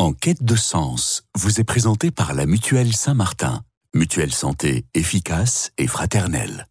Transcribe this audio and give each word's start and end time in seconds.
En 0.00 0.14
quête 0.14 0.42
de 0.42 0.56
sens, 0.56 1.24
vous 1.36 1.60
est 1.60 1.64
présenté 1.64 2.10
par 2.10 2.32
la 2.32 2.46
Mutuelle 2.46 2.94
Saint-Martin. 2.94 3.60
Mutuelle 3.94 4.32
santé 4.32 4.86
efficace 4.94 5.72
et 5.76 5.86
fraternelle. 5.86 6.66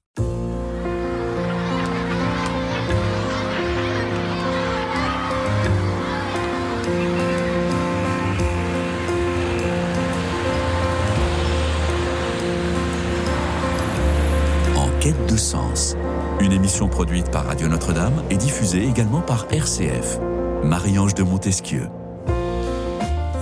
En 14.75 14.89
quête 14.99 15.23
de 15.27 15.37
sens, 15.37 15.95
une 16.39 16.51
émission 16.51 16.87
produite 16.87 17.29
par 17.29 17.45
Radio 17.45 17.67
Notre-Dame 17.67 18.23
et 18.31 18.37
diffusée 18.37 18.87
également 18.87 19.21
par 19.21 19.45
RCF. 19.51 20.17
Marie-Ange 20.63 21.13
de 21.13 21.21
Montesquieu. 21.21 21.89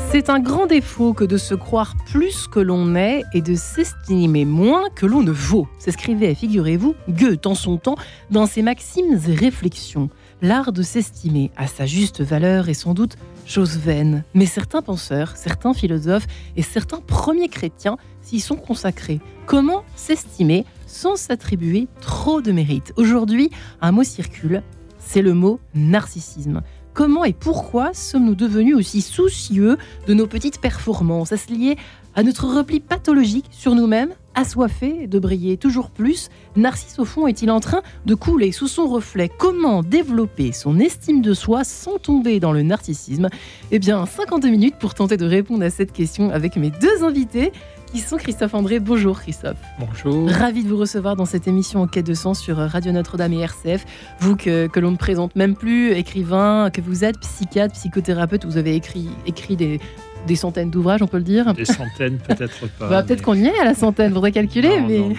C'est 0.09 0.29
un 0.29 0.39
grand 0.39 0.67
défaut 0.67 1.13
que 1.13 1.25
de 1.25 1.37
se 1.37 1.53
croire 1.53 1.93
plus 2.05 2.47
que 2.47 2.61
l'on 2.61 2.95
est 2.95 3.23
et 3.33 3.41
de 3.41 3.55
s'estimer 3.55 4.45
moins 4.45 4.85
que 4.95 5.05
l'on 5.05 5.21
ne 5.21 5.31
vaut. 5.31 5.67
S'écrivait, 5.79 6.33
figurez-vous, 6.33 6.95
Goethe 7.09 7.45
en 7.45 7.55
son 7.55 7.77
temps 7.77 7.97
dans 8.31 8.45
ses 8.45 8.61
maximes 8.61 9.19
et 9.27 9.35
réflexions. 9.35 10.09
L'art 10.41 10.71
de 10.71 10.81
s'estimer 10.81 11.51
à 11.57 11.67
sa 11.67 11.85
juste 11.85 12.21
valeur 12.21 12.69
est 12.69 12.73
sans 12.73 12.93
doute 12.93 13.17
chose 13.45 13.77
vaine, 13.77 14.23
mais 14.33 14.45
certains 14.45 14.81
penseurs, 14.81 15.35
certains 15.35 15.73
philosophes 15.73 16.27
et 16.55 16.63
certains 16.63 17.01
premiers 17.01 17.49
chrétiens 17.49 17.97
s'y 18.21 18.39
sont 18.39 18.55
consacrés. 18.55 19.19
Comment 19.45 19.83
s'estimer 19.95 20.65
sans 20.87 21.17
s'attribuer 21.17 21.89
trop 21.99 22.41
de 22.41 22.53
mérite? 22.53 22.93
Aujourd'hui, 22.95 23.49
un 23.81 23.91
mot 23.91 24.03
circule, 24.03 24.63
c'est 24.99 25.21
le 25.21 25.33
mot 25.33 25.59
narcissisme. 25.75 26.61
Comment 26.97 27.25
et 27.25 27.33
pourquoi 27.33 27.93
sommes-nous 27.93 28.33
devenus 28.33 28.75
aussi 28.75 29.01
soucieux 29.01 29.77
de 30.07 30.15
nos 30.15 30.25
petites 30.25 30.59
performances? 30.59 31.31
Est-ce 31.31 31.53
lié 31.53 31.77
à 32.15 32.23
notre 32.23 32.47
repli 32.47 32.79
pathologique 32.79 33.45
sur 33.51 33.75
nous-mêmes, 33.75 34.15
assoiffé 34.33 35.05
de 35.05 35.19
briller 35.19 35.57
toujours 35.57 35.91
plus 35.91 36.29
Narcisse, 36.55 36.97
au 36.97 37.05
fond, 37.05 37.27
est-il 37.27 37.51
en 37.51 37.59
train 37.59 37.83
de 38.07 38.15
couler 38.15 38.51
sous 38.51 38.67
son 38.67 38.87
reflet? 38.87 39.29
Comment 39.29 39.83
développer 39.83 40.51
son 40.51 40.79
estime 40.79 41.21
de 41.21 41.35
soi 41.35 41.63
sans 41.63 41.99
tomber 41.99 42.39
dans 42.39 42.51
le 42.51 42.63
narcissisme? 42.63 43.29
Eh 43.69 43.77
bien, 43.77 44.07
52 44.07 44.49
minutes 44.49 44.75
pour 44.79 44.95
tenter 44.95 45.17
de 45.17 45.25
répondre 45.27 45.63
à 45.63 45.69
cette 45.69 45.91
question 45.91 46.31
avec 46.31 46.55
mes 46.55 46.71
deux 46.71 47.03
invités 47.03 47.51
qui 47.91 47.99
sont 47.99 48.17
Christophe 48.17 48.53
André. 48.53 48.79
Bonjour 48.79 49.19
Christophe. 49.19 49.57
Bonjour. 49.79 50.29
Ravi 50.29 50.63
de 50.63 50.69
vous 50.69 50.77
recevoir 50.77 51.15
dans 51.15 51.25
cette 51.25 51.47
émission 51.47 51.81
En 51.81 51.87
quête 51.87 52.05
de 52.05 52.13
sens 52.13 52.39
sur 52.39 52.57
Radio 52.57 52.91
Notre-Dame 52.91 53.33
et 53.33 53.39
RCF. 53.39 53.85
Vous 54.19 54.35
que, 54.35 54.67
que 54.67 54.79
l'on 54.79 54.91
ne 54.91 54.97
présente 54.97 55.35
même 55.35 55.55
plus, 55.55 55.91
écrivain, 55.93 56.69
que 56.71 56.81
vous 56.81 57.03
êtes 57.03 57.19
psychiatre, 57.19 57.73
psychothérapeute, 57.73 58.45
vous 58.45 58.57
avez 58.57 58.75
écrit, 58.75 59.09
écrit 59.25 59.55
des, 59.55 59.79
des 60.27 60.35
centaines 60.35 60.69
d'ouvrages, 60.69 61.01
on 61.01 61.07
peut 61.07 61.17
le 61.17 61.23
dire 61.23 61.53
Des 61.53 61.65
centaines, 61.65 62.17
peut-être 62.17 62.67
pas. 62.79 62.89
Bah, 62.89 63.03
Peut-être 63.03 63.21
qu'on 63.21 63.35
y 63.35 63.45
est 63.45 63.59
à 63.59 63.65
la 63.65 63.73
centaine, 63.73 64.13
faudrait 64.13 64.31
calculer, 64.31 64.79
Non, 64.81 64.87
mais 64.87 64.99
non. 64.99 65.13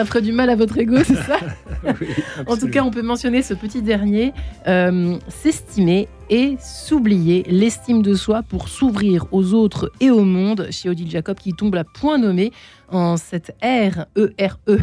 Ça 0.00 0.06
ferait 0.06 0.22
du 0.22 0.32
mal 0.32 0.48
à 0.48 0.56
votre 0.56 0.78
ego, 0.78 0.96
c'est 1.04 1.14
ça 1.14 1.36
Oui, 1.84 2.06
En 2.46 2.56
tout 2.56 2.68
cas, 2.68 2.82
on 2.82 2.90
peut 2.90 3.02
mentionner 3.02 3.42
ce 3.42 3.52
petit 3.52 3.82
dernier, 3.82 4.32
euh, 4.66 5.18
s'estimer 5.28 6.08
et 6.30 6.56
s'oublier, 6.58 7.44
l'estime 7.50 8.00
de 8.00 8.14
soi 8.14 8.42
pour 8.42 8.70
s'ouvrir 8.70 9.26
aux 9.30 9.52
autres 9.52 9.92
et 10.00 10.10
au 10.10 10.24
monde, 10.24 10.68
chez 10.70 10.88
Odile 10.88 11.10
Jacob 11.10 11.36
qui 11.36 11.52
tombe 11.52 11.76
à 11.76 11.84
point 11.84 12.16
nommé 12.16 12.50
en 12.88 13.18
cette 13.18 13.54
ère, 13.60 14.06
E-R-E, 14.16 14.78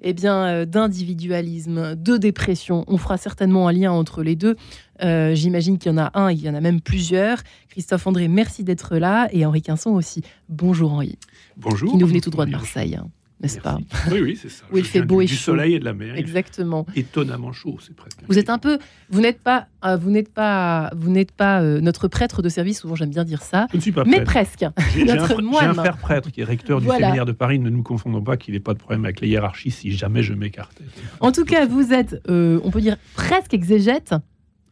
eh 0.00 0.14
bien, 0.14 0.46
euh, 0.46 0.64
d'individualisme, 0.64 1.94
de 1.94 2.16
dépression. 2.16 2.84
On 2.86 2.96
fera 2.96 3.18
certainement 3.18 3.68
un 3.68 3.72
lien 3.72 3.92
entre 3.92 4.22
les 4.22 4.34
deux. 4.34 4.56
Euh, 5.02 5.34
J'imagine 5.34 5.76
qu'il 5.76 5.92
y 5.92 5.94
en 5.94 5.98
a 5.98 6.10
un, 6.14 6.32
il 6.32 6.40
y 6.40 6.48
en 6.48 6.54
a 6.54 6.62
même 6.62 6.80
plusieurs. 6.80 7.42
Christophe 7.68 8.06
André, 8.06 8.28
merci 8.28 8.64
d'être 8.64 8.96
là. 8.96 9.28
Et 9.30 9.44
Henri 9.44 9.60
Quinson 9.60 9.90
aussi. 9.90 10.22
Bonjour 10.48 10.94
Henri, 10.94 11.18
Bonjour. 11.58 11.90
qui 11.92 11.98
nous 11.98 12.06
venait 12.06 12.22
tout 12.22 12.30
droit 12.30 12.46
de. 12.46 12.50
Marseille, 12.50 12.98
n'est-ce 13.44 13.60
pas. 13.60 13.78
Oui, 14.10 14.20
oui, 14.20 14.38
c'est 14.40 14.48
ça. 14.48 14.64
Où 14.72 14.78
il 14.78 14.84
fait 14.84 15.02
beau 15.02 15.18
du, 15.20 15.24
et 15.24 15.26
du 15.28 15.34
chaud. 15.34 15.52
soleil 15.52 15.74
et 15.74 15.78
de 15.78 15.84
la 15.84 15.92
mer. 15.94 16.16
Exactement. 16.16 16.86
Étonnamment 16.96 17.52
chaud, 17.52 17.78
c'est 17.80 17.94
presque. 17.94 18.18
Vous 18.28 18.38
êtes 18.38 18.50
un 18.50 18.58
peu, 18.58 18.78
vous 19.10 19.20
n'êtes 19.20 19.40
pas, 19.40 19.66
euh, 19.84 19.96
vous 19.96 20.10
n'êtes 20.10 20.32
pas, 20.32 20.90
vous 20.96 21.10
n'êtes 21.10 21.32
pas 21.32 21.60
euh, 21.62 21.80
notre 21.80 22.08
prêtre 22.08 22.42
de 22.42 22.48
service. 22.48 22.80
Souvent, 22.80 22.94
j'aime 22.96 23.10
bien 23.10 23.24
dire 23.24 23.42
ça, 23.42 23.66
Je 23.70 23.76
ne 23.76 23.82
suis 23.82 23.92
pas 23.92 24.04
mais 24.04 24.22
prêtre. 24.24 24.24
presque. 24.32 24.64
J'ai 24.94 25.04
j'ai 25.06 25.10
un, 25.12 25.16
notre 25.16 25.40
fr- 25.40 25.60
j'ai 25.60 25.66
un 25.66 25.74
frère 25.74 25.96
prêtre 25.98 26.30
qui 26.30 26.40
est 26.40 26.44
recteur 26.44 26.80
du 26.80 26.86
Voilà. 26.86 27.06
séminaire 27.06 27.26
de 27.26 27.32
Paris. 27.32 27.58
Ne 27.58 27.70
nous 27.70 27.82
confondons 27.82 28.22
pas 28.22 28.36
qu'il 28.36 28.54
n'ait 28.54 28.60
pas 28.60 28.74
de 28.74 28.78
problème 28.78 29.04
avec 29.04 29.20
les 29.20 29.28
hiérarchies 29.28 29.70
si 29.70 29.92
jamais 29.92 30.22
je 30.22 30.32
m'écartais. 30.34 30.84
En 31.20 31.30
tout 31.32 31.44
cas, 31.44 31.66
vous 31.66 31.92
êtes, 31.92 32.20
euh, 32.28 32.60
on 32.64 32.70
peut 32.70 32.80
dire 32.80 32.96
presque 33.14 33.54
exégète. 33.54 34.14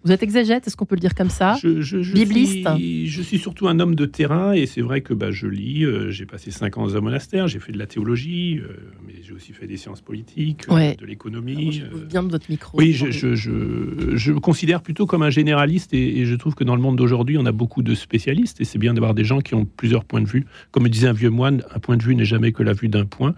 Vous 0.04 0.10
êtes 0.10 0.22
exégète, 0.22 0.66
est-ce 0.66 0.76
qu'on 0.76 0.84
peut 0.84 0.96
le 0.96 1.00
dire 1.00 1.14
comme 1.14 1.30
ça 1.30 1.56
Je, 1.62 1.80
je- 1.80 2.02
je 2.02 2.12
Bibliste. 2.12 2.68
Suis, 2.76 3.06
je 3.06 3.22
suis 3.22 3.38
surtout 3.38 3.68
un 3.68 3.78
homme 3.78 3.94
de 3.94 4.04
terrain 4.04 4.52
et 4.52 4.66
c'est 4.66 4.80
vrai 4.80 5.00
que 5.00 5.14
bah, 5.14 5.30
je 5.30 5.46
lis. 5.46 5.84
euh, 5.84 6.10
j'ai 6.10 6.26
passé 6.26 6.50
cinq 6.50 6.76
ans 6.76 6.82
dans 6.82 6.96
un 6.96 7.00
monastère, 7.00 7.46
j'ai 7.46 7.60
fait 7.60 7.70
de 7.72 7.78
la 7.78 7.86
théologie, 7.86 8.58
euh, 8.58 8.76
mais 9.06 9.14
j'ai 9.22 9.32
aussi 9.32 9.52
fait 9.52 9.66
des 9.68 9.76
sciences 9.76 10.00
politiques, 10.00 10.64
euh, 10.70 10.94
de 10.96 11.06
l'économie. 11.06 11.82
Bien 12.08 12.22
de 12.24 12.30
votre 12.30 12.50
micro. 12.50 12.76
Oui, 12.78 12.92
je, 12.92 13.10
je, 13.12 13.34
je, 13.36 14.16
je 14.16 14.32
me 14.32 14.40
considère 14.40 14.82
plutôt 14.82 15.06
comme 15.06 15.22
un 15.22 15.30
généraliste 15.30 15.94
et, 15.94 16.18
et 16.20 16.24
je 16.26 16.34
trouve 16.34 16.54
que 16.56 16.64
dans 16.64 16.74
le 16.74 16.82
monde 16.82 16.96
d'aujourd'hui, 16.96 17.38
on 17.38 17.46
a 17.46 17.52
beaucoup 17.52 17.82
de 17.82 17.94
spécialistes 17.94 18.60
et 18.60 18.64
c'est 18.64 18.78
bien 18.78 18.94
d'avoir 18.94 19.14
des 19.14 19.24
gens 19.24 19.40
qui 19.40 19.54
ont 19.54 19.64
plusieurs 19.64 20.04
points 20.04 20.20
de 20.22 20.28
vue. 20.28 20.46
Comme 20.72 20.82
me 20.82 20.88
disait 20.88 21.08
un 21.08 21.12
vieux 21.12 21.30
moine, 21.30 21.62
un 21.74 21.78
point 21.78 21.96
de 21.96 22.02
vue 22.02 22.16
n'est 22.16 22.24
jamais 22.24 22.50
que 22.52 22.62
la 22.64 22.72
vue 22.72 22.88
d'un 22.88 23.04
point. 23.06 23.34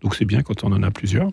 Donc 0.00 0.14
c'est 0.14 0.24
bien 0.24 0.40
quand 0.42 0.64
on 0.64 0.72
en 0.72 0.82
a 0.82 0.90
plusieurs. 0.90 1.30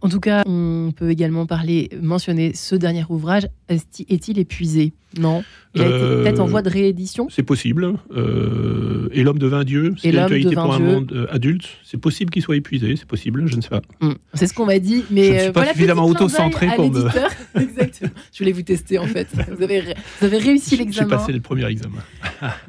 En 0.00 0.08
tout 0.08 0.20
cas, 0.20 0.42
on 0.46 0.92
peut 0.96 1.10
également 1.10 1.44
parler, 1.46 1.90
mentionner 2.00 2.54
ce 2.54 2.76
dernier 2.76 3.04
ouvrage. 3.08 3.48
Est-il 3.68 4.38
épuisé? 4.38 4.92
Non. 5.18 5.42
Il 5.74 5.82
a 5.82 5.86
été 5.86 5.94
Euh, 5.94 6.22
peut-être 6.22 6.38
en 6.40 6.46
voie 6.46 6.62
de 6.62 6.70
réédition? 6.70 7.26
C'est 7.30 7.42
possible. 7.42 7.94
Euh, 8.14 9.08
et 9.12 9.22
l'homme 9.22 9.38
devint 9.38 9.64
Dieu, 9.64 9.94
spiritualité 9.96 10.50
devint 10.50 10.62
pour 10.64 10.74
un 10.74 10.78
Dieu. 10.78 10.86
monde 10.86 11.12
euh, 11.12 11.26
adulte. 11.30 11.64
C'est 11.82 11.96
possible 11.98 12.30
qu'il 12.30 12.42
soit 12.42 12.56
épuisé, 12.56 12.94
c'est 12.96 13.06
possible, 13.06 13.46
je 13.46 13.56
ne 13.56 13.60
sais 13.60 13.68
pas. 13.70 13.80
Hum, 14.00 14.14
C'est 14.34 14.46
ce 14.46 14.54
qu'on 14.54 14.66
m'a 14.66 14.78
dit, 14.78 15.04
mais 15.10 15.26
Je 15.26 15.32
ne 15.32 15.38
suis 15.38 15.46
pas 15.48 15.60
voilà, 15.60 15.72
suffisamment 15.72 16.06
auto-centré 16.06 16.68
pour 16.76 16.90
me-. 16.92 17.08
Exactement. 17.60 18.10
Je 18.32 18.38
voulais 18.38 18.52
vous 18.52 18.62
tester 18.62 18.98
en 18.98 19.06
fait. 19.06 19.28
Vous 19.56 19.62
avez, 19.62 19.80
ré- 19.80 19.94
vous 20.20 20.26
avez 20.26 20.38
réussi 20.38 20.76
J'ai 20.76 20.84
l'examen. 20.84 21.08
passé 21.16 21.32
le 21.32 21.40
premier 21.40 21.66
examen. 21.66 21.98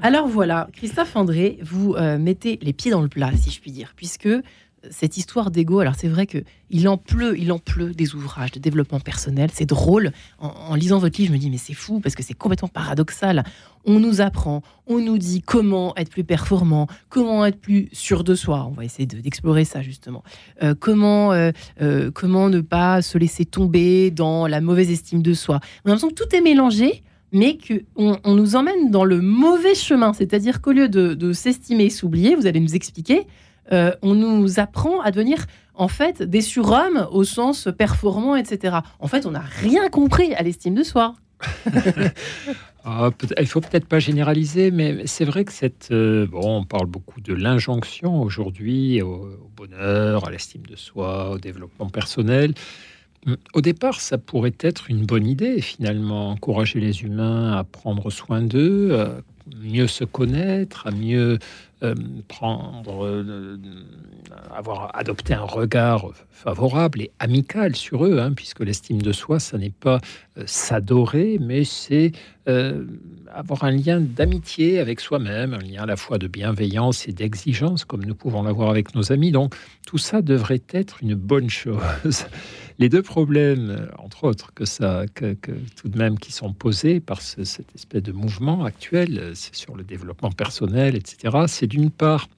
Alors 0.02 0.28
voilà, 0.28 0.68
Christophe 0.74 1.16
André, 1.16 1.60
vous 1.62 1.94
euh, 1.96 2.18
mettez 2.18 2.58
les 2.62 2.74
pieds 2.74 2.92
dans 2.92 3.02
le 3.02 3.08
plat, 3.10 3.32
si 3.36 3.52
je 3.52 3.60
puis 3.62 3.72
dire, 3.72 3.94
puisque 3.96 4.30
cette 4.92 5.18
histoire 5.18 5.52
d'ego, 5.52 5.80
alors 5.80 5.96
c'est 5.98 6.08
vrai 6.08 6.26
que 6.26 6.40
il 6.70 6.88
en 6.88 6.98
pleut, 6.98 7.38
il 7.38 7.52
en 7.52 7.60
pleut 7.60 7.94
des 7.94 8.16
ouvrages 8.16 8.52
de 8.52 8.60
développement 8.60 9.00
personnel. 9.00 9.50
C'est 9.54 9.66
drôle. 9.66 10.12
En, 10.40 10.76
lisant 10.76 11.00
votre 11.00 11.20
livre, 11.20 11.30
je 11.30 11.34
me 11.34 11.42
dis 11.42 11.50
mais 11.50 11.58
c'est 11.58 11.74
fou 11.74 12.00
parce 12.00 12.16
que 12.16 12.24
c'est 12.24 12.34
complètement 12.34 12.68
paradoxal. 12.68 13.44
On 13.86 14.00
nous 14.00 14.22
apprend, 14.22 14.62
on 14.88 15.00
nous 15.00 15.18
dit 15.18 15.42
comment 15.42 15.96
être 15.96 16.10
plus 16.10 16.24
performant, 16.24 16.88
comment 17.10 17.46
être 17.46 17.60
plus 17.60 17.90
sûr 17.92 18.24
de 18.24 18.36
soi. 18.36 18.68
On 18.70 18.74
va 18.74 18.86
essayer 18.86 19.06
de- 19.06 19.20
d'explorer 19.20 19.66
ça 19.66 19.82
justement. 19.82 20.24
Euh, 20.64 20.76
comment 20.80 21.32
euh, 21.34 21.52
euh, 21.82 22.12
comment 22.12 22.50
ne 22.50 22.62
pas 22.62 23.02
se 23.02 23.18
laisser 23.18 23.46
tomber 23.46 24.12
dans 24.12 24.48
la 24.48 24.62
mauvaise 24.62 24.92
estime 24.92 25.22
de 25.22 25.34
soi. 25.34 25.60
On 25.84 25.90
a 25.90 25.94
l'impression 25.94 26.10
que 26.10 26.14
tout 26.14 26.36
est 26.36 26.42
mélangé 26.42 27.04
mais 27.32 27.58
qu'on 27.58 28.18
on 28.24 28.36
nous 28.36 28.56
emmène 28.56 28.90
dans 28.90 29.06
le 29.06 29.22
mauvais 29.22 29.76
chemin. 29.76 30.14
C'est-à-dire 30.14 30.62
qu'au 30.62 30.72
lieu 30.72 30.90
de, 30.90 31.14
de 31.14 31.34
s'estimer 31.34 31.86
et 31.86 31.90
s'oublier, 31.90 32.36
vous 32.36 32.48
allez 32.48 32.60
nous 32.60 32.74
expliquer, 32.76 33.28
euh, 33.72 33.92
on 34.02 34.16
nous 34.16 34.60
apprend 34.60 35.02
à 35.02 35.12
devenir 35.12 35.46
en 35.74 35.88
fait 35.88 36.22
des 36.24 36.42
surhommes 36.42 37.08
au 37.12 37.24
sens 37.24 37.68
performant, 37.78 38.36
etc. 38.36 38.78
En 39.00 39.08
fait, 39.08 39.26
on 39.26 39.32
n'a 39.32 39.40
rien 39.62 39.90
compris 39.90 40.34
à 40.34 40.44
l'estime 40.44 40.76
de 40.76 40.84
soi. 40.84 41.16
Ah, 42.86 43.10
il 43.40 43.46
faut 43.46 43.60
peut-être 43.60 43.86
pas 43.88 44.00
généraliser, 44.00 44.72
mais 44.72 45.06
c'est 45.06 45.26
vrai 45.26 45.44
que 45.44 45.52
cette. 45.52 45.90
euh, 45.92 46.26
bon, 46.26 46.60
on 46.60 46.64
parle 46.64 46.86
beaucoup 46.88 47.20
de 47.20 47.34
l'injonction 47.34 48.22
aujourd'hui 48.22 49.02
au, 49.02 49.10
au 49.26 49.52
bonheur, 49.56 50.26
à 50.26 50.32
l'estime 50.32 50.66
de 50.66 50.78
soi, 50.78 51.32
au 51.32 51.38
développement 51.38 51.90
personnel. 51.90 52.54
Hum, 53.28 53.36
Au 53.54 53.60
départ, 53.62 54.00
ça 54.00 54.18
pourrait 54.18 54.56
être 54.62 54.90
une 54.90 55.06
bonne 55.06 55.28
idée, 55.28 55.60
finalement, 55.62 56.30
encourager 56.30 56.80
les 56.80 57.04
humains 57.04 57.52
à 57.58 57.66
prendre 57.66 58.10
soin 58.12 58.42
d'eux, 58.42 58.98
à 58.98 59.18
mieux 59.62 59.88
se 59.88 60.04
connaître, 60.04 60.88
à 60.88 60.92
mieux 60.92 61.40
euh, 61.82 61.96
prendre, 62.28 63.06
euh, 63.06 63.58
avoir 64.54 64.92
adopté 64.98 65.34
un 65.34 65.44
regard 65.44 66.12
favorable 66.30 67.02
et 67.02 67.12
amical 67.20 67.74
sur 67.74 68.06
eux, 68.06 68.20
hein, 68.20 68.34
puisque 68.36 68.60
l'estime 68.60 69.02
de 69.02 69.14
soi, 69.14 69.40
ça 69.40 69.58
n'est 69.58 69.70
pas 69.70 70.02
euh, 70.38 70.44
s'adorer, 70.46 71.38
mais 71.40 71.64
c'est 71.64 72.12
avoir 73.32 73.64
un 73.64 73.70
lien 73.70 74.02
d'amitié 74.02 74.80
avec 74.80 75.02
soi-même, 75.02 75.54
un 75.54 75.60
lien 75.60 75.84
à 75.84 75.86
la 75.86 75.96
fois 75.96 76.18
de 76.18 76.28
bienveillance 76.28 77.08
et 77.08 77.12
d'exigence, 77.12 77.86
comme 77.86 78.04
nous 78.04 78.16
pouvons 78.16 78.42
l'avoir 78.42 78.72
avec 78.72 78.96
nos 78.96 79.12
amis. 79.12 79.32
Donc, 79.32 79.54
tout 79.86 80.00
ça 80.00 80.24
devrait 80.24 80.64
être 80.72 80.98
une 81.04 81.14
bonne 81.14 81.52
chose. 81.52 82.26
Les 82.80 82.88
deux 82.90 83.02
problèmes, 83.04 83.70
euh, 83.72 83.88
entre 83.98 84.24
autres, 84.24 84.54
que 84.54 84.64
ça, 84.66 85.04
que, 85.14 85.36
tout 85.76 85.90
de 85.90 85.98
même 85.98 86.18
qui 86.18 86.32
sont 86.32 86.54
posés 86.54 87.02
par 87.02 87.22
ce- 87.22 87.44
cette 87.44 87.76
espèce 87.76 88.04
de 88.04 88.14
mouvement 88.14 88.64
actuel, 88.64 89.20
euh, 89.20 89.32
c'est 89.36 89.54
sur 89.56 89.76
le 89.76 89.84
développement 89.84 90.32
personnel, 90.32 90.96
etc. 90.96 91.40
C'est 91.48 91.68
d'une 91.68 91.92
part 91.92 92.30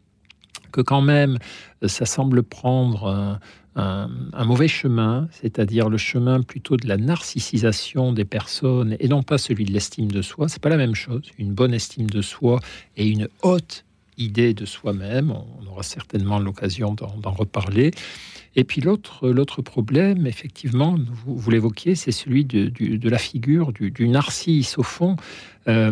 que 0.72 0.82
quand 0.82 1.02
même, 1.02 1.38
euh, 1.84 1.88
ça 1.88 2.06
semble 2.06 2.42
prendre 2.44 3.40
un, 3.76 4.10
un, 4.34 4.46
mauvais 4.46 4.68
chemin, 4.68 5.28
c'est-à-dire 5.32 5.90
le 5.90 5.98
chemin 5.98 6.42
plutôt 6.42 6.76
de 6.76 6.88
la 6.88 6.98
narcissisation 6.98 8.12
des 8.12 8.26
personnes 8.26 8.98
et 9.00 9.08
non 9.08 9.24
pas 9.24 9.38
celui 9.38 9.64
de 9.66 9.72
l'estime 9.72 10.12
de 10.12 10.22
soi. 10.22 10.50
C'est 10.50 10.62
pas 10.62 10.70
la 10.70 10.78
même 10.78 10.96
chose. 10.96 11.24
Une 11.38 11.54
bonne 11.54 11.74
estime 11.74 12.10
de 12.10 12.22
soi 12.22 12.60
et 12.98 13.08
une 13.08 13.28
haute 13.44 13.86
idée 14.22 14.54
de 14.54 14.66
soi-même. 14.66 15.32
On 15.32 15.68
aura 15.68 15.84
certainement 15.84 16.40
l'occasion 16.40 16.94
d'en 16.94 17.32
reparler. 17.32 17.92
Et 18.56 18.66
puis 18.66 18.82
l'autre, 18.82 19.62
problème, 19.62 20.28
effectivement, 20.28 20.98
vous, 21.26 21.52
l'évoquiez, 21.52 21.96
c'est 21.96 22.12
celui 22.12 22.44
de, 22.44 23.10
la 23.10 23.18
figure 23.18 23.72
du, 23.72 23.92
du 23.92 24.10
narcisse. 24.10 24.78
Au 24.78 24.84
fond, 24.84 25.16
euh, 25.68 25.92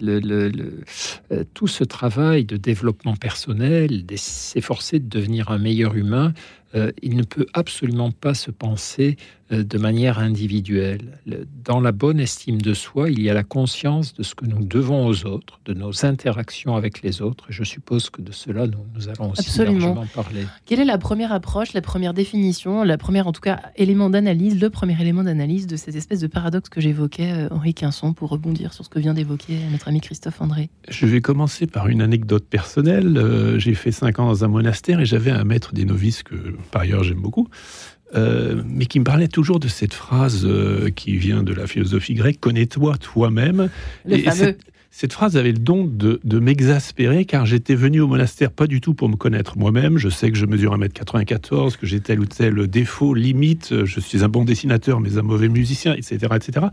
le, 0.00 0.82
euh, 1.30 1.44
tout 1.54 1.68
ce 1.68 1.84
travail 1.84 2.44
de 2.44 2.58
développement 2.58 3.16
personnel, 3.16 4.04
s'efforcer 4.16 4.98
de 4.98 5.08
devenir 5.08 5.50
un 5.50 5.58
meilleur 5.58 5.94
humain, 5.94 6.34
euh, 6.74 6.90
il 7.02 7.16
ne 7.16 7.22
peut 7.22 7.46
absolument 7.54 8.10
pas 8.10 8.34
se 8.34 8.50
penser 8.50 9.16
de 9.50 9.78
manière 9.78 10.18
individuelle. 10.18 11.18
Dans 11.64 11.80
la 11.80 11.92
bonne 11.92 12.20
estime 12.20 12.60
de 12.60 12.74
soi, 12.74 13.10
il 13.10 13.20
y 13.20 13.28
a 13.28 13.34
la 13.34 13.42
conscience 13.42 14.14
de 14.14 14.22
ce 14.22 14.34
que 14.34 14.46
nous 14.46 14.64
devons 14.64 15.06
aux 15.06 15.26
autres, 15.26 15.60
de 15.64 15.74
nos 15.74 16.04
interactions 16.04 16.76
avec 16.76 17.02
les 17.02 17.22
autres. 17.22 17.46
je 17.48 17.64
suppose 17.64 18.10
que 18.10 18.22
de 18.22 18.32
cela, 18.32 18.66
nous, 18.66 18.84
nous 18.94 19.08
allons 19.08 19.32
aussi 19.32 19.58
largement 19.58 20.06
parler. 20.14 20.46
Quelle 20.66 20.80
est 20.80 20.84
la 20.84 20.98
première 20.98 21.32
approche, 21.32 21.72
la 21.72 21.82
première 21.82 22.14
définition, 22.14 22.82
la 22.82 22.98
première, 22.98 23.26
en 23.26 23.32
tout 23.32 23.40
cas, 23.40 23.60
élément 23.76 24.10
d'analyse, 24.10 24.60
le 24.60 24.70
premier 24.70 25.00
élément 25.00 25.22
d'analyse 25.22 25.66
de 25.66 25.76
cette 25.76 25.96
espèce 25.96 26.20
de 26.20 26.26
paradoxe 26.26 26.68
que 26.68 26.80
j'évoquais, 26.80 27.32
euh, 27.32 27.48
Henri 27.50 27.74
Quinson, 27.74 28.12
pour 28.12 28.30
rebondir 28.30 28.72
sur 28.72 28.84
ce 28.84 28.90
que 28.90 28.98
vient 28.98 29.14
d'évoquer 29.14 29.58
notre 29.70 29.88
ami 29.88 30.00
Christophe 30.00 30.40
André? 30.40 30.70
Je 30.88 31.06
vais 31.06 31.20
commencer 31.20 31.66
par 31.66 31.88
une 31.88 32.02
anecdote 32.02 32.44
personnelle. 32.48 33.56
J'ai 33.58 33.74
fait 33.74 33.92
cinq 33.92 34.18
ans 34.18 34.26
dans 34.26 34.44
un 34.44 34.48
monastère 34.48 35.00
et 35.00 35.04
j'avais 35.04 35.30
un 35.30 35.44
maître 35.44 35.74
des 35.74 35.84
novices 35.84 36.22
que, 36.22 36.34
par 36.70 36.82
ailleurs, 36.82 37.04
j'aime 37.04 37.20
beaucoup. 37.20 37.48
Euh, 38.14 38.62
mais 38.66 38.84
qui 38.86 38.98
me 39.00 39.04
parlait 39.04 39.28
toujours 39.28 39.58
de 39.58 39.68
cette 39.68 39.94
phrase 39.94 40.44
euh, 40.44 40.90
qui 40.90 41.16
vient 41.16 41.42
de 41.42 41.54
la 41.54 41.66
philosophie 41.66 42.14
grecque 42.14 42.40
connais-toi 42.40 42.98
toi-même. 42.98 43.70
Et 44.06 44.26
cette, 44.90 45.14
phrase 45.14 45.38
avait 45.38 45.52
le 45.52 45.58
don 45.58 45.86
de, 45.86 46.20
m'exaspérer 46.38 47.24
car 47.24 47.46
j'étais 47.46 47.74
venu 47.74 48.02
au 48.02 48.08
monastère 48.08 48.50
pas 48.52 48.66
du 48.66 48.82
tout 48.82 48.92
pour 48.92 49.08
me 49.08 49.16
connaître 49.16 49.56
moi-même. 49.56 49.96
Je 49.96 50.10
sais 50.10 50.30
que 50.30 50.36
je 50.36 50.44
mesure 50.44 50.76
1m94, 50.76 51.78
que 51.78 51.86
j'ai 51.86 52.00
tel 52.00 52.20
ou 52.20 52.26
tel 52.26 52.66
défaut, 52.66 53.14
limite, 53.14 53.84
je 53.86 54.00
suis 54.00 54.22
un 54.22 54.28
bon 54.28 54.44
dessinateur 54.44 55.00
mais 55.00 55.16
un 55.16 55.22
mauvais 55.22 55.48
musicien, 55.48 55.94
etc. 55.94 56.18
etc. 56.36 56.66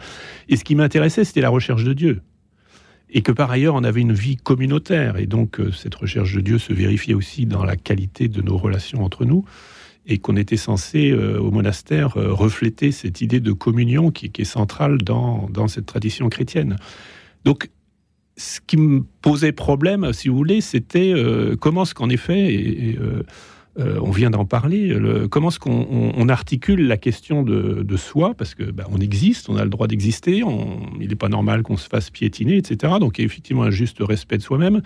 Et 0.49 0.57
ce 0.57 0.65
qui 0.65 0.75
m'intéressait, 0.75 1.23
c'était 1.23 1.41
la 1.41 1.49
recherche 1.49 1.85
de 1.85 1.93
Dieu 1.93 2.21
et 3.11 3.21
que 3.21 3.31
par 3.31 3.49
ailleurs 3.51 3.75
on 3.75 3.83
avait 3.83 4.01
une 4.01 4.13
vie 4.13 4.35
communautaire 4.37 5.17
et 5.17 5.25
donc 5.25 5.59
euh, 5.59 5.71
cette 5.71 5.95
recherche 5.95 6.33
de 6.35 6.41
Dieu 6.41 6.59
se 6.59 6.73
vérifiait 6.73 7.13
aussi 7.13 7.45
dans 7.45 7.63
la 7.63 7.75
qualité 7.75 8.27
de 8.27 8.41
nos 8.41 8.57
relations 8.57 9.03
entre 9.03 9.25
nous 9.25 9.45
et 10.09 10.17
qu'on 10.17 10.35
était 10.35 10.57
censé 10.57 11.11
euh, 11.11 11.39
au 11.39 11.51
monastère 11.51 12.17
euh, 12.17 12.33
refléter 12.33 12.91
cette 12.91 13.21
idée 13.21 13.39
de 13.39 13.51
communion 13.51 14.11
qui, 14.11 14.31
est 14.37 14.43
centrale 14.43 14.97
dans, 14.97 15.67
cette 15.67 15.85
tradition 15.85 16.27
chrétienne. 16.29 16.77
Donc, 17.45 17.69
ce 18.35 18.59
qui 18.65 18.77
me 18.77 19.03
posait 19.21 19.51
problème, 19.51 20.11
si 20.11 20.29
vous 20.29 20.35
voulez, 20.35 20.61
c'était 20.61 21.13
euh, 21.13 21.55
comment 21.55 21.83
est-ce 21.83 21.93
qu'en 21.93 22.09
effet, 22.09 22.53
et, 22.53 22.97
on 23.77 24.11
vient 24.11 24.29
d'en 24.29 24.43
parler, 24.43 24.93
comment 25.31 25.47
est-ce 25.47 25.59
qu'on 25.59 26.27
articule 26.27 26.85
la 26.85 26.97
question 26.97 27.43
de, 27.43 27.81
de 27.81 27.97
soi, 27.97 28.33
parce 28.33 28.53
que 28.53 28.63
bah, 28.63 28.83
on 28.91 28.97
existe, 28.97 29.47
on 29.47 29.55
a 29.55 29.63
le 29.63 29.69
droit 29.69 29.87
d'exister, 29.87 30.43
il 30.99 31.07
n'est 31.07 31.15
pas 31.15 31.29
normal 31.29 31.63
qu'on 31.63 31.77
se 31.77 31.87
fasse 31.87 32.09
piétiner, 32.09 32.57
etc. 32.57 32.95
Donc, 32.99 33.17
il 33.17 33.21
y 33.21 33.23
a 33.23 33.25
effectivement 33.25 33.63
un 33.63 33.71
juste 33.71 33.99
respect 34.01 34.37
de 34.37 34.43
soi-même. 34.43 34.81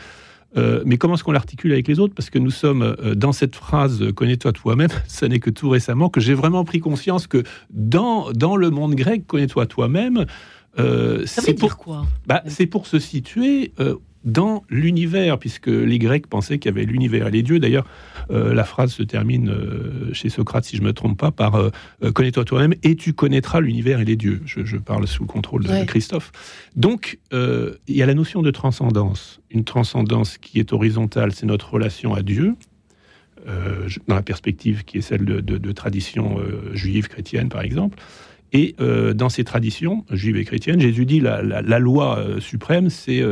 Euh, 0.56 0.84
mais 0.86 0.98
comment 0.98 1.16
est-ce 1.16 1.24
qu'on 1.24 1.32
l'articule 1.32 1.72
avec 1.72 1.88
les 1.88 2.00
autres? 2.00 2.14
Parce 2.14 2.30
que 2.30 2.40
nous 2.40 2.52
sommes 2.52 2.82
euh, 2.84 3.16
dans 3.16 3.32
cette 3.32 3.56
phrase 3.56 4.02
euh, 4.02 4.12
connais-toi 4.12 4.52
toi-même, 4.52 4.90
ça 5.08 5.28
n'est 5.28 5.40
que 5.40 5.50
tout 5.50 5.70
récemment 5.70 6.10
que 6.10 6.20
j'ai 6.20 6.34
vraiment 6.34 6.64
pris 6.64 6.80
conscience 6.80 7.28
que 7.28 7.44
dans, 7.72 8.32
dans 8.32 8.56
le 8.56 8.70
monde 8.70 8.96
grec, 8.96 9.26
connais-toi 9.28 9.66
toi-même, 9.66 10.26
c'est 11.26 11.54
pour 11.54 11.78
quoi? 11.78 12.06
bah, 12.26 12.42
C'est 12.48 12.66
pour 12.66 12.88
se 12.88 12.98
situer 12.98 13.74
dans 14.24 14.64
l'univers, 14.70 15.38
puisque 15.38 15.68
les 15.68 16.00
Grecs 16.00 16.28
pensaient 16.28 16.58
qu'il 16.58 16.72
y 16.72 16.74
avait 16.74 16.86
l'univers 16.86 17.28
et 17.28 17.32
les 17.32 17.44
dieux. 17.44 17.60
D'ailleurs, 17.60 17.86
euh, 18.32 18.54
la 18.54 18.64
phrase 18.64 18.94
se 18.94 19.04
termine 19.04 19.50
euh, 19.50 20.14
chez 20.14 20.30
Socrate, 20.30 20.64
si 20.66 20.78
je 20.78 20.82
ne 20.82 20.88
me 20.88 20.94
trompe 20.94 21.20
pas, 21.20 21.32
par 21.32 21.56
euh, 21.56 21.72
Connais-toi 22.14 22.46
toi-même 22.46 22.74
et 22.84 22.96
tu 22.96 23.14
connaîtras 23.14 23.60
l'univers 23.60 24.00
et 24.00 24.06
les 24.06 24.16
dieux. 24.16 24.42
Je, 24.46 24.78
parle 24.78 25.08
sous 25.08 25.24
le 25.24 25.28
contrôle 25.28 25.64
de, 25.64 25.86
Christophe. 25.86 26.32
Donc, 26.76 27.20
il 27.32 27.96
y 27.96 28.02
a 28.02 28.06
la 28.06 28.14
notion 28.14 28.42
de 28.42 28.52
transcendance. 28.52 29.42
Une 29.50 29.64
transcendance 29.64 30.38
qui 30.38 30.60
est 30.60 30.74
horizontale, 30.74 31.32
c'est 31.32 31.46
notre 31.46 31.72
relation 31.72 32.14
à 32.14 32.22
Dieu. 32.22 32.56
dans 33.46 34.16
la 34.16 34.22
perspective 34.22 34.84
qui 34.84 34.98
est 34.98 35.02
celle 35.02 35.26
de, 35.26 35.72
tradition 35.72 36.40
juive, 36.74 37.08
chrétienne, 37.08 37.50
par 37.50 37.62
exemple. 37.62 37.98
Et 38.52 38.76
dans 39.16 39.30
ces 39.30 39.44
traditions 39.44 40.06
juives 40.12 40.38
et 40.38 40.46
chrétiennes, 40.46 40.82
Jésus 40.82 41.06
dit 41.06 41.20
la, 41.20 41.42
la 41.42 41.80
loi 41.80 42.26
suprême, 42.40 42.90
c'est 42.90 43.24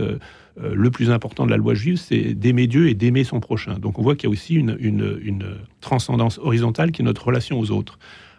euh, 0.59 0.73
le 0.73 0.91
plus 0.91 1.11
important 1.11 1.45
de 1.45 1.51
la 1.51 1.57
loi 1.57 1.73
juive, 1.73 1.97
c'est 1.97 2.33
d'aimer 2.33 2.67
Dieu 2.67 2.89
et 2.89 2.93
d'aimer 2.93 3.23
son 3.23 3.39
prochain. 3.39 3.79
Donc 3.79 3.99
on 3.99 4.01
voit 4.01 4.15
qu'il 4.15 4.29
y 4.29 4.31
a 4.31 4.33
aussi 4.33 4.55
une, 4.55 5.45
transcendance 5.79 6.37
horizontale 6.37 6.91
qui 6.91 7.01
est 7.01 7.05
notre 7.05 7.25
relation 7.25 7.59
aux 7.59 7.71
autres. 7.71 7.97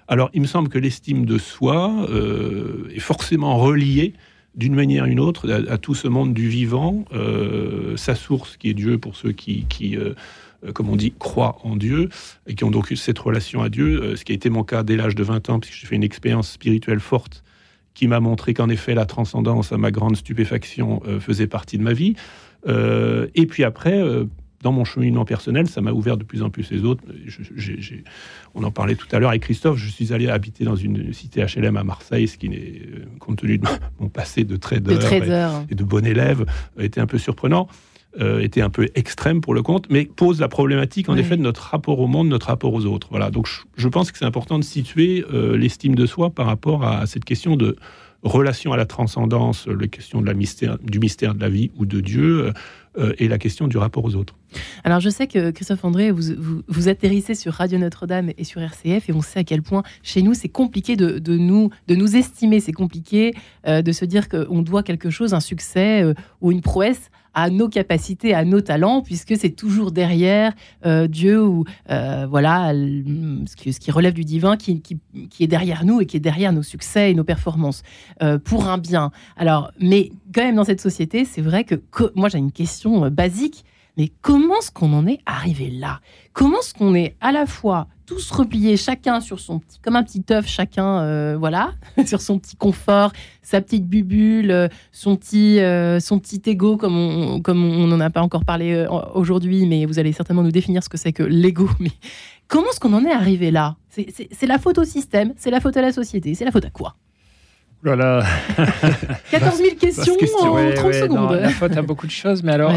Alors 0.08 0.30
il 0.34 0.42
me 0.42 0.46
semble 0.46 0.68
que 0.68 0.78
l'estime 0.78 1.24
de 1.24 1.38
soi 1.38 2.06
euh, 2.08 2.88
est 2.94 3.00
forcément 3.00 3.56
reliée 3.56 4.14
d'une 4.54 4.74
manière 4.74 5.04
ou 5.04 5.08
une 5.08 5.20
autre 5.20 5.50
à, 5.68 5.78
tout 5.78 5.94
ce 5.94 6.08
monde 6.08 6.34
du 6.34 6.48
vivant, 6.48 7.06
euh, 7.14 7.96
sa 7.96 8.14
source 8.14 8.58
qui 8.58 8.68
est 8.68 8.74
Dieu 8.74 8.98
pour 8.98 9.16
ceux 9.16 9.32
qui, 9.32 9.66
comme 10.74 10.90
on 10.90 10.96
dit, 10.96 11.14
croient 11.18 11.58
en 11.64 11.74
Dieu 11.74 12.10
et 12.46 12.54
qui 12.54 12.62
ont 12.62 12.70
donc 12.70 12.90
eu 12.90 12.96
cette 12.96 13.18
relation 13.18 13.62
à 13.62 13.70
Dieu, 13.70 14.14
ce 14.14 14.24
qui 14.24 14.32
a 14.32 14.34
été 14.34 14.50
mon 14.50 14.62
cas 14.62 14.82
dès 14.82 14.96
l'âge 14.96 15.14
de 15.14 15.22
20 15.24 15.48
ans, 15.48 15.58
puisque 15.58 15.80
j'ai 15.80 15.86
fait 15.86 15.96
une 15.96 16.04
expérience 16.04 16.50
spirituelle 16.50 17.00
forte 17.00 17.42
qui 17.94 18.08
m'a 18.08 18.20
montré 18.20 18.54
qu'en 18.54 18.68
effet 18.68 18.94
la 18.94 19.06
transcendance, 19.06 19.72
à 19.72 19.78
ma 19.78 19.90
grande 19.90 20.16
stupéfaction, 20.16 21.02
euh, 21.06 21.20
faisait 21.20 21.46
partie 21.46 21.78
de 21.78 21.82
ma 21.82 21.92
vie. 21.92 22.14
Euh, 22.66 23.26
et 23.34 23.46
puis 23.46 23.64
après, 23.64 24.00
euh, 24.00 24.24
dans 24.62 24.72
mon 24.72 24.84
cheminement 24.84 25.24
personnel, 25.24 25.68
ça 25.68 25.80
m'a 25.80 25.92
ouvert 25.92 26.16
de 26.16 26.24
plus 26.24 26.42
en 26.42 26.50
plus 26.50 26.70
les 26.70 26.84
autres. 26.84 27.02
on 28.54 28.62
en 28.62 28.70
parlait 28.70 28.94
tout 28.94 29.08
à 29.10 29.18
l'heure 29.18 29.30
avec 29.30 29.42
Christophe. 29.42 29.76
Je 29.76 29.90
suis 29.90 30.12
allé 30.12 30.28
habiter 30.28 30.64
dans 30.64 30.76
une 30.76 31.12
cité 31.12 31.44
HLM 31.44 31.76
à 31.76 31.84
Marseille, 31.84 32.28
ce 32.28 32.38
qui 32.38 32.48
n'est, 32.48 32.82
compte 33.18 33.38
tenu 33.38 33.58
de 33.58 33.66
mon 33.98 34.08
passé 34.08 34.44
de 34.44 34.56
trader, 34.56 34.94
Et, 35.68 35.74
de 35.74 35.84
bon 35.84 36.06
élève, 36.06 36.46
était 36.78 37.00
un 37.00 37.06
peu 37.06 37.18
surprenant. 37.18 37.68
Était 38.18 38.60
un 38.60 38.70
peu 38.70 38.88
extrême 38.94 39.40
pour 39.40 39.54
le 39.54 39.62
compte, 39.62 39.86
mais 39.88 40.04
pose 40.04 40.38
la 40.40 40.48
problématique 40.48 41.08
en 41.08 41.16
effet 41.16 41.36
de 41.36 41.42
notre 41.42 41.62
rapport 41.62 41.98
au 41.98 42.06
monde, 42.06 42.28
notre 42.28 42.48
rapport 42.48 42.74
aux 42.74 42.84
autres. 42.84 43.08
Voilà. 43.10 43.30
Donc 43.30 43.48
je, 43.76 43.88
pense 43.88 44.12
que 44.12 44.18
c'est 44.18 44.24
important 44.24 44.58
de 44.58 44.64
situer 44.64 45.24
l'estime 45.54 45.94
de 45.94 46.04
soi 46.04 46.30
par 46.30 46.46
rapport 46.46 46.84
à 46.84 47.06
cette 47.06 47.24
question 47.24 47.56
de 47.56 47.76
relation 48.22 48.72
à 48.72 48.76
la 48.76 48.86
transcendance, 48.86 49.66
la 49.66 49.88
question 49.88 50.20
de 50.20 50.26
la 50.26 50.34
mystère, 50.34 50.78
du 50.78 50.98
mystère 50.98 51.34
de 51.34 51.40
la 51.40 51.48
vie 51.48 51.70
ou 51.76 51.86
de 51.86 52.00
Dieu, 52.00 52.52
euh, 52.98 53.14
et 53.18 53.26
la 53.26 53.38
question 53.38 53.68
du 53.68 53.78
rapport 53.78 54.04
aux 54.04 54.14
autres. 54.16 54.36
Alors 54.84 55.00
je 55.00 55.08
sais 55.08 55.26
que 55.26 55.50
Christophe 55.50 55.82
André, 55.82 56.10
vous, 56.10 56.34
vous, 56.68 56.88
atterrissez 56.88 57.34
sur 57.34 57.54
Radio 57.54 57.78
Notre-Dame 57.78 58.32
et 58.36 58.44
sur 58.44 58.60
RCF, 58.60 59.08
et 59.08 59.12
on 59.14 59.22
sait 59.22 59.38
à 59.38 59.44
quel 59.44 59.62
point 59.62 59.82
chez 60.02 60.20
nous 60.20 60.34
c'est 60.34 60.50
compliqué 60.50 60.94
de, 60.94 61.18
de, 61.18 61.38
nous, 61.38 61.70
de 61.88 61.94
nous 61.94 62.16
estimer, 62.16 62.60
c'est 62.60 62.72
compliqué 62.72 63.32
euh, 63.66 63.80
de 63.80 63.92
se 63.92 64.04
dire 64.04 64.28
qu'on 64.28 64.60
doit 64.60 64.82
quelque 64.82 65.08
chose, 65.08 65.32
un 65.32 65.40
succès 65.40 66.02
euh, 66.02 66.12
ou 66.42 66.52
une 66.52 66.60
prouesse 66.60 67.10
à 67.34 67.50
nos 67.50 67.68
capacités, 67.68 68.34
à 68.34 68.44
nos 68.44 68.60
talents, 68.60 69.02
puisque 69.02 69.36
c'est 69.36 69.50
toujours 69.50 69.92
derrière 69.92 70.52
euh, 70.84 71.06
Dieu 71.06 71.42
ou 71.42 71.64
euh, 71.90 72.26
voilà 72.28 72.72
ce 72.72 73.56
qui, 73.56 73.90
relève 73.90 74.14
du 74.14 74.24
divin 74.24 74.56
qui, 74.56 74.82
est 75.40 75.46
derrière 75.46 75.84
nous 75.84 76.00
et 76.00 76.06
qui 76.06 76.16
est 76.16 76.20
derrière 76.20 76.52
nos 76.52 76.62
succès 76.62 77.10
et 77.10 77.14
nos 77.14 77.24
performances 77.24 77.82
euh, 78.22 78.38
pour 78.38 78.68
un 78.68 78.78
bien. 78.78 79.10
Alors, 79.36 79.72
mais 79.80 80.12
quand 80.34 80.42
même 80.42 80.56
dans 80.56 80.64
cette 80.64 80.80
société, 80.80 81.24
c'est 81.24 81.42
vrai 81.42 81.64
que, 81.64 81.76
moi 82.14 82.28
j'ai 82.28 82.38
une 82.38 82.52
question 82.52 83.10
basique. 83.10 83.64
Mais 83.96 84.10
comment 84.22 84.58
est-ce 84.58 84.70
qu'on 84.70 84.92
en 84.92 85.06
est 85.06 85.20
arrivé 85.26 85.70
là? 85.70 86.00
Comment 86.32 86.60
est-ce 86.60 86.74
qu'on 86.74 86.94
est 86.94 87.16
à 87.20 87.32
la 87.32 87.46
fois 87.46 87.88
tous 88.06 88.30
repliés, 88.30 88.76
chacun 88.76 89.20
sur 89.20 89.40
son 89.40 89.58
petit, 89.58 89.78
comme 89.80 89.96
un 89.96 90.02
petit 90.02 90.22
œuf, 90.30 90.46
chacun, 90.46 91.00
euh, 91.00 91.36
voilà, 91.38 91.72
sur 92.06 92.20
son 92.20 92.38
petit 92.38 92.56
confort, 92.56 93.12
sa 93.42 93.60
petite 93.60 93.86
bubule, 93.86 94.50
euh, 94.50 94.68
son 94.90 95.16
petit, 95.16 95.60
euh, 95.60 96.00
son 96.00 96.18
petit 96.18 96.42
ego, 96.46 96.76
comme 96.76 96.96
on, 96.96 97.40
comme 97.40 97.64
on 97.64 97.86
n'en 97.86 98.00
a 98.00 98.10
pas 98.10 98.20
encore 98.20 98.44
parlé 98.44 98.86
aujourd'hui, 99.14 99.66
mais 99.66 99.86
vous 99.86 99.98
allez 99.98 100.12
certainement 100.12 100.42
nous 100.42 100.52
définir 100.52 100.82
ce 100.82 100.88
que 100.88 100.98
c'est 100.98 101.12
que 101.12 101.22
l'ego. 101.22 101.68
Mais 101.80 101.92
comment 102.48 102.68
est-ce 102.70 102.80
qu'on 102.80 102.92
en 102.92 103.04
est 103.04 103.12
arrivé 103.12 103.50
là? 103.50 103.76
C'est 103.88 104.46
la 104.46 104.58
faute 104.58 104.78
au 104.78 104.84
système, 104.84 105.32
c'est 105.36 105.50
la 105.50 105.60
faute 105.60 105.76
à 105.76 105.82
la 105.82 105.92
société, 105.92 106.34
c'est 106.34 106.44
la 106.44 106.50
faute 106.50 106.64
à 106.64 106.70
quoi? 106.70 106.96
Voilà. 107.82 108.24
14 109.30 109.56
000 109.56 109.76
questions, 109.76 110.14
en 110.14 110.72
30 110.74 110.94
secondes. 110.94 111.32
la 111.32 111.48
faute 111.50 111.76
à 111.76 111.82
beaucoup 111.82 112.06
de 112.06 112.12
choses, 112.12 112.42
mais 112.42 112.52
alors, 112.52 112.72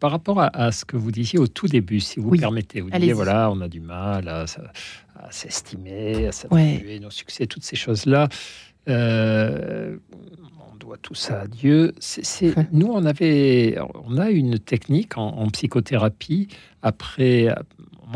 par 0.00 0.10
rapport 0.10 0.40
à, 0.40 0.72
ce 0.72 0.84
que 0.84 0.96
vous 0.96 1.12
disiez 1.12 1.38
au 1.38 1.46
tout 1.46 1.68
début, 1.68 2.00
si 2.00 2.18
vous 2.18 2.30
permettez, 2.30 2.80
vous 2.80 2.90
disiez, 2.90 3.12
voilà, 3.12 3.50
on 3.50 3.60
a 3.60 3.68
du 3.68 3.80
mal 3.80 4.28
à, 4.28 4.44
s'estimer, 5.30 6.26
à 6.26 6.32
s'attribuer 6.32 6.98
nos 6.98 7.10
succès, 7.10 7.46
toutes 7.46 7.64
ces 7.64 7.76
choses-là. 7.76 8.28
Euh, 8.88 9.96
on 10.72 10.76
doit 10.76 10.98
tout 10.98 11.14
ça 11.14 11.42
à 11.42 11.46
Dieu. 11.46 11.94
Nous, 12.72 12.88
on 12.88 13.04
avait, 13.04 13.78
on 14.04 14.18
a 14.18 14.30
une 14.30 14.58
technique 14.58 15.16
en, 15.16 15.28
en 15.28 15.48
psychothérapie 15.48 16.48
après 16.82 17.48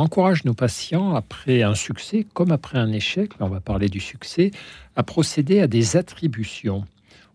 encourage 0.01 0.45
nos 0.45 0.55
patients, 0.55 1.15
après 1.15 1.63
un 1.63 1.75
succès 1.75 2.27
comme 2.35 2.53
après 2.53 2.79
un 2.79 2.93
échec, 2.93 3.33
on 3.41 3.49
va 3.49 3.61
parler 3.61 3.89
du 3.89 4.01
succès, 4.01 4.51
à 4.97 5.03
procéder 5.03 5.61
à 5.61 5.67
des 5.67 5.97
attributions. 5.97 6.85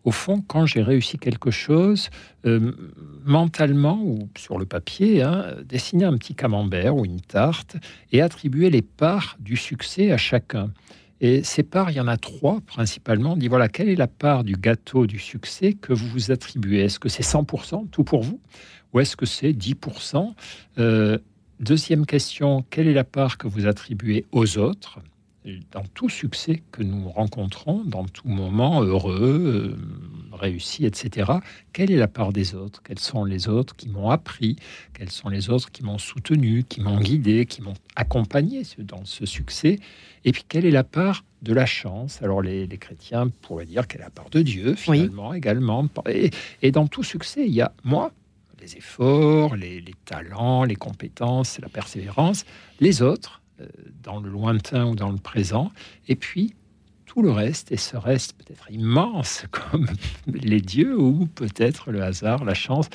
Au 0.04 0.12
fond, 0.12 0.44
quand 0.46 0.66
j'ai 0.66 0.82
réussi 0.82 1.18
quelque 1.18 1.50
chose, 1.50 2.10
euh, 2.46 2.74
mentalement 3.24 4.02
ou 4.04 4.30
sur 4.38 4.58
le 4.58 4.66
papier, 4.66 5.22
hein, 5.22 5.56
dessiner 5.66 6.04
un 6.04 6.18
petit 6.18 6.36
camembert 6.36 6.96
ou 6.96 7.06
une 7.06 7.22
tarte 7.22 7.78
et 8.12 8.22
attribuer 8.22 8.70
les 8.70 8.82
parts 8.82 9.38
du 9.40 9.56
succès 9.56 10.12
à 10.12 10.18
chacun. 10.18 10.72
Et 11.22 11.42
ces 11.44 11.64
parts, 11.64 11.90
il 11.90 11.96
y 11.96 12.02
en 12.02 12.08
a 12.10 12.18
trois 12.18 12.60
principalement. 12.60 13.34
On 13.34 13.38
dit 13.38 13.48
voilà, 13.48 13.70
quelle 13.70 13.88
est 13.88 13.96
la 13.96 14.08
part 14.08 14.44
du 14.44 14.58
gâteau 14.58 15.08
du 15.08 15.20
succès 15.20 15.72
que 15.72 15.94
vous 15.94 16.08
vous 16.08 16.32
attribuez? 16.32 16.82
Est-ce 16.82 17.00
que 17.00 17.08
c'est 17.08 17.24
100% 17.24 17.90
tout 17.90 18.04
pour 18.04 18.24
vous? 18.24 18.42
Ou 18.92 19.00
est-ce 19.00 19.16
que 19.16 19.26
c'est 19.26 19.54
10% 19.54 20.34
euh, 20.80 21.18
Deuxième 21.60 22.06
question, 22.06 22.66
quelle 22.70 22.88
est 22.88 22.94
la 22.94 23.04
part 23.04 23.38
que 23.38 23.48
vous 23.48 23.68
attribuez 23.68 24.26
aux 24.32 24.58
autres 24.58 25.00
dans 25.72 25.84
tout 25.94 26.10
succès 26.10 26.64
que 26.72 26.84
nous 26.84 27.10
rencontrons, 27.10 27.84
dans 27.84 28.06
tout 28.06 28.28
moment 28.28 28.82
heureux, 28.82 29.76
euh, 29.76 30.36
réussi, 30.36 30.86
etc., 30.86 31.32
quelle 31.74 31.92
est 31.92 31.98
la 31.98 32.08
part 32.08 32.32
des 32.32 32.56
autres? 32.56 32.82
Quels 32.84 33.00
sont 33.00 33.26
les 33.26 33.48
autres 33.48 33.76
qui 33.76 33.90
m'ont 33.90 34.10
appris? 34.10 34.56
Quels 34.94 35.12
sont 35.12 35.30
les 35.30 35.50
autres 35.50 35.72
qui 35.72 35.84
m'ont 35.84 35.98
soutenu, 35.98 36.64
qui 36.64 36.82
m'ont 36.82 37.00
guidé, 37.00 37.46
qui 37.46 37.62
m'ont 37.62 37.74
accompagné 37.96 38.64
dans 38.80 39.04
ce 39.06 39.26
succès? 39.26 39.80
Et 40.26 40.32
puis, 40.32 40.46
quelle 40.48 40.66
est 40.66 40.72
la 40.72 40.84
part 40.84 41.26
de 41.42 41.54
la 41.54 41.66
chance? 41.66 42.22
Alors, 42.22 42.42
les, 42.42 42.68
chrétiens 42.78 43.28
pourraient 43.42 43.66
dire 43.66 43.88
quelle 43.88 44.02
est 44.02 44.06
la 44.06 44.10
part 44.10 44.30
de 44.30 44.42
Dieu, 44.42 44.76
finalement, 44.76 45.34
également. 45.34 45.88
Et, 46.62 46.72
dans 46.72 46.88
tout 46.88 47.04
succès, 47.04 47.46
il 47.46 47.54
y 47.54 47.62
a 47.62 47.74
moi, 47.84 48.12
les 48.64 48.78
efforts, 48.78 49.56
les 49.58 49.84
talents, 50.06 50.64
les 50.64 50.76
compétences, 50.76 51.60
la 51.60 51.68
persévérance, 51.68 52.46
les 52.80 53.02
autres 53.02 53.42
euh, 53.60 53.68
dans 54.02 54.22
le 54.22 54.30
lointain 54.30 54.86
ou 54.86 54.96
dans 54.96 55.12
le 55.12 55.18
présent, 55.18 55.72
et 56.08 56.16
puis 56.16 56.56
tout 57.06 57.22
le 57.22 57.30
reste, 57.30 57.74
et 57.74 57.78
ce 57.78 57.98
reste 57.98 58.34
peut-être 58.38 58.72
immense 58.72 59.46
comme 59.52 59.88
les 60.28 60.62
dieux 60.62 60.98
ou 60.98 61.28
peut-être 61.28 61.92
le 61.92 62.02
hasard, 62.02 62.46
la 62.46 62.54
chance. 62.54 62.90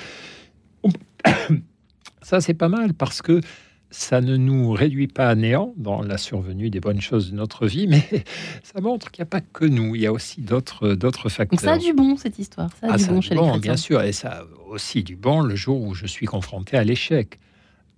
Ça, 2.23 2.41
c'est 2.41 2.55
pas 2.55 2.69
mal 2.69 2.95
parce 2.95 3.21
que 3.23 3.41
ça 3.91 4.21
ne 4.21 4.37
nous 4.37 4.73
réduit 4.73 5.09
pas 5.09 5.29
à 5.29 5.35
néant 5.35 5.73
dans 5.77 6.03
la 6.03 6.19
survenue 6.19 6.71
des 6.71 6.81
bonnes 6.81 7.01
choses 7.01 7.31
de 7.31 7.37
notre 7.37 7.67
vie, 7.67 7.87
mais 7.87 8.03
ça 8.63 8.81
montre 8.81 9.11
qu'il 9.11 9.23
n'y 9.23 9.29
a 9.29 9.31
pas 9.31 9.41
que 9.41 9.65
nous, 9.65 9.95
il 9.95 10.03
y 10.03 10.07
a 10.07 10.13
aussi 10.13 10.41
d'autres 10.43 10.95
d'autres 10.95 11.29
facteurs. 11.29 11.61
ça 11.61 11.73
a 11.73 11.79
du 11.79 11.93
bon 11.93 12.17
cette 12.17 12.39
histoire, 12.39 12.71
ça 12.81 12.89
a 12.89 12.91
ah, 12.93 12.97
du 12.97 13.07
bon 13.07 13.21
chez 13.21 13.35
les 13.35 13.41
chrétiens. 13.41 13.59
Bien 13.59 13.77
sûr, 13.77 14.03
et 14.03 14.13
ça 14.13 14.41
a 14.41 14.45
aussi 14.71 15.03
du 15.03 15.17
bon 15.17 15.41
le 15.41 15.57
jour 15.57 15.81
où 15.81 15.95
je 15.95 16.07
suis 16.07 16.27
confronté 16.27 16.77
à 16.77 16.85
l'échec 16.85 17.39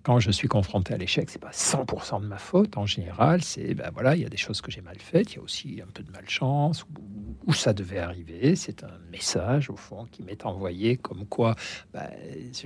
quand 0.03 0.19
je 0.19 0.31
suis 0.31 0.47
confronté 0.47 0.93
à 0.93 0.97
l'échec, 0.97 1.29
c'est 1.29 1.41
pas 1.41 1.51
100% 1.51 2.21
de 2.21 2.27
ma 2.27 2.37
faute. 2.37 2.77
En 2.77 2.85
général, 2.85 3.43
c'est 3.43 3.73
ben 3.73 3.89
voilà, 3.93 4.15
il 4.15 4.21
y 4.21 4.25
a 4.25 4.29
des 4.29 4.37
choses 4.37 4.61
que 4.61 4.71
j'ai 4.71 4.81
mal 4.81 4.97
faites, 4.99 5.33
il 5.33 5.35
y 5.37 5.39
a 5.39 5.41
aussi 5.41 5.81
un 5.81 5.91
peu 5.91 6.03
de 6.03 6.11
malchance 6.11 6.85
où, 7.47 7.53
ça 7.53 7.73
devait 7.73 7.99
arriver. 7.99 8.55
C'est 8.55 8.83
un 8.83 8.97
message 9.11 9.69
au 9.69 9.75
fond 9.75 10.07
qui 10.09 10.23
m'est 10.23 10.45
envoyé 10.45 10.95
comme 10.97 11.25
quoi 11.25 11.55
ben, 11.93 12.09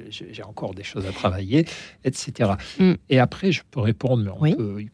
j'ai 0.09 0.43
encore 0.43 0.73
des 0.73 0.83
choses 0.83 1.05
à 1.07 1.11
travailler, 1.11 1.65
etc. 2.03 2.51
Mm. 2.79 2.93
Et 3.09 3.19
après, 3.19 3.51
je 3.51 3.63
peux 3.69 3.79
répondre, 3.79 4.23
mais 4.23 4.29
on 4.29 4.63
peut 4.63 4.85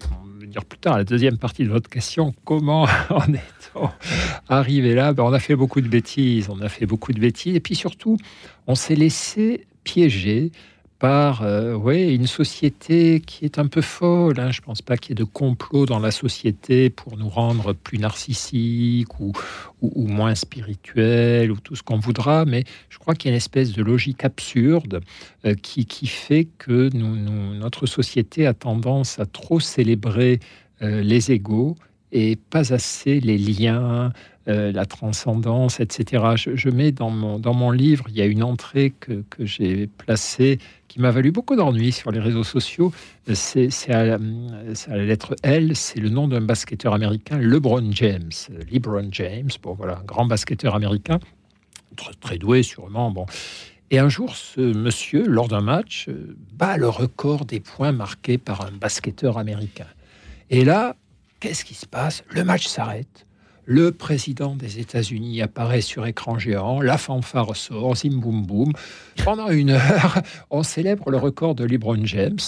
dire 0.48 0.66
plus 0.66 0.80
tard 0.80 0.98
la 0.98 1.04
deuxième 1.04 1.38
partie 1.38 1.64
de 1.64 1.70
votre 1.70 1.90
question. 1.90 2.34
Comment 2.46 2.84
en 3.10 3.34
est-on 3.34 3.90
arrivé 4.50 4.96
là? 4.96 5.14
Ben, 5.14 5.24
On 5.24 5.34
a 5.34 5.40
fait 5.40 5.56
beaucoup 5.56 5.82
de 5.82 5.88
bêtises, 5.88 6.50
on 6.50 6.62
a 6.62 6.70
fait 6.70 6.86
beaucoup 6.86 7.12
de 7.12 7.20
bêtises, 7.20 7.56
et 7.56 7.60
puis 7.60 7.76
surtout, 7.76 8.18
on 8.68 8.76
s'est 8.76 8.96
laissé 8.96 9.68
piéger 9.84 10.52
par 11.02 11.42
euh, 11.42 11.74
ouais, 11.74 12.14
une 12.14 12.28
société 12.28 13.22
qui 13.26 13.44
est 13.44 13.58
un 13.58 13.66
peu 13.66 13.82
folle. 13.82 14.40
Hein. 14.40 14.52
Je 14.52 14.62
ne 14.62 14.66
pense 14.66 14.84
pas 14.84 14.98
qu'il 14.98 15.10
y 15.10 15.14
ait 15.14 15.16
de 15.16 15.24
complot 15.24 15.88
dans 15.88 15.98
la 15.98 16.12
société 16.12 16.92
pour 16.92 17.18
nous 17.18 17.28
rendre 17.28 17.74
plus 17.74 17.98
narcissiques 17.98 19.20
ou, 19.20 19.34
moins 19.82 20.36
spirituels 20.36 21.52
ou 21.52 21.58
tout 21.58 21.76
ce 21.76 21.82
qu'on 21.82 21.98
voudra, 21.98 22.46
mais 22.46 22.66
je 22.90 23.00
crois 23.00 23.16
qu'il 23.16 23.30
y 23.30 23.32
a 23.32 23.34
une 23.34 23.38
espèce 23.38 23.72
de 23.72 23.82
logique 23.82 24.24
absurde 24.24 25.02
euh, 25.46 25.56
qui, 25.56 26.06
fait 26.06 26.48
que 26.60 26.96
notre 26.96 27.88
société 27.88 28.46
a 28.46 28.54
tendance 28.54 29.18
à 29.18 29.26
trop 29.26 29.60
célébrer 29.60 30.40
euh, 30.84 31.02
les 31.02 31.32
égaux 31.32 31.78
et 32.12 32.36
pas 32.36 32.74
assez 32.74 33.20
les 33.20 33.40
liens, 33.40 34.14
euh, 34.48 34.72
la 34.72 34.86
transcendance, 34.86 35.80
etc. 35.80 36.24
Je, 36.36 36.70
mets 36.70 36.92
dans 36.92 37.12
mon, 37.12 37.38
dans 37.38 37.54
mon 37.54 37.70
livre, 37.70 38.06
il 38.10 38.16
y 38.16 38.22
a 38.22 38.26
une 38.26 38.42
entrée 38.42 38.92
que, 39.00 39.24
que 39.30 39.46
j'ai 39.46 39.86
placée 39.86 40.58
qui 40.88 41.00
m'a 41.00 41.12
valu 41.12 41.32
beaucoup 41.32 41.56
d'ennuis 41.56 41.92
sur 41.92 42.12
les 42.12 42.20
réseaux 42.20 42.44
sociaux. 42.44 42.92
C'est 43.34 43.70
à, 43.92 44.18
la 44.18 45.06
lettre 45.06 45.36
L, 45.44 45.76
c'est 45.76 46.00
le 46.00 46.10
nom 46.10 46.28
d'un 46.28 46.42
basketteur 46.42 46.94
américain, 46.94 47.38
LeBron 47.38 47.92
James. 47.92 48.32
LeBron 48.72 49.10
James, 49.12 49.50
bon 49.62 49.74
voilà, 49.74 50.00
un 50.00 50.04
grand 50.04 50.26
basketteur 50.26 50.76
américain, 50.76 51.20
très, 51.96 52.14
très 52.16 52.38
doué 52.38 52.64
sûrement. 52.64 53.12
Bon. 53.12 53.28
Et 53.92 54.00
un 54.00 54.10
jour, 54.10 54.36
ce 54.36 54.60
monsieur, 54.60 55.26
lors 55.28 55.50
d'un 55.50 55.62
match, 55.62 56.08
euh, 56.10 56.36
bat 56.54 56.78
le 56.78 56.90
record 56.90 57.46
des 57.46 57.60
points 57.60 57.92
marqués 57.92 58.38
par 58.38 58.66
un 58.66 58.72
basketteur 58.72 59.38
américain. 59.38 59.88
Et 60.50 60.66
là, 60.66 60.96
qu'est-ce 61.40 61.64
qui 61.64 61.76
se 61.76 61.86
passe? 61.86 62.24
Le 62.30 62.44
match 62.44 62.66
s'arrête 62.68 63.28
le 63.72 63.94
président 63.94 64.54
des 64.54 64.80
États-Unis 64.80 65.42
apparaît 65.42 65.80
sur 65.80 66.06
écran 66.06 66.38
géant, 66.38 66.82
la 66.82 66.98
fanfare 66.98 67.56
sort, 67.56 67.96
zim 67.96 68.20
boum 68.20 68.46
boum. 68.46 68.74
Pendant 69.24 69.48
une 69.48 69.70
heure, 69.70 70.22
on 70.50 70.62
célèbre 70.62 71.10
le 71.10 71.16
record 71.16 71.56
de 71.56 71.64
LeBron 71.64 72.06
James, 72.06 72.40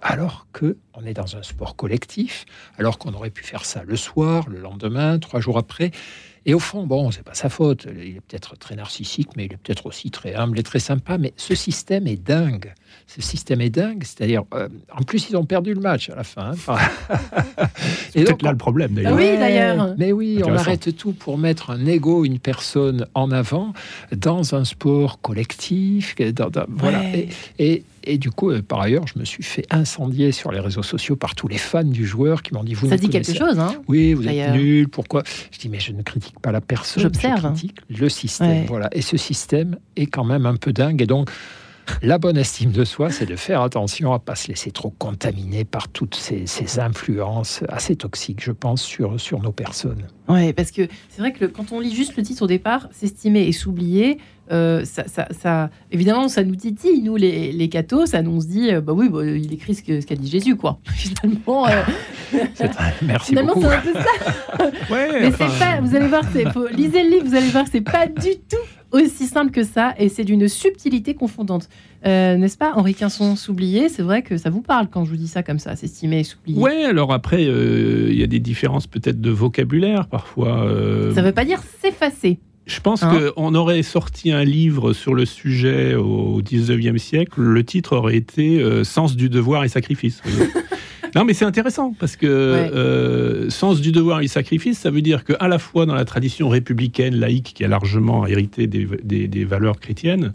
alors 0.00 0.46
que 0.52 0.76
on 0.94 1.04
est 1.04 1.12
dans 1.12 1.36
un 1.36 1.42
sport 1.42 1.74
collectif, 1.74 2.44
alors 2.78 2.98
qu'on 2.98 3.14
aurait 3.14 3.30
pu 3.30 3.42
faire 3.42 3.64
ça 3.64 3.82
le 3.82 3.96
soir, 3.96 4.48
le 4.48 4.60
lendemain, 4.60 5.18
trois 5.18 5.40
jours 5.40 5.58
après. 5.58 5.90
Et 6.44 6.54
au 6.54 6.58
fond, 6.58 6.86
bon, 6.86 7.10
c'est 7.10 7.22
pas 7.22 7.34
sa 7.34 7.48
faute. 7.48 7.86
Il 7.94 8.16
est 8.16 8.20
peut-être 8.20 8.56
très 8.56 8.74
narcissique, 8.74 9.30
mais 9.36 9.44
il 9.44 9.52
est 9.52 9.56
peut-être 9.56 9.86
aussi 9.86 10.10
très 10.10 10.34
humble 10.34 10.58
et 10.58 10.62
très 10.62 10.80
sympa. 10.80 11.18
Mais 11.18 11.32
ce 11.36 11.54
système 11.54 12.06
est 12.06 12.16
dingue. 12.16 12.74
Ce 13.06 13.22
système 13.22 13.60
est 13.60 13.70
dingue. 13.70 14.02
C'est-à-dire, 14.04 14.42
euh, 14.54 14.68
en 14.96 15.02
plus, 15.02 15.30
ils 15.30 15.36
ont 15.36 15.44
perdu 15.44 15.72
le 15.72 15.80
match 15.80 16.10
à 16.10 16.16
la 16.16 16.24
fin. 16.24 16.52
Hein. 16.52 16.76
c'est 18.10 18.24
peut-être 18.24 18.42
là 18.42 18.50
le 18.50 18.58
problème, 18.58 18.92
d'ailleurs. 18.94 19.14
Oui, 19.14 19.38
d'ailleurs. 19.38 19.94
Mais 19.98 20.10
oui, 20.12 20.40
on 20.44 20.54
arrête 20.54 20.96
tout 20.96 21.12
pour 21.12 21.38
mettre 21.38 21.70
un 21.70 21.86
ego, 21.86 22.24
une 22.24 22.40
personne 22.40 23.06
en 23.14 23.30
avant 23.30 23.72
dans 24.10 24.54
un 24.54 24.64
sport 24.64 25.20
collectif. 25.20 26.16
voilà. 26.68 27.04
et, 27.14 27.28
et 27.58 27.84
du 28.18 28.30
coup, 28.30 28.50
euh, 28.50 28.62
par 28.62 28.80
ailleurs, 28.80 29.06
je 29.06 29.18
me 29.18 29.24
suis 29.24 29.42
fait 29.42 29.64
incendier 29.70 30.32
sur 30.32 30.52
les 30.52 30.60
réseaux 30.60 30.82
sociaux 30.82 31.16
par 31.16 31.34
tous 31.34 31.48
les 31.48 31.58
fans 31.58 31.84
du 31.84 32.06
joueur 32.06 32.42
qui 32.42 32.54
m'ont 32.54 32.64
dit 32.64 32.74
vous 32.74 32.88
ça 32.88 32.96
dit 32.96 33.08
quelque 33.08 33.34
chose 33.34 33.58
hein 33.58 33.74
oui 33.88 34.14
vous 34.14 34.26
êtes 34.26 34.52
nul 34.52 34.88
pourquoi? 34.88 35.22
Je 35.50 35.58
dis 35.58 35.68
mais 35.68 35.80
je 35.80 35.92
ne 35.92 36.02
critique 36.02 36.38
pas 36.40 36.52
la 36.52 36.60
personne 36.60 37.02
j'observe. 37.02 37.36
je 37.36 37.46
critique 37.48 37.78
le 37.88 38.08
système. 38.08 38.66
Voilà. 38.66 38.88
Et 38.92 39.02
ce 39.02 39.16
système 39.16 39.78
est 39.96 40.06
quand 40.06 40.24
même 40.24 40.46
un 40.46 40.56
peu 40.56 40.72
dingue. 40.72 41.00
Et 41.02 41.06
donc 41.06 41.30
la 42.02 42.18
bonne 42.18 42.36
estime 42.36 42.70
de 42.70 42.84
soi, 42.84 43.10
c'est 43.10 43.26
de 43.26 43.36
faire 43.36 43.62
attention 43.62 44.12
à 44.12 44.18
pas 44.18 44.34
se 44.34 44.48
laisser 44.48 44.70
trop 44.70 44.90
contaminer 44.90 45.64
par 45.64 45.88
toutes 45.88 46.14
ces, 46.14 46.46
influences 46.78 47.62
assez 47.68 47.96
toxiques, 47.96 48.42
je 48.42 48.52
pense, 48.52 48.82
sur, 48.82 49.20
sur 49.20 49.40
nos 49.40 49.52
personnes. 49.52 50.06
Oui, 50.32 50.52
parce 50.52 50.70
que 50.70 50.88
c'est 51.08 51.20
vrai 51.20 51.32
que 51.32 51.44
quand 51.44 51.72
on 51.72 51.80
lit 51.80 51.94
juste 51.94 52.16
le 52.16 52.22
titre 52.22 52.42
au 52.42 52.46
départ, 52.46 52.88
s'estimer 52.92 53.46
et 53.46 53.52
s'oublier, 53.52 54.18
euh, 54.50 54.84
ça, 54.84 55.04
ça, 55.30 55.70
évidemment, 55.90 56.28
ça 56.28 56.42
nous 56.42 56.56
titille, 56.56 57.00
nous, 57.02 57.16
les, 57.16 57.52
les 57.52 57.68
cathos, 57.68 58.06
ça 58.06 58.22
nous 58.22 58.38
dit, 58.38 58.70
euh, 58.70 58.80
bah 58.80 58.92
oui, 58.92 59.08
bah, 59.08 59.24
il 59.24 59.52
écrit 59.52 59.74
ce 59.74 59.82
qu'a 59.82 60.14
dit 60.14 60.28
Jésus, 60.28 60.56
quoi. 60.56 60.78
Finalement, 60.94 61.66
euh, 61.66 61.82
merci 63.02 63.34
beaucoup. 63.34 63.62
c'est 63.62 63.66
un 63.66 63.80
peu 63.80 63.92
ça. 63.94 64.70
Mais 64.90 65.30
c'est 65.30 65.58
pas, 65.58 65.80
vous 65.80 65.94
allez 65.94 66.08
voir, 66.08 66.22
lisez 66.72 67.02
le 67.02 67.10
livre, 67.10 67.26
vous 67.26 67.34
allez 67.34 67.48
voir, 67.48 67.66
c'est 67.70 67.80
pas 67.80 68.06
du 68.06 68.36
tout 68.48 68.56
aussi 68.90 69.26
simple 69.26 69.50
que 69.50 69.64
ça, 69.64 69.94
et 69.98 70.08
c'est 70.08 70.24
d'une 70.24 70.48
subtilité 70.48 71.14
confondante. 71.14 71.68
N'est-ce 72.04 72.58
pas, 72.58 72.72
Henri 72.74 72.94
Quinson, 72.94 73.36
s'oublier, 73.36 73.88
c'est 73.88 74.02
vrai 74.02 74.22
que 74.22 74.36
ça 74.36 74.50
vous 74.50 74.62
parle 74.62 74.88
quand 74.88 75.04
je 75.04 75.10
vous 75.10 75.16
dis 75.16 75.28
ça 75.28 75.42
comme 75.42 75.58
ça, 75.58 75.76
s'estimer 75.76 76.20
et 76.20 76.24
s'oublier. 76.24 76.58
Ouais, 76.58 76.84
alors 76.84 77.12
après, 77.12 77.44
il 77.44 78.18
y 78.18 78.22
a 78.22 78.26
des 78.26 78.40
différences 78.40 78.86
peut-être 78.86 79.20
de 79.20 79.30
vocabulaire 79.30 80.06
parfois. 80.08 80.66
Ça 81.14 81.22
veut 81.22 81.32
pas 81.32 81.44
dire 81.44 81.60
s'effacer. 81.80 82.38
Je 82.66 82.80
pense 82.80 83.02
hein 83.02 83.30
qu'on 83.34 83.54
aurait 83.54 83.82
sorti 83.82 84.30
un 84.30 84.44
livre 84.44 84.92
sur 84.92 85.14
le 85.14 85.24
sujet 85.24 85.94
au 85.94 86.40
19e 86.42 86.96
siècle. 86.98 87.40
Le 87.40 87.64
titre 87.64 87.96
aurait 87.96 88.16
été 88.16 88.60
euh, 88.60 88.84
Sens 88.84 89.16
du 89.16 89.28
devoir 89.28 89.64
et 89.64 89.68
sacrifice. 89.68 90.22
non, 91.16 91.24
mais 91.24 91.34
c'est 91.34 91.44
intéressant 91.44 91.92
parce 91.98 92.14
que 92.14 92.26
euh, 92.26 93.50
sens 93.50 93.80
du 93.80 93.90
devoir 93.90 94.20
et 94.20 94.28
sacrifice, 94.28 94.78
ça 94.78 94.90
veut 94.90 95.02
dire 95.02 95.24
qu'à 95.24 95.48
la 95.48 95.58
fois 95.58 95.86
dans 95.86 95.94
la 95.94 96.04
tradition 96.04 96.48
républicaine 96.48 97.16
laïque 97.16 97.52
qui 97.54 97.64
a 97.64 97.68
largement 97.68 98.26
hérité 98.26 98.68
des, 98.68 99.44
valeurs 99.44 99.80
chrétiennes 99.80 100.32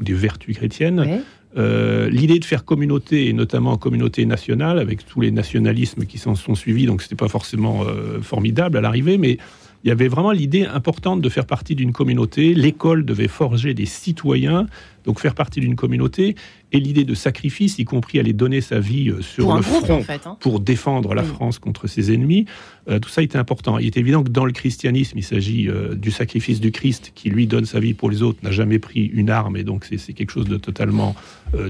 ou 0.00 0.04
des 0.04 0.14
vertus 0.14 0.56
chrétiennes, 0.56 1.22
euh, 1.56 2.08
l'idée 2.10 2.38
de 2.38 2.44
faire 2.44 2.64
communauté, 2.64 3.28
et 3.28 3.32
notamment 3.32 3.76
communauté 3.76 4.24
nationale, 4.26 4.78
avec 4.78 5.06
tous 5.06 5.20
les 5.20 5.30
nationalismes 5.30 6.04
qui 6.06 6.18
s'en 6.18 6.34
sont 6.34 6.54
suivis, 6.54 6.86
donc 6.86 7.02
c'était 7.02 7.16
pas 7.16 7.28
forcément 7.28 7.84
formidable 8.22 8.78
à 8.78 8.80
l'arrivée, 8.80 9.18
mais 9.18 9.38
il 9.82 9.88
y 9.88 9.90
avait 9.90 10.08
vraiment 10.08 10.32
l'idée 10.32 10.64
importante 10.64 11.20
de 11.20 11.28
faire 11.28 11.46
partie 11.46 11.74
d'une 11.74 11.92
communauté. 11.92 12.52
L'école 12.54 13.04
devait 13.04 13.28
forger 13.28 13.72
des 13.72 13.86
citoyens, 13.86 14.66
donc 15.04 15.20
faire 15.20 15.34
partie 15.34 15.60
d'une 15.60 15.76
communauté, 15.76 16.34
et 16.72 16.80
l'idée 16.80 17.04
de 17.04 17.14
sacrifice, 17.14 17.78
y 17.78 17.84
compris 17.84 18.18
aller 18.18 18.32
donner 18.32 18.60
sa 18.60 18.80
vie 18.80 19.10
euh, 19.10 19.22
sur 19.22 19.54
le 19.54 19.62
front 19.62 20.04
hein. 20.08 20.36
pour 20.40 20.60
défendre 20.60 21.14
la 21.14 21.22
France 21.22 21.58
contre 21.58 21.86
ses 21.86 22.12
ennemis. 22.12 22.46
Euh, 22.88 22.98
tout 22.98 23.08
ça 23.08 23.22
était 23.22 23.38
important. 23.38 23.78
Il 23.78 23.86
est 23.86 23.96
évident 23.96 24.22
que 24.22 24.30
dans 24.30 24.44
le 24.44 24.52
christianisme, 24.52 25.18
il 25.18 25.24
s'agit 25.24 25.68
euh, 25.68 25.94
du 25.94 26.10
sacrifice 26.10 26.60
du 26.60 26.70
Christ 26.70 27.12
qui 27.14 27.30
lui 27.30 27.46
donne 27.46 27.64
sa 27.64 27.80
vie 27.80 27.94
pour 27.94 28.10
les 28.10 28.22
autres, 28.22 28.38
n'a 28.42 28.52
jamais 28.52 28.78
pris 28.78 29.04
une 29.06 29.30
arme, 29.30 29.56
et 29.56 29.64
donc 29.64 29.84
c'est 29.84 30.12
quelque 30.12 30.30
chose 30.30 30.46
de 30.46 30.56
totalement 30.56 31.14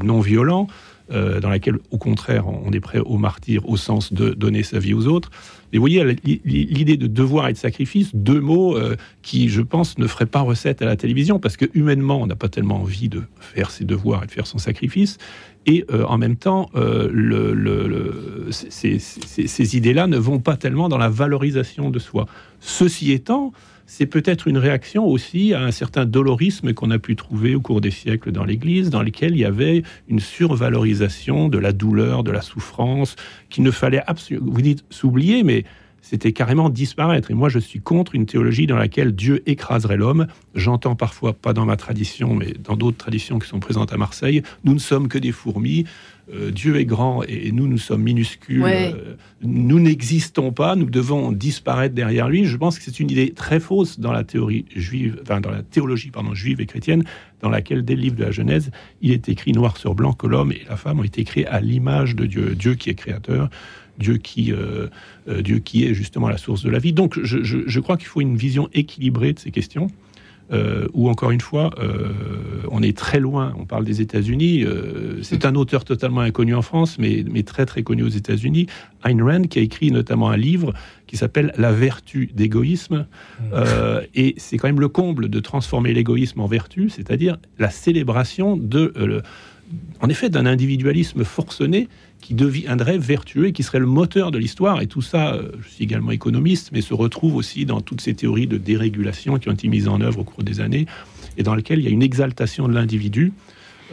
non 0.03 0.21
violent. 0.21 0.69
Dans 1.11 1.51
laquelle, 1.51 1.79
au 1.91 1.99
contraire, 1.99 2.47
on 2.47 2.73
est 2.73 2.81
prêt 2.81 3.01
au 3.01 3.19
martyr 3.19 3.69
au 3.69 3.77
sens 3.77 4.13
de 4.13 4.31
donner 4.31 4.63
sa 4.63 4.79
vie 4.79 4.95
aux 4.95 5.07
autres. 5.07 5.31
Et 5.73 5.79
vous 5.79 5.83
voyez, 5.83 6.05
l'idée 6.45 6.97
de 6.97 7.07
devoir 7.07 7.49
et 7.49 7.53
de 7.53 7.59
sacrifice, 7.59 8.11
deux 8.15 8.41
mots 8.41 8.77
euh, 8.77 8.97
qui, 9.23 9.49
je 9.49 9.63
pense, 9.63 9.99
ne 9.99 10.07
feraient 10.07 10.27
pas 10.27 10.41
recette 10.41 10.83
à 10.83 10.85
la 10.85 10.97
télévision, 10.97 11.39
parce 11.39 11.57
que 11.57 11.67
humainement, 11.75 12.21
on 12.21 12.27
n'a 12.27 12.35
pas 12.35 12.49
tellement 12.49 12.81
envie 12.81 13.09
de 13.09 13.23
faire 13.39 13.71
ses 13.71 13.85
devoirs 13.85 14.25
et 14.25 14.27
de 14.27 14.33
faire 14.33 14.49
son 14.49 14.59
sacrifice. 14.59 15.19
Et 15.67 15.85
euh, 15.93 16.05
en 16.07 16.19
même 16.19 16.37
temps, 16.37 16.71
euh, 16.75 18.51
ces 18.51 19.77
idées-là 19.77 20.09
ne 20.09 20.17
vont 20.17 20.41
pas 20.41 20.57
tellement 20.57 20.89
dans 20.89 20.99
la 20.99 21.09
valorisation 21.09 21.91
de 21.91 21.99
soi. 22.01 22.27
Ceci 22.59 23.13
étant, 23.13 23.53
c'est 23.93 24.07
peut-être 24.07 24.47
une 24.47 24.57
réaction 24.57 25.05
aussi 25.05 25.53
à 25.53 25.63
un 25.65 25.73
certain 25.73 26.05
dolorisme 26.05 26.75
qu'on 26.75 26.93
a 26.93 27.01
pu 27.01 27.17
trouver 27.17 27.57
au 27.57 27.61
cours 27.61 27.81
des 27.81 27.91
siècles 27.91 28.31
dans 28.31 28.45
l'Église, 28.45 28.89
dans 28.89 29.03
lequel 29.03 29.33
il 29.33 29.39
y 29.39 29.45
avait 29.45 29.83
une 30.07 30.21
survalorisation 30.21 31.49
de 31.49 31.59
la 31.59 31.73
douleur, 31.73 32.23
de 32.23 32.31
la 32.31 32.41
souffrance, 32.41 33.17
qu'il 33.49 33.65
ne 33.65 33.73
fallait 33.73 34.01
absolument, 34.07 34.47
vous 34.49 34.63
dites 34.63 34.85
s'oublier, 34.91 35.43
mais 35.43 35.65
c'était 36.03 36.31
carrément 36.33 36.71
disparaître. 36.71 37.33
Et 37.33 37.35
moi, 37.35 37.49
je 37.49 37.59
suis 37.59 37.81
contre 37.81 38.15
une 38.15 38.27
théologie 38.27 38.69
dans 38.69 38.77
laquelle 38.77 39.13
Dieu 39.13 39.43
écraserait 39.47 39.97
l'homme. 39.97 40.29
J'entends 40.55 40.95
parfois, 40.95 41.33
pas 41.33 41.53
dans 41.53 41.65
ma 41.65 41.77
tradition, 41.77 42.35
mais 42.35 42.55
dans 42.63 42.77
d'autres 42.77 42.97
traditions 42.97 43.41
qui 43.41 43.49
sont 43.49 43.59
présentes 43.59 43.93
à 43.93 43.97
Marseille, 43.97 44.43
nous 44.63 44.73
ne 44.73 44.79
sommes 44.79 45.09
que 45.09 45.19
des 45.19 45.33
fourmis. 45.33 45.85
Euh, 46.33 46.51
Dieu 46.51 46.77
est 46.77 46.85
grand 46.85 47.23
et 47.25 47.51
nous, 47.53 47.67
nous 47.67 47.79
sommes 47.79 48.03
minuscules. 48.03 48.63
Euh, 48.65 49.15
nous 49.43 49.81
n'existons 49.81 50.53
pas, 50.53 50.77
nous 50.77 50.89
devons 50.89 51.33
disparaître 51.33 51.95
derrière 51.95 52.29
lui. 52.29 52.45
Je 52.45 52.57
pense 52.57 52.79
que 52.79 52.85
c'est 52.85 53.01
une 53.01 53.11
idée 53.11 53.33
très 53.33 53.59
fausse 53.59 53.99
dans 53.99 54.13
la 54.13 54.23
théorie 54.23 54.65
juive, 54.75 55.19
enfin 55.23 55.41
dans 55.41 55.51
la 55.51 55.63
théologie 55.63 56.11
pardon, 56.11 56.35
juive 56.35 56.61
et 56.61 56.67
chrétienne, 56.67 57.05
dans 57.41 57.49
laquelle 57.49 57.85
dès 57.85 57.95
le 57.95 58.03
livre 58.03 58.17
de 58.17 58.25
la 58.25 58.31
Genèse, 58.31 58.71
il 59.03 59.13
est 59.13 59.29
écrit 59.29 59.53
noir 59.53 59.77
sur 59.77 59.95
blanc 59.95 60.13
que 60.13 60.27
l'homme 60.27 60.53
et 60.53 60.63
la 60.69 60.77
femme 60.77 61.01
ont 61.01 61.05
été 61.05 61.25
créés 61.25 61.47
à 61.47 61.61
l'image 61.61 62.15
de 62.15 62.27
Dieu, 62.27 62.55
Dieu 62.55 62.75
qui 62.75 62.91
est 62.91 62.95
créateur. 62.95 63.51
Dieu 63.99 64.17
qui, 64.17 64.51
euh, 64.51 64.89
Dieu 65.43 65.59
qui 65.59 65.85
est 65.85 65.93
justement 65.93 66.31
la 66.31 66.39
source 66.39 66.63
de 66.63 66.71
la 66.71 66.79
vie. 66.79 66.95
Donc 66.95 67.23
je, 67.23 67.43
je 67.43 67.81
crois 67.81 67.99
qu'il 67.99 68.07
faut 68.07 68.23
une 68.23 68.35
vision 68.35 68.71
équilibrée 68.73 69.35
de 69.35 69.39
ces 69.39 69.51
questions. 69.51 69.89
Euh, 70.53 70.89
où 70.95 71.09
encore 71.09 71.31
une 71.31 71.41
fois, 71.41 71.71
euh, 71.79 72.13
on 72.71 72.83
est 72.83 72.97
très 72.97 73.21
loin. 73.21 73.55
On 73.59 73.67
parle 73.67 73.85
des 73.85 74.01
États-Unis. 74.01 74.65
Euh, 74.65 75.23
c'est 75.23 75.45
un 75.45 75.55
auteur 75.55 75.85
totalement 75.85 76.23
inconnu 76.23 76.55
en 76.57 76.63
France, 76.63 76.99
mais, 76.99 77.25
mais 77.31 77.45
très 77.45 77.67
très 77.67 77.85
connu 77.85 78.03
aux 78.03 78.09
États-Unis. 78.09 78.67
Ayn 79.05 79.23
Rand, 79.23 79.43
qui 79.43 79.61
a 79.61 79.63
écrit 79.63 79.93
notamment 79.93 80.29
un 80.29 80.37
livre 80.37 80.75
qui 81.07 81.17
s'appelle 81.17 81.53
La 81.57 81.73
vertu 81.73 82.31
d'égoïsme. 82.35 83.07
et 84.15 84.35
c'est 84.39 84.57
quand 84.57 84.69
même 84.69 84.81
le 84.81 84.89
comble 84.89 85.29
de 85.29 85.41
transformer 85.41 85.93
l'égoïsme 85.95 86.41
en 86.41 86.47
vertu, 86.47 86.89
c'est-à-dire 86.89 87.39
la 87.59 87.71
célébration 87.71 88.57
de, 88.57 89.23
en 90.01 90.09
effet, 90.09 90.31
d'un 90.31 90.47
individualisme 90.47 91.25
forcené 91.25 91.89
qui 92.21 92.35
deviendrait 92.35 92.99
vertueux 92.99 93.47
et 93.47 93.53
qui 93.53 93.63
serait 93.63 93.79
le 93.79 93.87
moteur 93.87 94.31
de 94.31 94.39
l'histoire. 94.39 94.81
Et 94.81 94.87
tout 94.87 95.03
ça, 95.03 95.35
euh, 95.35 95.53
je 95.63 95.69
suis 95.69 95.85
également 95.85 96.11
économiste, 96.11 96.71
mais 96.73 96.81
se 96.81 96.95
retrouve 96.95 97.37
aussi 97.37 97.65
dans 97.65 97.81
toutes 97.81 98.01
ces 98.01 98.15
théories 98.15 98.47
de 98.47 98.57
dérégulation 98.57 99.39
qui 99.39 99.49
ont 99.49 99.53
été 99.53 99.69
mises 99.69 99.89
en 99.89 100.01
œuvre 100.01 100.21
au 100.21 100.25
cours 100.25 100.43
des 100.43 100.61
années 100.61 100.87
et 101.37 101.43
dans 101.43 101.55
lesquelles 101.55 101.79
il 101.79 101.85
y 101.85 101.89
a 101.89 101.91
une 101.91 102.03
exaltation 102.03 102.69
de 102.69 102.75
l'individu 102.75 103.33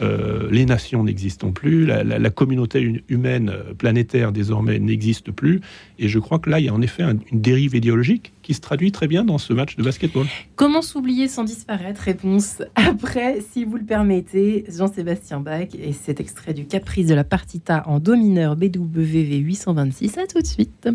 euh, 0.02 0.48
les 0.50 0.64
nations 0.66 1.04
n'existent 1.04 1.50
plus, 1.50 1.86
la, 1.86 2.30
communauté 2.30 3.02
humaine 3.08 3.50
euh, 3.50 3.74
planétaire 3.74 4.32
désormais 4.32 4.78
n'existe 4.78 5.30
plus. 5.30 5.60
Et 5.98 6.08
je 6.08 6.18
crois 6.18 6.38
que 6.38 6.50
là, 6.50 6.60
il 6.60 6.66
y 6.66 6.68
a 6.68 6.74
en 6.74 6.82
effet 6.82 7.02
une 7.02 7.40
dérive 7.40 7.74
idéologique 7.74 8.32
qui 8.42 8.54
se 8.54 8.60
traduit 8.60 8.92
très 8.92 9.08
bien 9.08 9.24
dans 9.24 9.38
ce 9.38 9.52
match 9.52 9.76
de 9.76 9.82
basketball. 9.82 10.26
Comment 10.56 10.82
s'oublier 10.82 11.28
sans 11.28 11.44
disparaître? 11.44 12.00
Réponse 12.02 12.62
après, 12.74 13.40
si 13.52 13.64
vous 13.64 13.76
le 13.76 13.84
permettez, 13.84 14.64
Jean-Sébastien 14.68 15.40
Bach 15.40 15.68
et 15.78 15.92
cet 15.92 16.20
extrait 16.20 16.54
du 16.54 16.66
Caprice 16.66 17.06
de 17.06 17.14
la 17.14 17.24
partita 17.24 17.82
en 17.86 17.98
do 17.98 18.16
mineur 18.16 18.56
BWV 18.56 19.36
826. 19.38 20.18
À 20.18 20.26
tout 20.26 20.40
de 20.40 20.46
suite. 20.46 20.88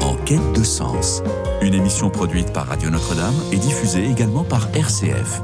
En 0.00 0.16
quête 0.24 0.52
de 0.56 0.64
sens, 0.64 1.22
une 1.62 1.74
émission 1.74 2.10
produite 2.10 2.52
par 2.52 2.66
Radio 2.66 2.90
Notre-Dame 2.90 3.34
et 3.52 3.56
diffusée 3.56 4.04
également 4.04 4.44
par 4.44 4.68
RCF. 4.74 5.42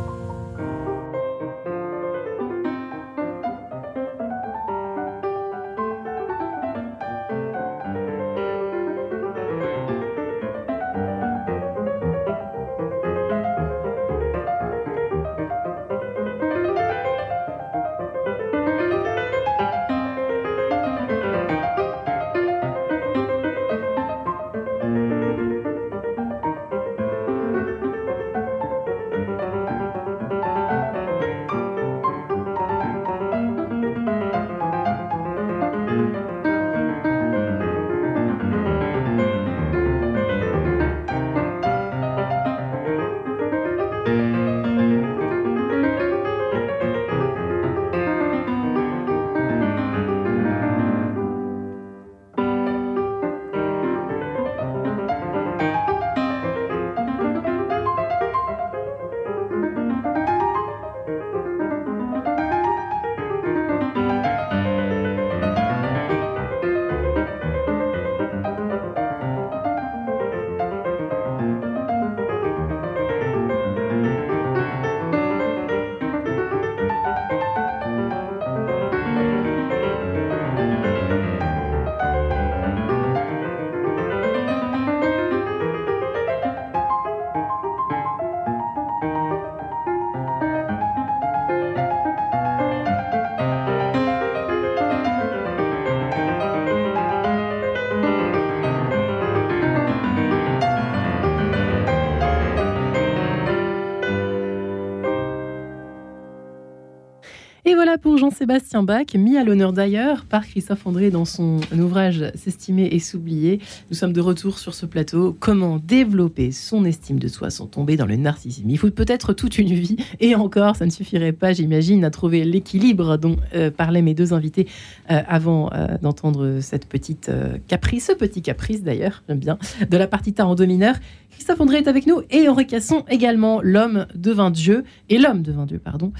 Jean-Sébastien 108.38 108.84
Bach, 108.84 109.14
mis 109.16 109.36
à 109.36 109.42
l'honneur 109.42 109.72
d'ailleurs 109.72 110.24
par 110.24 110.46
Christophe 110.46 110.86
André 110.86 111.10
dans 111.10 111.24
son 111.24 111.58
ouvrage 111.76 112.24
S'estimer 112.36 112.84
et 112.84 113.00
s'oublier. 113.00 113.58
Nous 113.90 113.96
sommes 113.96 114.12
de 114.12 114.20
retour 114.20 114.60
sur 114.60 114.74
ce 114.74 114.86
plateau. 114.86 115.36
Comment 115.40 115.80
développer 115.84 116.52
son 116.52 116.84
estime 116.84 117.18
de 117.18 117.26
soi 117.26 117.50
sans 117.50 117.66
tomber 117.66 117.96
dans 117.96 118.06
le 118.06 118.14
narcissisme? 118.14 118.70
Il 118.70 118.78
faut 118.78 118.92
peut-être 118.92 119.32
toute 119.32 119.58
une 119.58 119.74
vie, 119.74 119.96
et 120.20 120.36
encore, 120.36 120.76
ça 120.76 120.86
ne 120.86 120.90
suffirait 120.90 121.32
pas, 121.32 121.52
j'imagine, 121.52 122.04
à 122.04 122.10
trouver 122.10 122.44
l'équilibre 122.44 123.16
dont 123.16 123.38
euh, 123.56 123.72
parlaient 123.72 124.02
mes 124.02 124.14
deux 124.14 124.32
invités 124.32 124.68
euh, 125.10 125.20
avant 125.26 125.72
euh, 125.72 125.98
d'entendre 126.00 126.60
cette 126.60 126.86
petite 126.86 127.32
caprice, 127.66 128.06
ce 128.06 128.12
petit 128.12 128.40
caprice 128.40 128.84
d'ailleurs, 128.84 129.24
j'aime 129.28 129.40
bien, 129.40 129.58
de 129.90 129.96
la 129.96 130.06
partita 130.06 130.46
en 130.46 130.54
do 130.54 130.64
mineur. 130.64 130.94
Christophe 131.38 131.60
André 131.60 131.78
est 131.78 131.88
avec 131.88 132.06
nous 132.06 132.22
et 132.30 132.48
Henri 132.48 132.66
Casson 132.66 133.04
également, 133.08 133.60
L'homme 133.62 134.06
devint 134.14 134.50
Dieu, 134.50 134.82
et 135.08 135.18
L'homme 135.18 135.42
devint 135.42 135.66
Dieu, 135.66 135.78
pardon, 135.78 136.12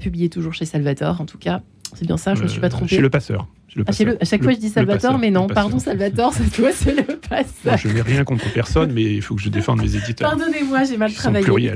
publié 0.00 0.28
toujours 0.28 0.52
chez 0.54 0.66
Salvatore 0.66 1.20
en 1.20 1.24
tout 1.26 1.38
cas. 1.38 1.62
C'est 1.94 2.06
bien 2.06 2.16
ça, 2.18 2.34
je 2.34 2.40
ne 2.40 2.44
me 2.44 2.48
suis 2.48 2.60
pas 2.60 2.66
Euh, 2.68 2.70
trompée. 2.70 2.94
Chez 2.94 3.00
le 3.00 3.10
passeur. 3.10 3.48
Le 3.74 3.84
Ah, 3.86 3.92
le-. 4.04 4.18
À 4.20 4.24
chaque 4.24 4.42
fois, 4.42 4.52
je 4.52 4.58
dis 4.58 4.68
Salvatore, 4.68 5.18
mais 5.18 5.30
non, 5.30 5.46
pardon, 5.48 5.78
Salvatore, 5.78 6.34
cette 6.34 6.54
fois, 6.54 6.70
c'est 6.74 6.90
le 6.92 7.02
Moi, 7.06 7.16
passeur. 7.28 7.76
je 7.78 7.88
n'ai 7.88 8.02
rien 8.02 8.22
contre 8.24 8.52
personne, 8.52 8.92
mais 8.92 9.02
il 9.02 9.22
faut 9.22 9.34
que 9.34 9.40
je 9.42 9.48
défende 9.48 9.80
mes 9.80 9.96
éditeurs. 9.96 10.28
Pardonnez-moi, 10.30 10.84
j'ai 10.84 10.96
mal 10.96 11.12
travaillé. 11.12 11.72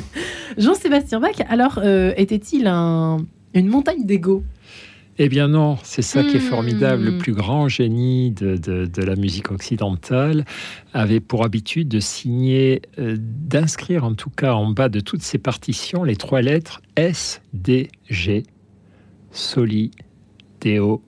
Jean-Sébastien 0.58 1.20
Bach, 1.20 1.34
alors, 1.48 1.80
euh, 1.82 2.12
était-il 2.16 2.66
un- 2.66 3.18
une 3.54 3.68
montagne 3.68 4.04
d'ego? 4.04 4.44
Eh 5.22 5.28
bien 5.28 5.48
non, 5.48 5.76
c'est 5.82 6.00
ça 6.00 6.24
qui 6.24 6.36
est 6.36 6.40
Hmm. 6.40 6.50
formidable. 6.50 7.04
Le 7.04 7.18
plus 7.18 7.34
grand 7.34 7.68
génie 7.68 8.30
de, 8.30 8.56
de- 8.56 8.86
de 8.86 9.02
la 9.02 9.16
musique 9.16 9.50
occidentale 9.50 10.46
avait 10.94 11.20
pour 11.20 11.44
habitude 11.44 11.88
de 11.88 12.00
signer, 12.00 12.80
euh, 12.98 13.16
d'inscrire 13.18 14.04
en 14.04 14.14
tout 14.14 14.30
cas 14.30 14.54
en 14.54 14.70
bas 14.70 14.88
de 14.88 14.98
toutes 15.00 15.20
ses 15.20 15.36
partitions 15.36 16.04
les 16.04 16.16
trois 16.16 16.40
lettres 16.40 16.80
S, 16.96 17.42
D, 17.52 17.90
G, 18.08 18.44
Soli, 19.30 19.90
Deo, 20.62 21.02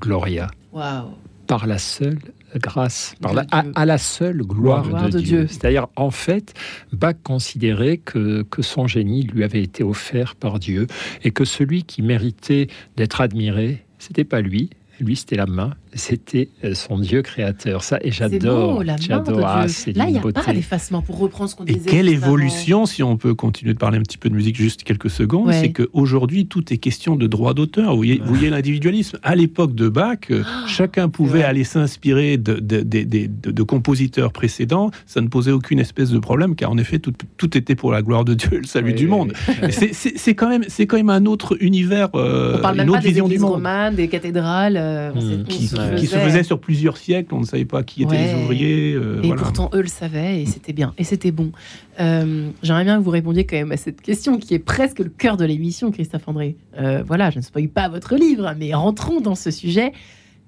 Gloria. 0.00 0.50
Waouh 0.72 1.10
Par 1.46 1.68
la 1.68 1.78
seule 1.78 2.18
grâce, 2.60 3.14
par 3.20 3.32
De 3.32 3.36
la- 3.36 3.46
à, 3.74 3.84
la 3.86 3.98
seule 3.98 4.38
gloire, 4.42 4.86
Gloire 4.86 5.06
de, 5.06 5.10
de 5.12 5.18
Dieu. 5.20 5.38
Dieu. 5.40 5.46
C'est-à-dire, 5.48 5.86
en 5.96 6.10
fait, 6.10 6.54
Bach 6.92 7.16
considérait 7.22 7.98
que, 7.98 8.42
que 8.42 8.62
son 8.62 8.86
génie 8.86 9.22
lui 9.24 9.44
avait 9.44 9.62
été 9.62 9.82
offert 9.82 10.34
par 10.36 10.58
Dieu 10.58 10.86
et 11.22 11.30
que 11.30 11.44
celui 11.44 11.82
qui 11.84 12.02
méritait 12.02 12.68
d'être 12.96 13.20
admiré, 13.20 13.84
c'était 13.98 14.24
pas 14.24 14.40
lui. 14.40 14.70
Lui, 15.00 15.16
c'était 15.16 15.36
la 15.36 15.46
main, 15.46 15.70
c'était 15.94 16.48
euh, 16.64 16.74
son 16.74 16.98
Dieu 16.98 17.22
créateur. 17.22 17.82
Ça, 17.82 17.98
et 18.02 18.10
C'est 18.10 18.28
j'adore. 18.30 18.82
J'adore. 19.00 19.40
Ah, 19.44 19.66
Là, 19.94 20.06
il 20.08 20.12
n'y 20.12 20.18
a 20.18 20.20
pas 20.32 20.52
d'effacement 20.52 21.02
pour 21.02 21.18
reprendre 21.18 21.48
ce 21.50 21.56
qu'on 21.56 21.64
Et 21.64 21.74
disait. 21.74 21.90
quelle 21.90 22.06
juste 22.08 22.18
avant. 22.22 22.26
évolution, 22.26 22.86
si 22.86 23.02
on 23.02 23.16
peut 23.16 23.34
continuer 23.34 23.74
de 23.74 23.78
parler 23.78 23.98
un 23.98 24.02
petit 24.02 24.18
peu 24.18 24.28
de 24.28 24.34
musique 24.34 24.56
juste 24.56 24.82
quelques 24.82 25.10
secondes, 25.10 25.48
Ouais. 25.48 25.60
c'est 25.60 25.72
qu'aujourd'hui, 25.72 26.46
tout 26.46 26.72
est 26.72 26.78
question 26.78 27.16
de 27.16 27.26
droit 27.26 27.54
d'auteur. 27.54 27.96
Vous 27.96 28.02
voyez, 28.24 28.50
l'individualisme. 28.50 29.18
À 29.22 29.34
l'époque 29.34 29.74
de 29.74 29.88
Bach, 29.88 30.18
euh, 30.30 30.42
chacun 30.66 31.08
pouvait 31.08 31.42
aller 31.44 31.64
s'inspirer 31.64 32.36
de, 32.36 32.54
de- 32.54 32.80
de- 32.80 33.02
de- 33.04 33.26
de- 33.26 33.50
de 33.50 33.62
compositeurs 33.62 34.32
précédents. 34.32 34.90
Ça 35.06 35.20
ne 35.20 35.28
posait 35.28 35.52
aucune 35.52 35.78
espèce 35.78 36.10
de 36.10 36.18
problème, 36.18 36.54
car 36.56 36.70
en 36.70 36.78
effet, 36.78 36.98
tout, 36.98 37.12
tout 37.36 37.56
était 37.56 37.74
pour 37.74 37.92
la 37.92 38.02
gloire 38.02 38.24
de 38.24 38.34
Dieu 38.34 38.48
et 38.54 38.58
le 38.58 38.64
salut 38.64 38.88
Oui, 38.88 38.94
du 38.94 39.04
oui, 39.04 39.10
monde. 39.10 39.32
oui. 39.62 39.72
C'est- 39.92 40.34
quand, 40.34 40.48
même- 40.48 40.64
c'est 40.68 40.86
quand 40.86 40.96
même 40.96 41.10
un 41.10 41.26
autre 41.26 41.56
univers, 41.60 42.08
euh, 42.14 42.56
On 42.58 42.62
parle 42.62 42.76
même 42.76 42.86
une 42.86 42.92
pas 42.92 42.98
autre 42.98 43.02
des 43.04 43.08
vision 43.10 43.26
du 43.26 43.32
églises 43.34 43.42
monde. 43.42 43.52
romanes, 43.52 43.94
des 43.94 44.08
cathédrales. 44.08 44.76
euh, 44.76 45.12
on 45.14 45.20
sait- 45.20 45.26
on 45.40 45.44
Qui, 45.44 45.68
qui 45.96 46.06
se 46.06 46.16
faisait. 46.16 46.42
sur 46.42 46.58
plusieurs 46.60 46.96
siècles, 46.96 47.34
on 47.34 47.40
ne 47.40 47.44
savait 47.46 47.64
pas 47.64 47.82
qui 47.82 48.02
étaient 48.02 48.12
Ouais. 48.16 48.34
les 48.34 48.42
ouvriers. 48.42 48.92
euh, 48.94 49.20
Et 49.22 49.26
voilà. 49.28 49.42
pourtant, 49.42 49.70
eux 49.74 49.82
le 49.82 49.88
savaient 49.88 50.42
et 50.42 50.46
c'était 50.46 50.72
bien. 50.72 50.92
Et 50.98 51.04
c'était 51.04 51.30
bon. 51.30 51.52
Euh, 52.00 52.48
J'aimerais 52.62 52.84
bien 52.84 52.98
que 52.98 53.02
vous 53.04 53.10
répondiez 53.10 53.44
quand 53.46 53.56
même 53.56 53.72
à 53.72 53.76
cette 53.76 54.00
question 54.02 54.38
qui 54.38 54.54
est 54.54 54.58
presque 54.58 54.98
le 54.98 55.08
cœur 55.10 55.36
de 55.36 55.44
l'émission, 55.44 55.90
Christophe 55.90 56.26
André. 56.28 56.56
Euh, 56.78 57.02
voilà, 57.06 57.30
je 57.30 57.38
ne 57.38 57.42
spoil 57.42 57.68
pas 57.68 57.88
votre 57.88 58.16
livre, 58.16 58.52
mais 58.58 58.74
rentrons 58.74 59.20
dans 59.20 59.34
ce 59.34 59.50
sujet. 59.50 59.92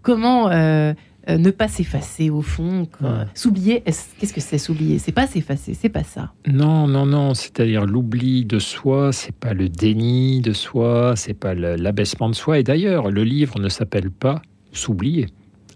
Comment 0.03 0.51
euh, 0.51 0.93
euh, 1.29 1.39
ne 1.39 1.51
pas 1.51 1.67
s'effacer 1.67 2.31
au 2.31 2.41
fond. 2.43 2.87
Ouais. 3.01 3.09
S'oublier, 3.35 3.83
est-ce- 3.87 4.11
qu'est-ce 4.19 4.33
que 4.33 4.41
c'est 4.41 4.59
s'oublier? 4.59 5.01
C'est 5.01 5.11
pas 5.11 5.27
s'effacer, 5.27 5.75
c'est 5.75 5.89
pas 5.89 6.05
ça. 6.05 6.33
Non, 6.47 6.87
non, 6.87 7.05
non. 7.05 7.35
C'est-à-dire 7.35 7.85
l'oubli 7.85 8.45
de 8.45 8.61
soi, 8.61 9.11
c'est 9.13 9.35
pas 9.35 9.53
le 9.53 9.69
déni 9.69 10.41
de 10.41 10.53
soi, 10.53 11.15
c'est 11.17 11.35
pas 11.35 11.55
l'abaissement 11.55 12.29
de 12.31 12.35
soi. 12.37 12.61
Et 12.61 12.63
d'ailleurs, 12.63 13.11
le 13.11 13.25
livre 13.25 13.59
ne 13.59 13.69
s'appelle 13.69 14.13
pas 14.13 14.41
s'oublier. 14.77 15.27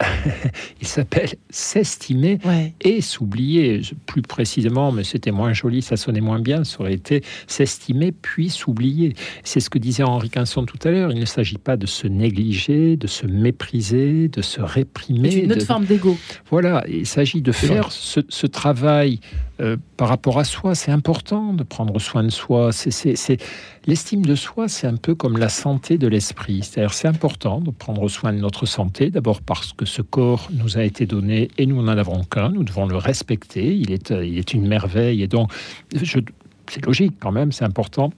Il 0.80 0.86
s'appelle 0.86 1.28
s'estimer 1.50 2.38
Ouais. 2.46 2.72
et 2.80 3.02
s'oublier. 3.02 3.82
Plus 4.06 4.22
précisément, 4.22 4.92
mais 4.92 5.04
c'était 5.04 5.30
moins 5.30 5.52
joli, 5.52 5.82
ça 5.82 5.98
sonnait 5.98 6.22
moins 6.22 6.40
bien, 6.40 6.64
ça 6.64 6.80
aurait 6.80 6.94
été 6.94 7.22
s'estimer 7.46 8.10
puis 8.10 8.48
s'oublier. 8.48 9.14
C'est 9.44 9.60
ce 9.60 9.68
que 9.68 9.78
disait 9.78 10.02
Henri 10.02 10.30
Quinson 10.30 10.64
tout 10.64 10.78
à 10.88 10.90
l'heure. 10.90 11.12
Il 11.12 11.20
ne 11.20 11.26
s'agit 11.26 11.58
pas 11.58 11.76
de 11.76 11.84
se 11.84 12.06
négliger, 12.06 12.96
de 12.96 13.06
se 13.06 13.26
mépriser, 13.26 14.28
de 14.28 14.40
se 14.40 14.62
réprimer. 14.62 15.30
C'est 15.32 15.40
une 15.40 15.52
autre 15.52 15.60
de- 15.60 15.64
forme 15.66 15.84
d'ego. 15.84 16.16
voilà, 16.48 16.82
il 16.88 17.06
s'agit 17.06 17.42
de 17.42 17.52
faire 17.52 17.92
ce 17.92 18.46
travail 18.46 19.20
euh, 19.60 19.76
par 19.96 20.08
rapport 20.08 20.38
à 20.38 20.44
soi. 20.44 20.74
C'est 20.74 20.90
important 20.90 21.52
de 21.52 21.62
prendre 21.62 21.98
soin 22.00 22.22
de 22.24 22.30
soi. 22.30 22.72
C'est, 22.72 23.38
L'estime 23.86 24.24
de 24.24 24.34
soi, 24.34 24.68
c'est 24.68 24.86
un 24.86 24.96
peu 24.96 25.14
comme 25.14 25.36
la 25.36 25.48
santé 25.48 25.98
de 25.98 26.06
l'esprit. 26.06 26.62
C'est-à-dire, 26.62 26.92
c'est 26.92 27.08
important 27.08 27.60
de 27.60 27.70
prendre 27.70 28.06
soin 28.08 28.32
de 28.32 28.38
notre 28.38 28.66
santé, 28.66 29.10
d'abord 29.10 29.40
parce 29.40 29.72
que 29.72 29.86
ce 29.86 30.02
corps 30.02 30.48
nous 30.52 30.78
a 30.78 30.82
été 30.82 31.06
donné 31.06 31.50
et 31.58 31.66
nous 31.66 31.82
n'en 31.82 31.96
avons 31.96 32.22
qu'un. 32.24 32.50
Nous 32.50 32.64
devons 32.64 32.86
le 32.86 32.96
respecter. 32.96 33.74
Il 33.76 33.92
est, 33.92 34.10
il 34.10 34.38
est 34.38 34.54
une 34.54 34.66
merveille. 34.66 35.22
Et 35.22 35.28
donc, 35.28 35.52
c'est 35.92 36.84
logique 36.84 37.14
quand 37.20 37.32
même, 37.32 37.52
c'est 37.52 37.64
important 37.64 38.12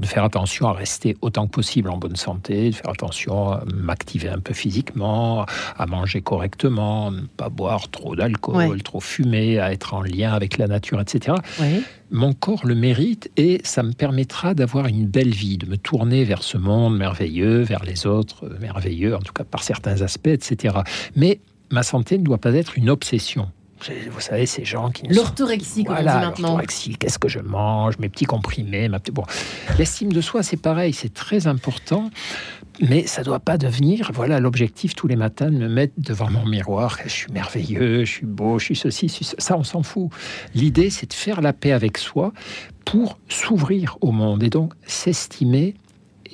de 0.00 0.06
faire 0.06 0.24
attention 0.24 0.66
à 0.68 0.72
rester 0.72 1.16
autant 1.20 1.46
que 1.46 1.52
possible 1.52 1.88
en 1.88 1.96
bonne 1.98 2.16
santé, 2.16 2.70
de 2.70 2.74
faire 2.74 2.90
attention 2.90 3.52
à 3.52 3.64
m'activer 3.72 4.28
un 4.28 4.40
peu 4.40 4.52
physiquement, 4.54 5.46
à 5.78 5.86
manger 5.86 6.20
correctement, 6.20 7.10
ne 7.10 7.22
pas 7.22 7.48
boire 7.48 7.88
trop 7.90 8.16
d'alcool, 8.16 8.56
Ouais. 8.56 8.78
trop 8.80 9.00
fumer, 9.00 9.58
à 9.60 9.72
être 9.72 9.94
en 9.94 10.02
lien 10.02 10.32
avec 10.32 10.58
la 10.58 10.66
nature, 10.66 11.00
etc. 11.00 11.36
Ouais. 11.60 11.82
Mon 12.10 12.32
corps 12.32 12.66
le 12.66 12.74
mérite 12.74 13.30
et 13.36 13.60
ça 13.64 13.82
me 13.82 13.92
permettra 13.92 14.54
d'avoir 14.54 14.86
une 14.86 15.06
belle 15.06 15.30
vie, 15.34 15.58
de 15.58 15.66
me 15.66 15.76
tourner 15.76 16.24
vers 16.24 16.42
ce 16.42 16.58
monde 16.58 16.96
merveilleux, 16.96 17.62
vers 17.62 17.84
les 17.84 18.06
autres 18.06 18.48
merveilleux, 18.60 19.14
en 19.16 19.20
tout 19.20 19.32
cas 19.32 19.44
par 19.44 19.62
certains 19.62 20.02
aspects, 20.02 20.26
etc. 20.28 20.76
Mais 21.16 21.40
ma 21.70 21.82
santé 21.82 22.18
ne 22.18 22.24
doit 22.24 22.38
pas 22.38 22.52
être 22.54 22.76
une 22.78 22.90
obsession. 22.90 23.48
Vous 24.10 24.20
savez, 24.20 24.46
ces 24.46 24.64
gens 24.64 24.90
qui 24.90 25.04
ne 25.04 25.12
sont 25.12 25.20
L'orthorexie, 25.20 25.84
comme 25.84 25.96
on 25.96 26.02
voilà, 26.02 26.12
dit 26.12 26.26
maintenant. 26.26 26.48
l'orthorexie, 26.48 26.96
qu'est-ce 26.96 27.18
que 27.18 27.28
je 27.28 27.40
mange, 27.40 27.98
mes 27.98 28.08
petits 28.08 28.24
comprimés, 28.24 28.88
ma 28.88 28.98
petite... 28.98 29.14
Bon, 29.14 29.24
l'estime 29.78 30.12
de 30.12 30.20
soi, 30.20 30.42
c'est 30.42 30.56
pareil, 30.56 30.92
c'est 30.92 31.12
très 31.12 31.46
important, 31.46 32.10
mais 32.80 33.06
ça 33.06 33.22
doit 33.22 33.40
pas 33.40 33.58
devenir, 33.58 34.10
voilà, 34.12 34.40
l'objectif 34.40 34.94
tous 34.94 35.06
les 35.06 35.16
matins 35.16 35.50
de 35.50 35.56
me 35.56 35.68
mettre 35.68 35.94
devant 35.98 36.30
mon 36.30 36.46
miroir, 36.46 36.98
je 37.04 37.10
suis 37.10 37.32
merveilleux, 37.32 38.04
je 38.04 38.10
suis 38.10 38.26
beau, 38.26 38.58
je 38.58 38.64
suis 38.66 38.76
ceci, 38.76 39.08
je 39.08 39.14
suis 39.14 39.24
ça, 39.24 39.34
Ça, 39.38 39.56
on 39.56 39.64
s'en 39.64 39.82
fout. 39.82 40.10
L'idée, 40.54 40.90
c'est 40.90 41.08
de 41.10 41.14
faire 41.14 41.40
la 41.40 41.52
paix 41.52 41.72
avec 41.72 41.98
soi 41.98 42.32
pour 42.84 43.18
s'ouvrir 43.28 43.98
au 44.00 44.12
monde 44.12 44.42
et 44.42 44.50
donc 44.50 44.72
s'estimer 44.86 45.74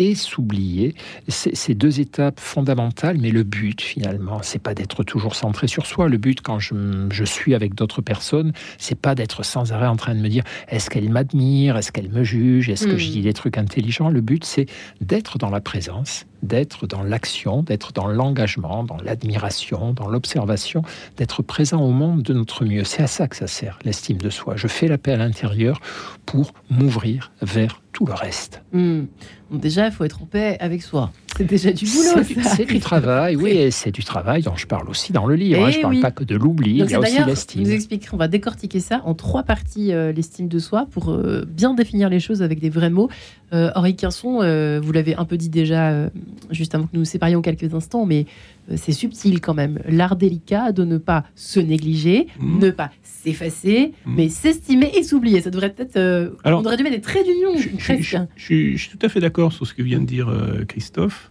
et 0.00 0.14
s'oublier. 0.14 0.94
C'est 1.28 1.54
c'est 1.54 1.74
deux 1.74 2.00
étapes 2.00 2.40
fondamentales, 2.40 3.18
mais 3.18 3.30
le 3.30 3.42
but 3.42 3.80
finalement, 3.82 4.40
c'est 4.42 4.58
pas 4.58 4.74
d'être 4.74 5.04
toujours 5.04 5.34
centré 5.34 5.68
sur 5.68 5.84
soi. 5.84 6.08
Le 6.08 6.16
but, 6.16 6.40
quand 6.40 6.58
je, 6.58 7.24
suis 7.24 7.54
avec 7.54 7.74
d'autres 7.74 8.00
personnes, 8.00 8.52
c'est 8.78 8.98
pas 8.98 9.14
d'être 9.14 9.44
sans 9.44 9.72
arrêt 9.72 9.86
en 9.86 9.96
train 9.96 10.14
de 10.14 10.20
me 10.20 10.28
dire 10.28 10.42
est-ce 10.68 10.88
qu'elle 10.88 11.10
m'admire, 11.10 11.76
est-ce 11.76 11.92
qu'elle 11.92 12.08
me 12.10 12.24
juge, 12.24 12.70
est-ce 12.70 12.86
que 12.86 12.94
Mm. 12.94 12.98
je 12.98 13.10
dis 13.10 13.22
des 13.22 13.34
trucs 13.34 13.58
intelligents? 13.58 14.08
Le 14.08 14.22
but, 14.22 14.44
c'est 14.44 14.66
d'être 15.02 15.36
dans 15.36 15.50
la 15.50 15.60
présence, 15.60 16.24
d'être 16.42 16.86
dans 16.86 17.02
l'action, 17.02 17.62
d'être 17.62 17.92
dans 17.92 18.06
l'engagement, 18.08 18.82
dans 18.84 18.96
l'admiration, 19.04 19.92
dans 19.92 20.08
l'observation, 20.08 20.82
d'être 21.18 21.42
présent 21.42 21.82
au 21.82 21.90
monde 21.90 22.22
de 22.22 22.32
notre 22.32 22.64
mieux. 22.64 22.84
C'est 22.84 23.02
à 23.02 23.06
ça 23.06 23.28
que 23.28 23.36
ça 23.36 23.46
sert, 23.46 23.78
l'estime 23.84 24.16
de 24.16 24.30
soi. 24.30 24.56
Je 24.56 24.66
fais 24.66 24.88
la 24.88 24.96
paix 24.96 25.12
à 25.12 25.16
l'intérieur 25.18 25.80
pour 26.24 26.54
m'ouvrir 26.70 27.32
vers 27.42 27.82
tout 28.00 28.06
le 28.06 28.14
reste. 28.14 28.62
Hmm. 28.72 29.04
Déjà, 29.50 29.84
il 29.84 29.92
faut 29.92 30.04
être 30.04 30.22
en 30.22 30.24
paix 30.24 30.56
avec 30.58 30.82
soi. 30.82 31.12
C'est 31.40 31.46
déjà 31.46 31.72
du 31.72 31.86
boulot. 31.86 32.22
C'est 32.54 32.66
du, 32.66 32.80
travail, 32.80 33.34
oui, 33.34 33.72
c'est 33.72 33.90
du 33.92 34.04
travail 34.04 34.42
dont 34.42 34.56
je 34.56 34.66
parle 34.66 34.90
aussi 34.90 35.10
dans 35.14 35.24
le 35.26 35.34
livre. 35.36 35.62
hein. 35.62 35.66
Eh 35.68 35.72
Je 35.72 35.76
ne 35.78 35.82
parle 35.82 35.94
oui. 35.94 36.00
pas 36.02 36.10
que 36.10 36.22
de 36.22 36.36
l'oubli, 36.36 36.70
il 36.72 36.76
y 36.90 36.94
a 36.94 36.98
aussi 37.00 37.16
l'estime. 37.26 37.62
nous 37.62 37.70
expliquerons, 37.70 38.16
on 38.16 38.18
va 38.18 38.28
décortiquer 38.28 38.78
ça 38.80 39.00
en 39.06 39.14
trois 39.14 39.42
parties, 39.42 39.92
euh, 39.92 40.12
l'estime 40.12 40.48
de 40.48 40.58
soi, 40.58 40.86
pour 40.90 41.10
euh, 41.10 41.46
bien 41.48 41.72
définir 41.72 42.10
les 42.10 42.20
choses 42.20 42.42
avec 42.42 42.60
des 42.60 42.68
vrais 42.68 42.90
mots. 42.90 43.08
Euh, 43.54 43.70
Henri 43.74 43.96
Quinson, 43.96 44.40
euh, 44.42 44.80
vous 44.82 44.92
l'avez 44.92 45.14
un 45.16 45.24
peu 45.24 45.38
dit 45.38 45.48
déjà, 45.48 45.90
euh, 45.90 46.10
juste 46.50 46.74
avant 46.74 46.84
que 46.84 46.90
nous 46.92 47.00
nous 47.00 47.04
séparions 47.06 47.40
quelques 47.40 47.72
instants, 47.74 48.04
mais 48.04 48.26
euh, 48.70 48.74
c'est 48.76 48.92
subtil 48.92 49.40
quand 49.40 49.54
même. 49.54 49.78
L'art 49.88 50.16
délicat 50.16 50.72
de 50.72 50.84
ne 50.84 50.98
pas 50.98 51.24
se 51.34 51.58
négliger, 51.58 52.26
Mhm. 52.38 52.58
ne 52.60 52.70
pas 52.70 52.90
s'effacer, 53.02 53.92
Mhm. 54.06 54.14
mais 54.16 54.28
s'estimer 54.28 54.92
et 54.96 55.02
s'oublier. 55.02 55.40
Ça 55.40 55.48
devrait 55.50 55.70
peut-être... 55.70 55.96
euh, 55.96 56.30
Alors, 56.44 56.60
on 56.60 56.62
devrait 56.62 56.76
dû 56.76 56.82
mettre 56.82 56.96
des 56.96 57.02
traits 57.02 57.24
d'union, 57.24 57.56
Je, 57.56 57.62
je- 57.70 57.76
presque. 57.76 58.02
je- 58.02 58.16
je 58.36 58.44
suis- 58.44 58.76
je 58.76 58.88
suis 58.88 58.96
tout 58.98 59.04
à 59.06 59.08
fait 59.08 59.20
d'accord 59.20 59.52
sur 59.52 59.66
ce 59.66 59.72
que 59.74 59.82
vient 59.82 60.00
de 60.00 60.04
dire 60.06 60.28
euh, 60.28 60.64
Christophe. 60.68 61.29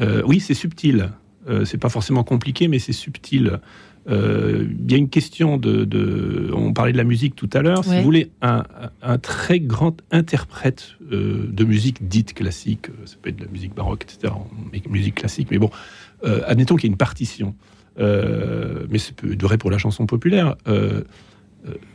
Euh, 0.00 0.22
oui, 0.26 0.40
c'est 0.40 0.54
subtil. 0.54 1.10
Euh, 1.48 1.64
c'est 1.64 1.78
pas 1.78 1.88
forcément 1.88 2.24
compliqué, 2.24 2.68
mais 2.68 2.78
c'est 2.78 2.92
subtil. 2.92 3.58
Euh, 4.08 4.66
Il 4.86 4.90
y 4.90 4.94
a 4.94 4.98
une 4.98 5.08
question 5.10 5.56
de, 5.58 5.84
de- 5.84 6.50
On 6.54 6.72
parlait 6.72 6.92
de 6.92 6.96
la 6.96 7.04
musique 7.04 7.34
tout 7.36 7.50
à 7.52 7.60
l'heure. 7.62 7.84
Si 7.84 7.90
vous 7.98 8.04
voulez, 8.04 8.30
un, 8.42 8.64
un 9.02 9.18
très 9.18 9.60
grand 9.60 10.00
interprète 10.10 10.92
euh, 11.12 11.46
de 11.50 11.64
musique 11.64 12.08
dite 12.08 12.32
classique, 12.34 12.86
ça 13.04 13.16
peut 13.20 13.28
être 13.30 13.36
de 13.38 13.44
la 13.44 13.50
musique 13.50 13.74
baroque, 13.74 14.04
etc., 14.08 14.32
mais 14.72 14.82
musique 14.88 15.16
classique, 15.16 15.48
mais 15.50 15.58
bon, 15.58 15.70
euh, 16.24 16.40
admettons 16.46 16.76
qu'il 16.76 16.84
y 16.84 16.90
ait 16.90 16.92
une 16.92 16.96
partition. 16.96 17.54
Mais 17.98 18.98
c'est 18.98 19.14
peu- 19.16 19.36
vrai 19.40 19.58
pour 19.58 19.70
la 19.70 19.78
chanson 19.78 20.06
populaire. 20.06 20.56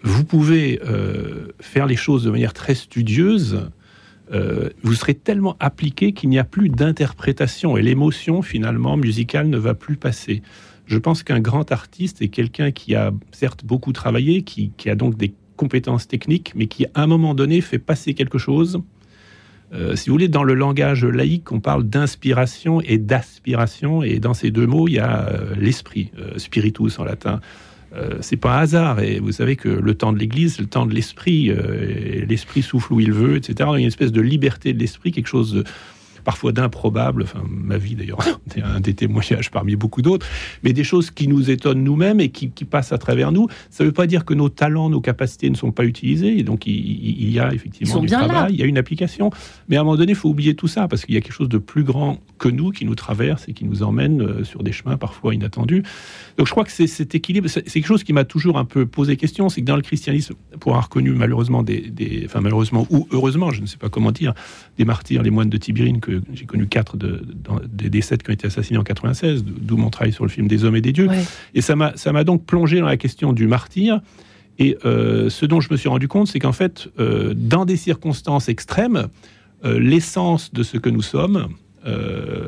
Vous 0.03 0.23
pouvez 0.25 0.79
faire 1.59 1.85
les 1.87 1.95
choses 1.95 2.23
de 2.25 2.29
manière 2.31 2.53
très 2.53 2.75
studieuse. 2.75 3.69
Euh, 4.31 4.69
vous 4.83 4.93
serez 4.93 5.13
tellement 5.13 5.57
appliqué 5.59 6.13
qu'il 6.13 6.29
n'y 6.29 6.39
a 6.39 6.43
plus 6.43 6.69
d'interprétation 6.69 7.77
et 7.77 7.81
l'émotion 7.81 8.41
finalement 8.41 8.97
musicale 8.97 9.47
ne 9.47 9.57
va 9.57 9.73
plus 9.73 9.97
passer. 9.97 10.41
Je 10.85 10.97
pense 10.97 11.23
qu'un 11.23 11.39
grand 11.39 11.71
artiste 11.71 12.21
est 12.21 12.29
quelqu'un 12.29 12.71
qui 12.71 12.95
a 12.95 13.11
certes 13.31 13.65
beaucoup 13.65 13.91
travaillé, 13.91 14.43
qui, 14.43 14.71
a 14.85 14.95
donc 14.95 15.17
des 15.17 15.33
compétences 15.55 16.07
techniques, 16.07 16.53
mais 16.55 16.67
qui 16.67 16.85
à 16.85 17.03
un 17.03 17.07
moment 17.07 17.35
donné 17.35 17.61
fait 17.61 17.79
passer 17.79 18.13
quelque 18.13 18.37
chose 18.37 18.81
Euh, 19.73 19.95
si 19.95 20.09
vous 20.09 20.13
voulez, 20.13 20.27
dans 20.27 20.43
le 20.43 20.53
langage 20.53 21.03
laïque, 21.03 21.51
on 21.51 21.59
parle 21.59 21.83
d'inspiration 21.83 22.79
et 22.81 22.99
d'aspiration, 22.99 24.03
et 24.03 24.19
dans 24.19 24.35
ces 24.35 24.51
deux 24.51 24.67
mots, 24.67 24.87
il 24.87 24.93
y 24.93 24.99
a 24.99 25.27
euh, 25.27 25.55
l'esprit, 25.57 26.11
spiritus 26.37 26.99
en 26.99 27.05
latin. 27.05 27.41
C'est 28.21 28.37
pas 28.37 28.57
un 28.57 28.61
hasard, 28.61 28.99
et 29.01 29.19
vous 29.19 29.31
savez 29.31 29.55
que 29.55 29.69
le 29.69 29.93
temps 29.93 30.13
de 30.13 30.17
l'Église, 30.17 30.55
c'est 30.55 30.61
le 30.61 30.67
temps 30.67 30.85
de 30.85 30.93
l'esprit, 30.93 31.51
l'esprit 32.27 32.61
souffle 32.61 32.93
où 32.93 32.99
il 32.99 33.11
veut, 33.11 33.35
etc. 33.35 33.69
Il 33.73 33.73
y 33.73 33.75
a 33.75 33.79
une 33.79 33.87
espèce 33.87 34.11
de 34.11 34.21
liberté 34.21 34.73
de 34.73 34.79
l'esprit, 34.79 35.11
quelque 35.11 35.27
chose 35.27 35.53
de, 35.53 35.63
parfois 36.23 36.51
d'improbables, 36.51 37.23
enfin 37.23 37.43
ma 37.47 37.77
vie 37.77 37.95
d'ailleurs, 37.95 38.19
un 38.63 38.79
des 38.79 38.93
témoignages 38.93 39.51
parmi 39.51 39.75
beaucoup 39.75 40.01
d'autres, 40.01 40.25
mais 40.63 40.73
des 40.73 40.83
choses 40.83 41.11
qui 41.11 41.27
nous 41.27 41.49
étonnent 41.49 41.83
nous-mêmes 41.83 42.19
et 42.19 42.29
qui, 42.29 42.49
passent 42.63 42.93
à 42.93 42.97
travers 42.97 43.31
nous. 43.31 43.47
Ça 43.69 43.83
ne 43.83 43.89
veut 43.89 43.93
pas 43.93 44.07
dire 44.07 44.23
que 44.23 44.33
nos 44.33 44.47
talents, 44.47 44.89
nos 44.89 45.01
capacités 45.01 45.49
ne 45.49 45.55
sont 45.55 45.71
pas 45.71 45.83
utilisés, 45.83 46.39
et 46.39 46.43
donc 46.43 46.65
il, 46.65 47.29
y 47.29 47.39
a 47.39 47.53
effectivement 47.53 47.99
du 47.99 48.07
travail, 48.07 48.53
il 48.53 48.59
y 48.59 48.63
a 48.63 48.65
une 48.65 48.77
application, 48.77 49.31
mais 49.67 49.75
à 49.75 49.81
un 49.81 49.83
moment 49.83 49.97
donné, 49.97 50.13
il 50.13 50.15
faut 50.15 50.29
oublier 50.29 50.55
tout 50.55 50.67
ça, 50.67 50.87
parce 50.87 51.05
qu'il 51.05 51.13
y 51.13 51.17
a 51.17 51.21
quelque 51.21 51.33
chose 51.33 51.49
de 51.49 51.57
plus 51.57 51.83
grand 51.83 52.19
que 52.39 52.47
nous 52.47 52.71
qui 52.71 52.85
nous 52.85 52.95
traverse 52.95 53.47
et 53.49 53.53
qui 53.53 53.65
nous 53.65 53.83
emmène 53.83 54.21
euh, 54.21 54.43
sur 54.43 54.63
des 54.63 54.71
chemins 54.71 54.97
parfois 54.97 55.33
inattendus. 55.33 55.83
Donc 56.37 56.47
je 56.47 56.51
crois 56.51 56.63
que 56.63 56.71
c'est 56.71 56.87
cet 56.87 57.15
équilibre, 57.15 57.47
c'est 57.49 57.63
quelque 57.63 57.85
chose 57.85 58.03
qui 58.03 58.13
m'a 58.13 58.23
toujours 58.25 58.57
un 58.57 58.65
peu 58.65 58.85
posé 58.85 59.17
question, 59.17 59.49
c'est 59.49 59.61
que 59.61 59.65
dans 59.65 59.75
le 59.75 59.81
christianisme, 59.81 60.35
pour 60.59 60.71
avoir 60.71 60.89
connu 60.89 61.11
malheureusement 61.11 61.63
des, 61.63 61.81
des, 61.81 62.23
enfin 62.25 62.41
malheureusement 62.41 62.87
ou 62.89 63.07
heureusement, 63.11 63.51
je 63.51 63.61
ne 63.61 63.65
sais 63.65 63.77
pas 63.77 63.89
comment 63.89 64.11
dire, 64.11 64.33
des 64.77 64.85
martyrs, 64.85 65.23
les 65.23 65.29
moines 65.29 65.49
de 65.49 65.57
Tibérine 65.57 65.99
que 65.99 66.12
j'ai 66.33 66.45
connu 66.45 66.67
quatre 66.67 66.97
de, 66.97 67.21
des, 67.67 68.01
sept 68.01 68.23
qui 68.23 68.29
ont 68.29 68.33
été 68.33 68.47
assassinés 68.47 68.79
en 68.79 68.83
96, 68.83 69.43
d'où 69.43 69.77
mon 69.77 69.89
travail 69.89 70.13
sur 70.13 70.23
le 70.23 70.29
film 70.29 70.47
des 70.47 70.65
hommes 70.65 70.75
et 70.75 70.81
des 70.81 70.91
dieux. 70.91 71.09
Et 71.53 71.61
ça 71.61 71.75
m'a 71.75 71.93
ça 71.95 72.11
m'a 72.11 72.23
donc 72.23 72.45
plongé 72.45 72.79
dans 72.79 72.85
la 72.85 72.97
question 72.97 73.33
du 73.33 73.47
martyr. 73.47 74.01
Et 74.59 74.77
euh, 74.85 75.29
ce 75.29 75.45
dont 75.45 75.61
je 75.61 75.71
me 75.71 75.77
suis 75.77 75.89
rendu 75.89 76.07
compte, 76.07 76.27
c'est 76.27 76.39
qu'en 76.39 76.51
fait, 76.51 76.89
euh, 76.99 77.33
dans 77.35 77.65
des 77.65 77.77
circonstances 77.77 78.49
extrêmes, 78.49 79.07
euh, 79.65 79.79
l'essence 79.79 80.53
de 80.53 80.63
ce 80.63 80.77
que 80.77 80.89
nous 80.89 81.01
sommes 81.01 81.49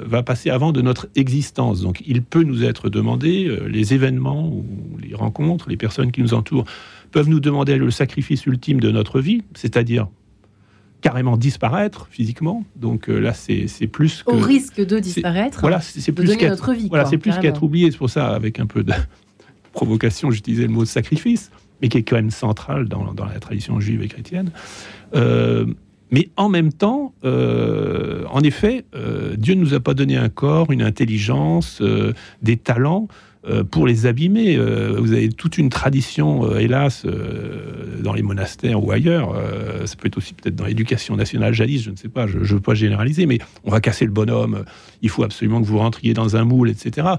va 0.07 0.23
passer 0.23 0.49
avant 0.49 0.71
de 0.71 0.81
notre 0.81 1.09
existence. 1.17 1.81
Donc, 1.81 2.01
il 2.07 2.21
peut 2.21 2.43
nous 2.43 2.63
être 2.63 2.89
demandé, 2.89 3.53
les 3.67 3.93
événements 3.93 4.47
ou 4.47 4.63
les 4.97 5.13
rencontres, 5.13 5.67
les 5.67 5.75
personnes 5.75 6.13
qui 6.13 6.21
nous 6.21 6.33
entourent 6.33 6.63
peuvent 7.11 7.27
nous 7.27 7.41
demander 7.41 7.75
le 7.75 7.91
sacrifice 7.91 8.45
ultime 8.45 8.79
de 8.79 8.89
notre 8.91 9.19
vie, 9.19 9.41
c'est-à-dire 9.53 10.07
carrément 11.05 11.37
disparaître 11.37 12.07
physiquement. 12.09 12.63
Donc 12.75 13.09
euh, 13.09 13.19
là, 13.19 13.31
c'est 13.31 13.85
plus 13.85 14.23
que, 14.23 14.31
au 14.31 14.39
risque 14.39 14.83
de 14.83 14.97
disparaître. 14.97 15.61
Voilà, 15.61 15.79
c'est 15.79 16.11
plus 16.11 16.35
qu'être 16.35 16.73
voilà, 16.89 17.05
c'est 17.05 17.19
plus 17.19 17.37
qu'être 17.37 17.61
oublié. 17.61 17.91
C'est 17.91 17.99
pour 17.99 18.09
ça, 18.09 18.29
avec 18.29 18.59
un 18.59 18.65
peu 18.65 18.83
de 18.83 18.91
provocation, 19.71 20.31
j'utilisais 20.31 20.63
le 20.63 20.69
mot 20.69 20.83
sacrifice, 20.83 21.51
mais 21.79 21.89
qui 21.89 21.99
est 21.99 22.01
quand 22.01 22.15
même 22.15 22.31
central 22.31 22.87
dans, 22.87 23.13
dans 23.13 23.25
la 23.25 23.39
tradition 23.39 23.79
juive 23.79 24.01
et 24.01 24.07
chrétienne. 24.07 24.49
Euh, 25.13 25.67
mais 26.09 26.29
en 26.37 26.49
même 26.49 26.73
temps, 26.73 27.13
euh, 27.23 28.23
en 28.31 28.41
effet, 28.41 28.85
Dieu 29.37 29.53
ne 29.53 29.59
nous 29.59 29.75
a 29.75 29.79
pas 29.79 29.93
donné 29.93 30.17
un 30.17 30.29
corps, 30.29 30.71
une 30.71 30.81
intelligence, 30.81 31.83
des 32.41 32.57
talents 32.57 33.07
pour 33.71 33.85
les 33.85 34.05
abîmer. 34.05 34.57
Euh, 34.57 34.95
vous 34.99 35.13
avez 35.13 35.29
toute 35.29 35.57
une 35.57 35.69
tradition, 35.69 36.45
euh, 36.45 36.59
hélas, 36.59 37.05
dans 37.99 38.13
les 38.13 38.21
monastères 38.21 38.83
ou 38.83 38.91
ailleurs. 38.91 39.35
ça 39.85 39.95
peut 39.95 40.07
être 40.07 40.17
aussi 40.17 40.33
peut-être 40.33 40.55
dans 40.55 40.65
l'éducation 40.65 41.15
nationale 41.15 41.53
jadis, 41.53 41.83
je 41.83 41.91
ne 41.91 41.95
sais 41.95 42.09
pas, 42.09 42.27
je 42.27 42.39
ne 42.39 42.43
veux 42.43 42.59
pas 42.59 42.75
généraliser, 42.75 43.25
mais 43.25 43.39
on 43.63 43.71
va 43.71 43.81
casser 43.81 44.05
le 44.05 44.11
bonhomme, 44.11 44.65
il 45.01 45.09
faut 45.09 45.23
absolument 45.23 45.61
que 45.61 45.65
vous 45.67 45.79
rentriez 45.79 46.13
dans 46.13 46.35
un 46.35 46.43
moule, 46.43 46.69
etc 46.69 47.15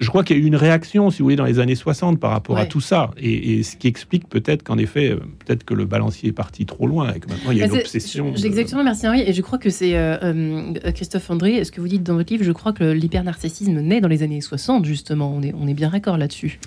je 0.00 0.08
crois 0.08 0.24
qu'il 0.24 0.36
y 0.36 0.40
a 0.40 0.42
eu 0.42 0.46
une 0.46 0.56
réaction, 0.56 1.10
si 1.10 1.18
vous 1.18 1.26
voulez, 1.26 1.36
dans 1.36 1.44
les 1.44 1.60
années 1.60 1.76
60 1.76 2.18
par 2.18 2.32
rapport 2.32 2.58
à 2.58 2.66
tout 2.66 2.80
ça. 2.80 3.10
Et, 3.16 3.62
ce 3.62 3.76
qui 3.76 3.86
explique 3.86 4.28
peut-être 4.28 4.62
qu'en 4.62 4.76
effet, 4.76 5.10
euh, 5.10 5.16
peut-être 5.44 5.64
que 5.64 5.74
le 5.74 5.84
balancier 5.84 6.30
est 6.30 6.32
parti 6.32 6.66
trop 6.66 6.86
loin 6.86 7.12
et 7.12 7.20
que 7.20 7.28
maintenant 7.28 7.52
il 7.52 7.58
y 7.58 7.62
a 7.62 7.66
une 7.66 7.72
obsession. 7.72 8.34
Exactement, 8.34 8.82
merci 8.82 9.06
Henri. 9.06 9.22
Et 9.22 9.32
je 9.32 9.40
crois 9.40 9.58
que 9.58 9.70
c'est 9.70 9.96
euh, 9.96 10.16
euh, 10.22 10.92
Christophe 10.92 11.30
André, 11.30 11.64
ce 11.64 11.70
que 11.70 11.80
vous 11.80 11.88
dites 11.88 12.02
dans 12.02 12.14
votre 12.14 12.32
livre, 12.32 12.44
je 12.44 12.52
crois 12.52 12.72
que 12.72 12.84
l'hypernarcissisme 12.84 13.80
naît 13.80 14.00
dans 14.00 14.08
les 14.08 14.22
années 14.22 14.40
60, 14.40 14.84
justement. 14.84 15.32
On 15.34 15.42
est, 15.42 15.54
on 15.58 15.68
est 15.68 15.74
bien 15.74 15.90
d'accord 15.90 16.18
là-dessus. 16.18 16.58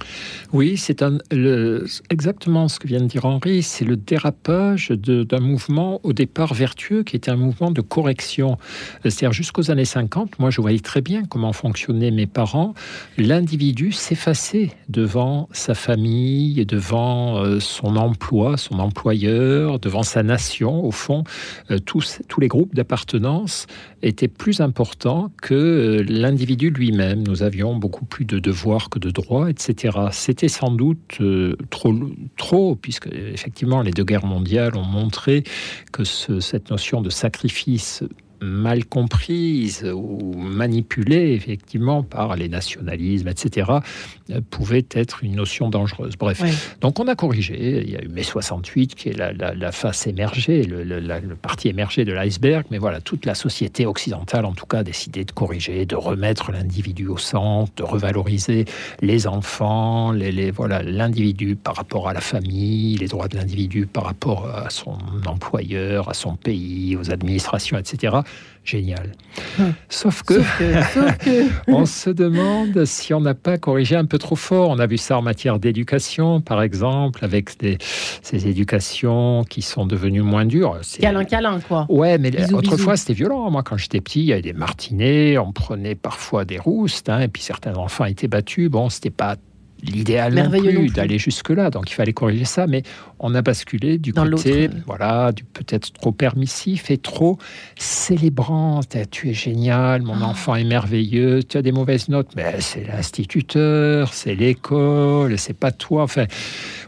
Oui, 0.53 0.77
c'est 0.77 1.03
exactement 2.09 2.67
ce 2.69 2.79
que 2.79 2.87
vient 2.87 3.01
de 3.01 3.07
dire 3.07 3.25
Henri. 3.25 3.61
C'est 3.61 3.85
le 3.85 3.97
dérapage 3.97 4.89
d'un 4.91 5.39
mouvement 5.39 5.99
au 6.03 6.13
départ 6.13 6.53
vertueux 6.53 7.03
qui 7.03 7.15
était 7.17 7.31
un 7.31 7.35
mouvement 7.35 7.71
de 7.71 7.81
correction. 7.81 8.57
C'est-à-dire 9.03 9.33
jusqu'aux 9.33 9.69
années 9.69 9.85
50, 9.85 10.39
moi 10.39 10.49
je 10.49 10.61
voyais 10.61 10.79
très 10.79 11.01
bien 11.01 11.23
comment 11.25 11.51
fonctionnaient 11.51 12.11
mes 12.11 12.27
parents 12.27 12.73
l'individu 13.17 13.91
s'effaçait 13.91 14.71
devant 14.89 15.49
sa 15.51 15.73
famille, 15.73 16.65
devant 16.65 17.43
euh, 17.43 17.59
son 17.59 17.95
emploi, 17.95 18.57
son 18.57 18.79
employeur, 18.79 19.79
devant 19.79 20.03
sa 20.03 20.23
nation. 20.23 20.85
Au 20.85 20.91
fond, 20.91 21.23
euh, 21.71 21.79
tous, 21.79 22.21
tous 22.27 22.39
les 22.39 22.47
groupes 22.47 22.75
d'appartenance 22.75 23.65
étaient 24.03 24.27
plus 24.27 24.61
importants 24.61 25.31
que 25.41 25.53
euh, 25.55 26.05
l'individu 26.07 26.69
lui-même. 26.69 27.23
Nous 27.27 27.43
avions 27.43 27.75
beaucoup 27.75 28.05
plus 28.05 28.25
de 28.25 28.39
devoirs 28.39 28.89
que 28.89 28.99
de 28.99 29.09
droits, 29.09 29.49
etc. 29.49 29.97
C'était 30.11 30.47
sans 30.47 30.71
doute 30.71 31.19
trop, 31.69 31.93
trop, 32.37 32.75
puisque 32.75 33.07
effectivement 33.07 33.81
les 33.81 33.91
deux 33.91 34.03
guerres 34.03 34.25
mondiales 34.25 34.77
ont 34.77 34.85
montré 34.85 35.43
que 35.91 36.03
cette 36.03 36.69
notion 36.69 37.01
de 37.01 37.09
sacrifice 37.09 38.03
mal 38.41 38.85
comprise 38.85 39.83
ou 39.83 40.33
manipulée 40.35 41.33
effectivement 41.33 42.03
par 42.03 42.35
les 42.35 42.49
nationalismes, 42.49 43.27
etc., 43.27 43.71
euh, 44.31 44.41
pouvait 44.49 44.85
être 44.91 45.23
une 45.23 45.35
notion 45.35 45.69
dangereuse. 45.69 46.15
Bref, 46.17 46.77
donc 46.81 46.99
on 46.99 47.07
a 47.07 47.15
corrigé. 47.15 47.83
Il 47.83 47.89
y 47.89 47.95
a 47.95 48.03
eu 48.03 48.07
mai 48.07 48.23
68 48.23 48.95
qui 48.95 49.09
est 49.09 49.17
la, 49.17 49.71
face 49.71 50.07
émergée, 50.07 50.63
le, 50.63 50.83
le 50.83 51.35
parti 51.35 51.67
émergé 51.67 52.05
de 52.05 52.13
l'iceberg, 52.13 52.65
mais 52.71 52.77
voilà, 52.77 53.01
toute 53.01 53.25
la 53.25 53.35
société 53.35 53.85
occidentale 53.85 54.45
en 54.45 54.53
tout 54.53 54.65
cas 54.65 54.79
a 54.79 54.83
décidé 54.83 55.23
de 55.23 55.31
corriger, 55.31 55.85
de 55.85 55.95
remettre 55.95 56.51
l'individu 56.51 57.07
au 57.07 57.17
centre, 57.17 57.71
de 57.75 57.83
revaloriser 57.83 58.65
les 59.01 59.27
enfants, 59.27 60.11
les, 60.11 60.51
voilà 60.51 60.83
l'individu 60.83 61.55
par 61.55 61.75
rapport 61.75 62.07
à 62.07 62.13
la 62.13 62.21
famille, 62.21 62.97
les 62.97 63.07
droits 63.07 63.27
de 63.27 63.37
l'individu 63.37 63.85
par 63.85 64.05
rapport 64.05 64.47
à 64.47 64.69
son 64.69 64.97
employeur, 65.25 66.09
à 66.09 66.13
son 66.13 66.35
pays, 66.35 66.95
aux 66.95 67.11
administrations, 67.11 67.77
etc 67.77 68.17
génial. 68.67 69.13
Hum. 69.59 69.73
Sauf 69.89 70.23
que, 70.23 70.35
on 71.67 71.85
se 71.85 72.09
demande 72.09 72.85
si 72.85 73.13
on 73.13 73.21
n'a 73.21 73.33
pas 73.33 73.57
corrigé 73.57 73.95
un 73.95 74.05
peu 74.05 74.17
trop 74.17 74.35
fort. 74.35 74.69
On 74.69 74.79
a 74.79 74.85
vu 74.85 74.97
ça 74.97 75.17
en 75.17 75.21
matière 75.21 75.57
d'éducation, 75.57 76.41
par 76.41 76.61
exemple, 76.61 77.23
avec 77.23 77.51
ces 78.21 78.47
éducations 78.47 79.45
qui 79.49 79.61
sont 79.61 79.85
devenues 79.85 80.21
moins 80.21 80.45
dures. 80.45 80.77
Câlin, 80.99 81.23
câlin, 81.23 81.59
quoi. 81.61 81.85
Ouais, 81.89 82.17
mais 82.17 82.31
autrefois, 82.53 82.97
c'était 82.97 83.13
violent. 83.13 83.49
Moi, 83.49 83.63
quand 83.63 83.77
j'étais 83.77 84.01
petit, 84.01 84.19
il 84.19 84.25
y 84.25 84.33
avait 84.33 84.41
des 84.41 84.53
martinets, 84.53 85.37
on 85.37 85.53
prenait 85.53 85.95
parfois 85.95 86.43
des 86.43 86.59
roustes, 86.59 87.09
hein, 87.09 87.21
et 87.21 87.27
puis 87.29 87.41
certains 87.41 87.75
enfants 87.75 88.05
étaient 88.05 88.27
battus. 88.27 88.69
Bon, 88.69 88.89
c'était 88.89 89.09
pas 89.09 89.37
l'idéal 89.83 90.33
non 90.33 90.49
plus, 90.49 90.89
d'aller 90.89 91.17
jusque-là. 91.17 91.69
Donc 91.69 91.89
il 91.91 91.93
fallait 91.93 92.13
corriger 92.13 92.45
ça, 92.45 92.67
mais 92.67 92.83
on 93.19 93.33
a 93.35 93.41
basculé 93.41 93.97
du 93.97 94.13
côté, 94.13 94.69
voilà, 94.85 95.31
du 95.31 95.43
peut-être 95.43 95.91
trop 95.93 96.11
permissif 96.11 96.91
et 96.91 96.97
trop 96.97 97.37
célébrant. 97.77 98.81
Tu 99.11 99.29
es 99.29 99.33
génial, 99.33 100.01
mon 100.01 100.21
ah. 100.21 100.27
enfant 100.27 100.55
est 100.55 100.63
merveilleux, 100.63 101.43
tu 101.43 101.57
as 101.57 101.61
des 101.61 101.71
mauvaises 101.71 102.09
notes, 102.09 102.29
mais 102.35 102.59
c'est 102.59 102.85
l'instituteur, 102.85 104.13
c'est 104.13 104.35
l'école, 104.35 105.37
c'est 105.37 105.57
pas 105.57 105.71
toi. 105.71 106.03
Enfin, 106.03 106.25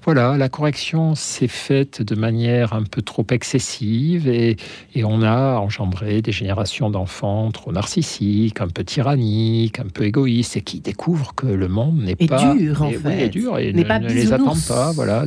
voilà, 0.04 0.38
la 0.38 0.50
correction 0.50 1.16
s'est 1.16 1.48
faite 1.48 2.02
de 2.02 2.16
manière 2.16 2.74
un 2.74 2.84
peu 2.84 3.02
trop 3.02 3.26
excessive 3.32 4.28
et, 4.28 4.58
on 5.04 5.24
a 5.24 5.58
engendré 5.58 6.22
des 6.22 6.32
générations 6.32 6.90
d'enfants 6.90 7.50
trop 7.52 7.72
narcissiques, 7.72 8.62
un 8.62 8.68
peu 8.68 8.84
tyranniques, 8.84 9.80
un 9.80 9.88
peu 9.92 10.04
égoïstes 10.04 10.58
et 10.58 10.62
qui 10.62 10.82
découvrent 10.82 11.34
que 11.34 11.48
le 11.48 11.68
monde 11.68 12.04
n'est 12.04 12.16
pas 12.16 12.54
dur 12.54 12.79
en 12.82 12.92
fait, 12.92 13.26
est 13.26 13.30
dur 13.30 13.58
et 13.58 13.74
ne, 13.74 14.08
les 14.08 14.34
attend 14.34 14.56
pas, 14.68 14.92
voilà. 14.92 15.26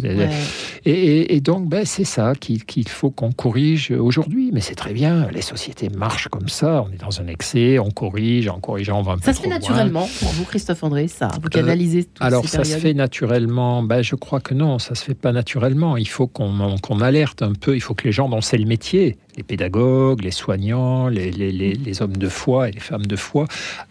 Et, 0.84 1.40
donc 1.40 1.68
ben, 1.68 1.84
c'est 1.84 2.04
ça 2.04 2.34
qu'il 2.34 2.88
faut 2.88 3.10
qu'on 3.10 3.32
corrige 3.32 3.90
aujourd'hui. 3.90 4.50
Mais 4.52 4.60
c'est 4.60 4.74
très 4.74 4.92
bien, 4.92 5.28
les 5.32 5.42
sociétés 5.42 5.88
marchent 5.88 6.28
comme 6.28 6.48
ça. 6.48 6.84
On 6.88 6.92
est 6.92 7.00
dans 7.00 7.20
un 7.20 7.26
excès, 7.26 7.78
on 7.78 7.90
corrige, 7.90 8.48
en 8.48 8.60
corrigeant 8.60 9.00
on 9.00 9.02
va 9.02 9.12
un 9.12 9.16
peu 9.16 9.24
Ça 9.24 9.32
se 9.32 9.40
fait 9.40 9.48
naturellement 9.48 10.08
pour 10.20 10.28
vous, 10.30 10.44
Christophe 10.44 10.82
André, 10.84 11.08
ça. 11.08 11.28
Vous 11.42 11.48
canalisez 11.48 12.00
euh, 12.00 12.26
Alors 12.26 12.46
ça 12.46 12.64
se 12.64 12.76
fait 12.76 12.94
naturellement. 12.94 13.82
Ben, 13.82 14.02
je 14.02 14.14
crois 14.14 14.40
que 14.40 14.54
non, 14.54 14.78
ça 14.78 14.94
se 14.94 15.04
fait 15.04 15.14
pas 15.14 15.32
naturellement. 15.32 15.96
Il 15.96 16.08
faut 16.08 16.26
qu'on 16.26 17.00
alerte 17.00 17.42
un 17.42 17.52
peu. 17.52 17.74
Il 17.74 17.80
faut 17.80 17.94
que 17.94 18.04
les 18.04 18.12
gens 18.12 18.28
dont 18.28 18.40
c'est 18.40 18.58
le 18.58 18.66
métier, 18.66 19.16
les 19.37 19.42
pédagogues, 19.42 20.23
les 20.23 20.31
soignants, 20.31 21.09
les, 21.09 22.03
hommes 22.03 22.16
de 22.16 22.29
foi 22.29 22.68
et 22.68 22.73
les 22.73 22.81
femmes 22.81 23.07
de 23.07 23.16
foi, 23.16 23.47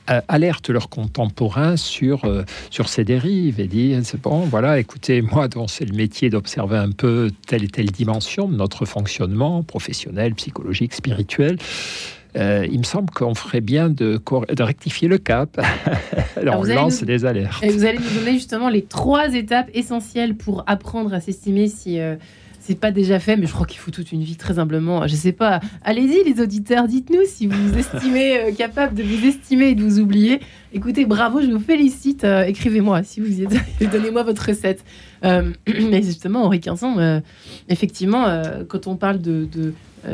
euh, 0.10 0.22
alertent 0.28 0.70
leurs 0.70 0.90
contemporains 0.90 1.78
sur, 1.78 2.26
euh, 2.26 2.44
sur 2.70 2.90
ces 2.90 3.04
dérives 3.04 3.60
et 3.60 3.68
disent 3.68 4.16
bon, 4.22 4.42
voilà, 4.42 4.80
écoutez, 4.80 5.22
moi, 5.22 5.48
dont 5.48 5.68
c'est 5.68 5.86
le 5.86 5.96
métier 5.96 6.30
d'observer 6.30 6.78
un 6.78 6.92
peu 6.92 7.32
telle 7.48 7.64
et 7.64 7.68
telle 7.68 7.92
dimension 7.92 8.48
de 8.48 8.56
notre 8.56 8.86
fonctionnement 8.86 9.64
professionnel, 9.64 10.36
psychologique, 10.36 10.94
spirituel. 10.94 11.58
Euh, 12.38 12.66
il 12.72 12.80
me 12.80 12.84
semble 12.84 13.10
qu'on 13.10 13.36
ferait 13.36 13.60
bien 13.60 13.90
de, 13.90 14.18
de, 14.18 14.64
rectifier 14.64 15.10
le 15.10 15.18
cap. 15.18 15.60
Alors, 16.38 16.60
on 16.60 16.64
lance 16.64 17.04
des 17.04 17.26
alertes. 17.26 17.62
Et 17.62 17.70
vous 17.70 17.84
allez 17.84 17.98
nous 17.98 18.20
donner 18.20 18.34
justement 18.34 18.70
les 18.70 18.84
trois 18.84 19.34
étapes 19.34 19.70
essentielles 19.74 20.36
pour 20.36 20.64
apprendre 20.66 21.14
à 21.14 21.20
s'estimer 21.20 21.68
si 21.68 22.00
c'est 22.62 22.80
pas 22.80 22.92
déjà 22.92 23.20
fait, 23.20 23.38
mais 23.38 23.48
je 23.48 23.54
crois 23.54 23.66
qu'il 23.66 23.80
faut 23.80 23.90
toute 23.90 24.12
une 24.12 24.22
vie, 24.22 24.36
très 24.36 24.60
humblement. 24.60 25.08
Je 25.08 25.16
sais 25.16 25.32
pas. 25.32 25.60
Allez-y, 25.84 26.24
les 26.24 26.42
auditeurs, 26.42 26.88
dites-nous 26.88 27.26
si 27.26 27.48
vous 27.48 27.68
vous 27.68 27.78
estimez 27.78 28.38
euh, 28.38 28.52
capable 28.52 28.94
de 28.94 29.02
vous 29.02 29.26
estimer 29.26 29.70
et 29.70 29.76
de 29.76 29.84
vous 29.84 30.00
oublier. 30.00 30.40
Écoutez, 30.72 31.06
bravo, 31.06 31.42
je 31.42 31.48
vous 31.48 31.60
félicite. 31.60 32.24
Euh, 32.24 32.44
écrivez-moi 32.44 33.02
si 33.02 33.20
vous 33.20 33.40
y 33.40 33.44
êtes. 33.44 33.52
Donnez-moi 33.92 34.22
votre 34.22 34.46
recette. 34.46 34.86
Euh, 35.26 35.52
mais 35.90 36.04
justement, 36.04 36.44
Henri 36.44 36.60
Quinson, 36.60 37.22
effectivement, 37.68 38.26
quand 38.68 38.86
on 38.86 38.96
parle 38.96 39.20
de, 39.20 39.48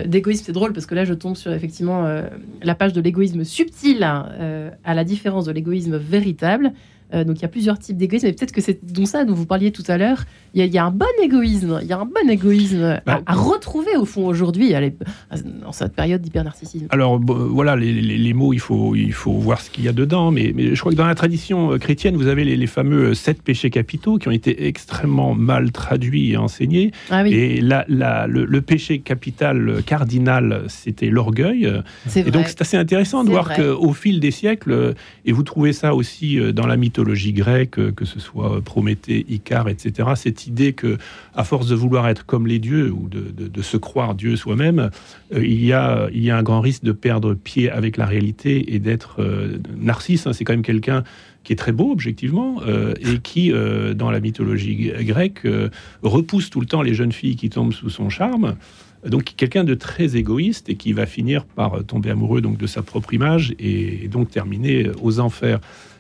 d'égoïsme, 0.06 0.46
c'est 0.46 0.54
drôle 0.54 0.72
parce 0.72 0.86
que 0.86 0.96
là, 0.96 1.04
je 1.04 1.14
tombe 1.14 1.36
sur 1.36 1.52
effectivement 1.52 2.08
la 2.64 2.76
page 2.76 2.94
de 2.94 3.02
l'égoïsme 3.02 3.44
subtil, 3.44 4.04
hein, 4.04 4.72
à 4.86 4.94
la 4.94 5.04
différence 5.04 5.46
de 5.46 5.52
l'égoïsme 5.52 5.98
véritable. 5.98 6.72
Euh, 7.14 7.24
donc 7.24 7.38
il 7.40 7.42
y 7.42 7.46
a 7.46 7.50
plusieurs 7.50 7.80
types 7.80 7.98
d'égoïsme, 7.98 8.28
et 8.28 8.34
peut-être 8.34 8.52
que 8.52 8.62
c'est 8.62 8.80
dont 8.84 9.06
ça 9.06 9.24
dont 9.24 9.34
vous 9.34 9.46
parliez 9.46 9.72
tout 9.72 9.84
à 9.88 9.98
l'heure. 9.98 10.26
Il, 10.54 10.66
y, 10.66 10.78
a 10.78 10.86
un 10.86 10.92
bon 10.92 11.06
égoïsme, 11.22 11.80
il 11.84 11.88
y 11.88 11.94
a 11.94 12.00
un 12.00 12.06
bon 12.06 12.30
égoïsme 12.30 12.82
à, 12.82 13.02
bah, 13.06 13.22
retrouver 13.28 13.96
au 13.96 14.06
fond 14.06 14.26
aujourd'hui, 14.26 14.74
dans 15.62 15.72
cette 15.72 15.94
période 15.94 16.22
d'hyper-narcissisme. 16.22 16.88
Alors 16.90 17.20
voilà, 17.20 17.76
les, 17.76 18.34
mots, 18.34 18.54
il 18.54 18.60
faut, 18.60 18.96
il 18.96 19.14
faut 19.14 19.34
voir 19.34 19.62
ce 19.62 19.70
qu'il 19.70 19.84
y 19.84 19.88
a 19.88 19.94
dedans, 19.94 20.32
mais, 20.32 20.54
mais, 20.56 20.74
je 20.74 20.80
crois 20.80 20.92
que 20.92 20.98
dans 20.98 21.06
la 21.06 21.16
tradition 21.16 21.74
euh, 21.74 21.78
chrétienne, 21.78 22.16
vous 22.16 22.28
avez 22.28 22.44
les, 22.44 22.68
fameux 22.68 23.10
euh, 23.10 23.14
sept 23.14 23.44
péchés 23.44 23.70
capitaux 23.70 24.18
qui 24.18 24.28
ont 24.28 24.32
été 24.32 24.68
extrêmement 24.68 25.36
mal 25.36 25.72
traduits 25.72 26.32
et 26.32 26.38
enseignés. 26.38 26.92
Ah 27.12 27.28
et 27.28 27.62
la, 27.62 27.86
le, 28.28 28.62
péché 28.62 29.00
capital 29.00 29.84
cardinal, 29.86 30.64
c'était 30.68 31.10
l'orgueil. 31.10 31.72
Et 32.16 32.32
donc 32.32 32.46
c'est 32.48 32.62
assez 32.62 32.78
intéressant 32.78 33.24
de 33.24 33.30
voir 33.30 33.54
qu'au 33.54 33.94
fil 33.94 34.20
des 34.20 34.32
siècles, 34.32 34.96
et 35.26 35.32
vous 35.32 35.44
trouvez 35.44 35.72
ça 35.72 35.94
aussi 35.94 36.40
dans 36.54 36.66
la 36.66 36.78
mythologie, 36.78 36.97
mythologie 36.98 37.34
grecque, 37.34 37.94
que 37.94 38.06
ce 38.06 38.20
soit 38.20 38.60
Prométhée, 38.62 39.24
Icare, 39.30 39.70
etc., 39.70 40.10
cette 40.16 40.48
idée 40.48 40.74
que, 40.74 40.98
à 41.36 41.44
force 41.44 41.68
de 41.68 41.76
vouloir 41.76 42.08
être 42.08 42.26
comme 42.26 42.48
les 42.48 42.58
dieux 42.58 42.92
ou 42.92 43.08
de, 43.08 43.62
se 43.62 43.78
croire 43.78 44.16
Dieu 44.16 44.36
soi-même, 44.36 44.90
euh, 45.34 45.46
il, 45.46 45.64
y 45.64 45.74
a, 45.74 46.10
un 46.10 46.44
grand 46.44 46.62
risque 46.62 46.84
de 46.84 46.92
perdre 46.92 47.36
pied 47.36 47.70
avec 47.70 47.98
la 47.98 48.06
réalité 48.06 48.74
et 48.74 48.80
d'être 48.80 49.22
euh, 49.22 49.58
narcisse. 49.78 50.26
Hein. 50.26 50.34
c'est 50.34 50.44
quand 50.44 50.54
même 50.54 50.64
quelqu'un 50.64 51.04
qui 51.44 51.54
est 51.54 51.58
très 51.58 51.72
beau 51.72 51.92
objectivement 51.92 52.62
euh, 52.66 52.94
et 53.00 53.20
qui, 53.20 53.52
dans 53.96 54.12
la 54.12 54.20
mythologie 54.20 54.92
grecque, 55.02 55.48
repousse 56.02 56.50
tout 56.50 56.60
le 56.60 56.66
temps 56.66 56.82
les 56.82 56.94
jeunes 56.94 57.12
filles 57.12 57.36
qui 57.36 57.50
tombent 57.50 57.74
sous 57.74 57.90
son 57.90 58.10
charme. 58.10 58.56
Donc 59.06 59.34
quelqu'un 59.38 59.64
de 59.64 59.76
très 59.76 60.18
égoïste 60.18 60.70
et 60.70 60.76
qui 60.76 60.92
va 60.92 61.06
finir 61.06 61.46
par 61.46 61.84
tomber 61.86 62.10
amoureux 62.10 62.42
donc 62.42 62.58
de 62.58 62.68
sa 62.68 62.82
propre 62.82 63.14
image 63.14 63.54
et 63.60 64.08
donc 64.08 64.32
terminer 64.32 64.90
aux 65.02 65.20
enfers. 65.20 65.60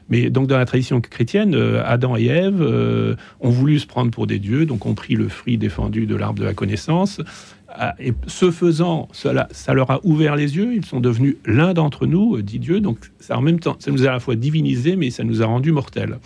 Mais 0.09 0.29
donc 0.29 0.47
dans 0.47 0.57
la 0.57 0.65
tradition 0.65 1.01
chrétienne, 1.01 1.53
euh, 1.55 1.81
Adam 1.85 2.15
et 2.15 2.25
Ève 2.25 2.61
euh, 2.61 3.15
ont 3.39 3.49
voulu 3.49 3.79
se 3.79 3.87
prendre 3.87 4.11
pour 4.11 4.27
des 4.27 4.39
dieux, 4.39 4.65
donc 4.65 4.85
ont 4.85 4.93
pris 4.93 5.15
le 5.15 5.27
fruit 5.27 5.57
défendu 5.57 6.05
de 6.05 6.15
l'arbre 6.15 6.39
de 6.39 6.45
la 6.45 6.53
connaissance. 6.53 7.21
Ah, 7.69 7.93
et 7.99 8.13
ce 8.27 8.49
faisant, 8.49 9.09
cela, 9.11 9.47
ça 9.51 9.73
leur 9.73 9.91
a 9.91 9.99
ouvert 10.05 10.35
les 10.35 10.55
yeux. 10.55 10.73
Ils 10.73 10.85
sont 10.85 11.01
devenus 11.01 11.35
l'un 11.45 11.73
d'entre 11.73 12.05
nous, 12.05 12.37
euh, 12.37 12.41
dit 12.41 12.59
Dieu. 12.59 12.79
Donc 12.79 12.99
ça, 13.19 13.37
en 13.37 13.41
même 13.41 13.59
temps, 13.59 13.75
ça 13.79 13.91
nous 13.91 14.05
a 14.05 14.09
à 14.09 14.13
la 14.13 14.19
fois 14.19 14.35
divinisé, 14.35 14.95
mais 14.95 15.09
ça 15.09 15.23
nous 15.23 15.41
a 15.41 15.45
rendus 15.45 15.71
mortels 15.71 16.17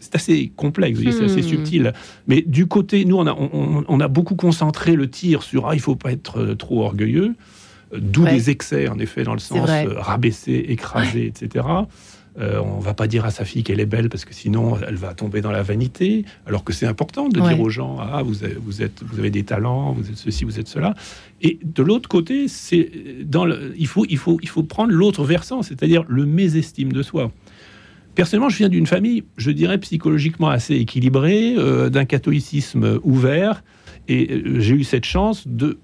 c'est 0.00 0.16
assez 0.16 0.52
complexe, 0.56 0.98
c'est 1.00 1.24
assez 1.24 1.42
hmm. 1.42 1.48
subtil. 1.48 1.92
Mais 2.26 2.42
du 2.42 2.66
côté, 2.66 3.04
nous, 3.04 3.16
on 3.16 3.26
a, 3.26 3.32
on, 3.32 4.00
a 4.00 4.08
beaucoup 4.08 4.34
concentré 4.34 4.96
le 4.96 5.08
tir 5.08 5.44
sur 5.44 5.68
ah, 5.68 5.74
il 5.74 5.80
faut 5.80 5.94
pas 5.94 6.10
être 6.10 6.54
trop 6.54 6.82
orgueilleux, 6.82 7.34
d'où 7.96 8.24
des 8.24 8.50
excès, 8.50 8.88
en 8.88 8.98
effet, 8.98 9.22
dans 9.22 9.32
le 9.32 9.38
sens 9.38 9.70
rabaisser, 9.96 10.66
écraser, 10.68 11.26
etc. 11.26 11.64
Euh, 12.38 12.60
on 12.60 12.78
va 12.78 12.94
pas 12.94 13.06
dire 13.06 13.26
à 13.26 13.30
sa 13.30 13.44
fille 13.44 13.62
qu'elle 13.62 13.80
est 13.80 13.86
belle 13.86 14.08
parce 14.08 14.24
que 14.24 14.32
sinon 14.32 14.78
elle 14.86 14.96
va 14.96 15.12
tomber 15.12 15.42
dans 15.42 15.50
la 15.50 15.62
vanité. 15.62 16.24
Alors 16.46 16.64
que 16.64 16.72
c'est 16.72 16.86
important 16.86 17.28
de 17.28 17.40
dire 17.40 17.60
aux 17.60 17.68
gens 17.68 17.98
ah 18.00 18.22
vous 18.22 18.42
avez, 18.42 18.54
vous 18.54 18.82
êtes 18.82 19.02
vous 19.02 19.18
avez 19.18 19.30
des 19.30 19.42
talents, 19.42 19.92
vous 19.92 20.08
êtes 20.08 20.16
ceci, 20.16 20.44
vous 20.44 20.58
êtes 20.58 20.68
cela. 20.68 20.94
Et 21.42 21.58
de 21.62 21.82
l'autre 21.82 22.08
côté, 22.08 22.48
c'est 22.48 22.90
dans 23.24 23.44
le, 23.44 23.74
il 23.76 23.86
faut 23.86 24.06
il 24.08 24.16
faut 24.16 24.38
il 24.42 24.48
faut 24.48 24.62
prendre 24.62 24.92
l'autre 24.92 25.24
versant, 25.24 25.62
c'est-à-dire 25.62 26.04
le 26.08 26.24
mésestime 26.24 26.92
de 26.92 27.02
soi. 27.02 27.30
Personnellement, 28.14 28.50
je 28.50 28.58
viens 28.58 28.68
d'une 28.68 28.86
famille, 28.86 29.24
je 29.36 29.50
dirais 29.50 29.78
psychologiquement 29.78 30.48
assez 30.48 30.74
équilibrée, 30.74 31.54
euh, 31.56 31.88
d'un 31.88 32.04
catholicisme 32.04 33.00
ouvert, 33.02 33.64
et 34.08 34.30
euh, 34.30 34.60
j'ai 34.60 34.74
eu 34.74 34.84
cette 34.84 35.06
chance 35.06 35.48
de 35.48 35.78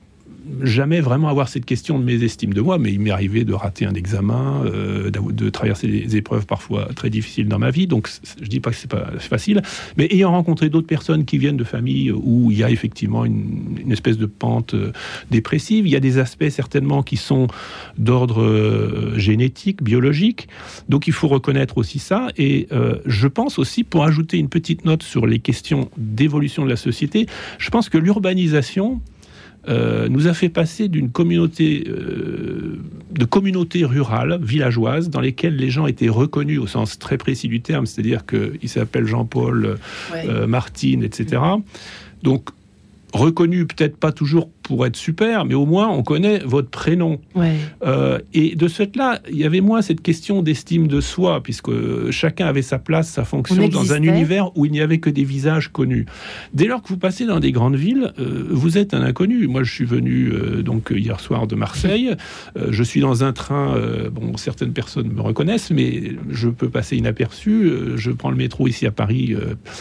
jamais 0.62 1.00
vraiment 1.00 1.28
avoir 1.28 1.48
cette 1.48 1.64
question 1.64 1.98
de 1.98 2.04
mes 2.04 2.22
estimes 2.24 2.52
de 2.52 2.60
moi, 2.60 2.78
mais 2.78 2.92
il 2.92 3.00
m'est 3.00 3.10
arrivé 3.10 3.44
de 3.44 3.52
rater 3.52 3.86
un 3.86 3.94
examen, 3.94 4.62
euh, 4.66 5.10
de 5.10 5.50
traverser 5.50 5.88
des 5.88 6.16
épreuves 6.16 6.46
parfois 6.46 6.88
très 6.94 7.10
difficiles 7.10 7.48
dans 7.48 7.58
ma 7.58 7.70
vie. 7.70 7.86
Donc, 7.86 8.08
je 8.40 8.48
dis 8.48 8.60
pas 8.60 8.70
que 8.70 8.76
c'est 8.76 8.90
pas 8.90 9.10
facile, 9.18 9.62
mais 9.96 10.06
ayant 10.10 10.30
rencontré 10.30 10.68
d'autres 10.68 10.86
personnes 10.86 11.24
qui 11.24 11.38
viennent 11.38 11.56
de 11.56 11.64
familles 11.64 12.10
où 12.12 12.50
il 12.50 12.58
y 12.58 12.64
a 12.64 12.70
effectivement 12.70 13.24
une, 13.24 13.90
espèce 13.90 14.18
de 14.18 14.26
pente 14.26 14.74
euh, 14.74 14.92
dépressive, 15.30 15.86
il 15.86 15.90
y 15.90 15.96
a 15.96 16.00
des 16.00 16.18
aspects 16.18 16.48
certainement 16.48 17.02
qui 17.02 17.16
sont 17.16 17.46
d'ordre 17.96 18.42
euh, 18.42 19.18
génétique, 19.18 19.82
biologique. 19.82 20.48
Donc, 20.88 21.06
il 21.06 21.12
faut 21.12 21.28
reconnaître 21.28 21.78
aussi 21.78 21.98
ça. 21.98 22.28
Et 22.36 22.68
je 23.06 23.26
pense 23.26 23.58
aussi, 23.58 23.84
pour 23.84 24.04
ajouter 24.04 24.38
une 24.38 24.48
petite 24.48 24.84
note 24.84 25.02
sur 25.02 25.26
les 25.26 25.38
questions 25.38 25.90
d'évolution 25.96 26.64
de 26.64 26.70
la 26.70 26.76
société, 26.76 27.26
je 27.58 27.70
pense 27.70 27.88
que 27.88 27.98
l'urbanisation 27.98 29.00
euh, 29.68 30.08
nous 30.08 30.28
a 30.28 30.34
fait 30.34 30.48
passer 30.48 30.88
d'une 30.88 31.10
communauté 31.10 31.84
euh, 31.88 32.78
de 33.10 33.24
communautés 33.24 33.84
rurales, 33.84 34.38
villageoises, 34.40 35.10
dans 35.10 35.20
lesquelles 35.20 35.56
les 35.56 35.70
gens 35.70 35.86
étaient 35.86 36.08
reconnus 36.08 36.60
au 36.60 36.66
sens 36.66 36.98
très 36.98 37.18
précis 37.18 37.48
du 37.48 37.60
terme, 37.60 37.86
c'est-à-dire 37.86 38.24
qu'ils 38.24 38.68
s'appellent 38.68 39.06
Jean-Paul, 39.06 39.78
euh, 40.14 40.46
Martine, 40.46 41.02
etc. 41.02 41.42
Donc 42.22 42.50
reconnu 43.12 43.66
peut-être 43.66 43.96
pas 43.96 44.12
toujours 44.12 44.50
pour 44.62 44.84
être 44.84 44.96
super, 44.96 45.46
mais 45.46 45.54
au 45.54 45.64
moins 45.64 45.88
on 45.88 46.02
connaît 46.02 46.40
votre 46.40 46.68
prénom. 46.68 47.18
Euh, 47.82 48.18
et 48.34 48.54
de 48.54 48.68
ce 48.68 48.76
fait-là, 48.76 49.20
il 49.30 49.38
y 49.38 49.44
avait 49.44 49.62
moins 49.62 49.80
cette 49.80 50.02
question 50.02 50.42
d'estime 50.42 50.88
de 50.88 51.00
soi, 51.00 51.42
puisque 51.42 51.70
chacun 52.10 52.46
avait 52.46 52.62
sa 52.62 52.78
place, 52.78 53.08
sa 53.08 53.24
fonction 53.24 53.68
dans 53.68 53.94
un 53.94 54.02
univers 54.02 54.56
où 54.56 54.66
il 54.66 54.72
n'y 54.72 54.82
avait 54.82 54.98
que 54.98 55.08
des 55.08 55.24
visages 55.24 55.72
connus. 55.72 56.04
Dès 56.52 56.66
lors 56.66 56.82
que 56.82 56.88
vous 56.88 56.98
passez 56.98 57.24
dans 57.24 57.40
des 57.40 57.50
grandes 57.50 57.76
villes, 57.76 58.12
euh, 58.18 58.46
vous 58.50 58.76
êtes 58.76 58.92
un 58.92 59.00
inconnu. 59.00 59.46
Moi, 59.46 59.62
je 59.62 59.72
suis 59.72 59.86
venu 59.86 60.30
euh, 60.30 60.62
donc 60.62 60.92
hier 60.94 61.18
soir 61.18 61.46
de 61.46 61.54
Marseille. 61.54 62.14
je 62.56 62.82
suis 62.82 63.00
dans 63.00 63.24
un 63.24 63.32
train. 63.32 63.74
bon, 64.12 64.36
certaines 64.36 64.72
personnes 64.72 65.10
me 65.10 65.22
reconnaissent, 65.22 65.70
mais 65.70 66.12
je 66.30 66.48
peux 66.48 66.68
passer 66.68 66.96
inaperçu. 66.96 67.70
je 67.96 68.10
prends 68.10 68.30
le 68.30 68.36
métro 68.36 68.68
ici 68.68 68.86
à 68.86 68.90
Paris. 68.90 69.34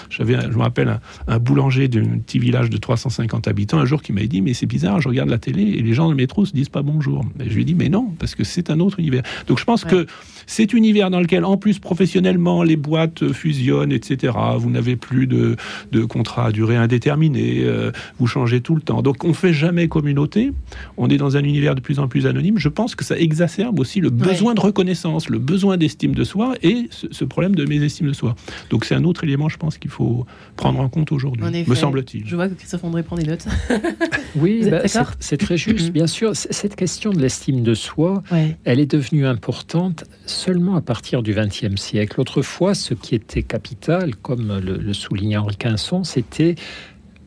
J'avais, 0.09 0.39
je 0.41 0.55
me 0.55 0.61
rappelle, 0.61 0.87
un, 0.87 0.99
un 1.27 1.39
boulanger 1.39 1.89
d'un 1.89 2.19
petit 2.19 2.39
village 2.39 2.69
de 2.69 2.77
350 2.77 3.16
habitants 3.45 3.79
un 3.79 3.85
jour 3.85 4.01
qui 4.01 4.13
m'a 4.13 4.25
dit 4.25 4.41
mais 4.41 4.53
c'est 4.53 4.67
je 4.77 5.07
regarde 5.07 5.29
la 5.29 5.37
télé 5.37 5.63
et 5.63 5.81
les 5.81 5.93
gens 5.93 6.05
dans 6.05 6.11
le 6.11 6.15
métro 6.15 6.45
se 6.45 6.53
disent 6.53 6.69
pas 6.69 6.81
bonjour. 6.81 7.25
Et 7.39 7.49
je 7.49 7.55
lui 7.55 7.65
dis, 7.65 7.75
mais 7.75 7.89
non, 7.89 8.13
parce 8.19 8.35
que 8.35 8.43
c'est 8.43 8.69
un 8.69 8.79
autre 8.79 8.99
univers. 8.99 9.23
Donc 9.47 9.59
je 9.59 9.65
pense 9.65 9.83
que 9.83 10.05
cet 10.45 10.73
univers 10.73 11.09
dans 11.09 11.19
lequel, 11.19 11.43
en 11.43 11.57
plus, 11.57 11.79
professionnellement, 11.79 12.63
les 12.63 12.77
boîtes 12.77 13.33
fusionnent, 13.33 13.91
etc. 13.91 14.33
Vous 14.57 14.69
n'avez 14.69 14.95
plus 14.95 15.27
de, 15.27 15.57
de 15.91 16.05
contrat 16.05 16.47
à 16.47 16.51
durée 16.51 16.77
indéterminée, 16.77 17.59
euh, 17.63 17.91
vous 18.19 18.27
changez 18.27 18.61
tout 18.61 18.75
le 18.75 18.81
temps. 18.81 19.01
Donc 19.01 19.23
on 19.23 19.33
fait 19.33 19.53
jamais 19.53 19.87
communauté. 19.87 20.51
On 20.95 21.09
est 21.09 21.17
dans 21.17 21.35
un 21.35 21.43
univers 21.43 21.75
de 21.75 21.81
plus 21.81 21.99
en 21.99 22.07
plus 22.07 22.25
anonyme. 22.27 22.57
Je 22.57 22.69
pense 22.69 22.95
que 22.95 23.03
ça 23.03 23.17
exacerbe 23.17 23.79
aussi 23.79 23.99
le 23.99 24.09
besoin 24.09 24.53
de 24.53 24.61
reconnaissance, 24.61 25.29
le 25.29 25.39
besoin 25.39 25.77
d'estime 25.77 26.15
de 26.15 26.23
soi 26.23 26.55
et 26.63 26.87
ce, 26.91 27.25
problème 27.25 27.55
de 27.55 27.65
mésestime 27.65 28.07
de 28.07 28.13
soi. 28.13 28.35
Donc 28.69 28.85
c'est 28.85 28.95
un 28.95 29.03
autre 29.03 29.25
élément, 29.25 29.49
je 29.49 29.57
pense, 29.57 29.77
qu'il 29.77 29.91
faut 29.91 30.25
prendre 30.55 30.79
en 30.79 30.87
compte 30.87 31.11
aujourd'hui, 31.11 31.43
me 31.67 31.75
semble-t-il. 31.75 32.25
Je 32.25 32.35
vois 32.35 32.47
que 32.47 32.53
Christophe 32.53 32.85
André 32.85 33.03
des 33.15 33.23
notes. 33.23 33.45
oui, 34.35 34.69
bah, 34.69 34.81
c'est 35.19 35.37
très 35.37 35.57
juste. 35.57 35.91
Bien 35.97 36.07
sûr, 36.07 36.35
cette 36.35 36.75
question 36.75 37.11
de 37.11 37.19
l'estime 37.19 37.63
de 37.63 37.73
soi, 37.73 38.23
elle 38.63 38.79
est 38.79 38.91
devenue 38.91 39.25
importante 39.25 40.03
seulement 40.25 40.75
à 40.75 40.81
partir 40.81 41.23
du 41.23 41.33
XXe 41.33 41.75
siècle. 41.75 42.19
Autrefois, 42.19 42.73
ce 42.73 42.93
qui 42.93 43.15
était 43.15 43.43
capital, 43.43 44.15
comme 44.15 44.59
le, 44.59 44.77
le 44.77 44.93
soulignait 44.93 45.37
Henri 45.37 45.55
Quinson, 45.55 46.03
c'était 46.03 46.55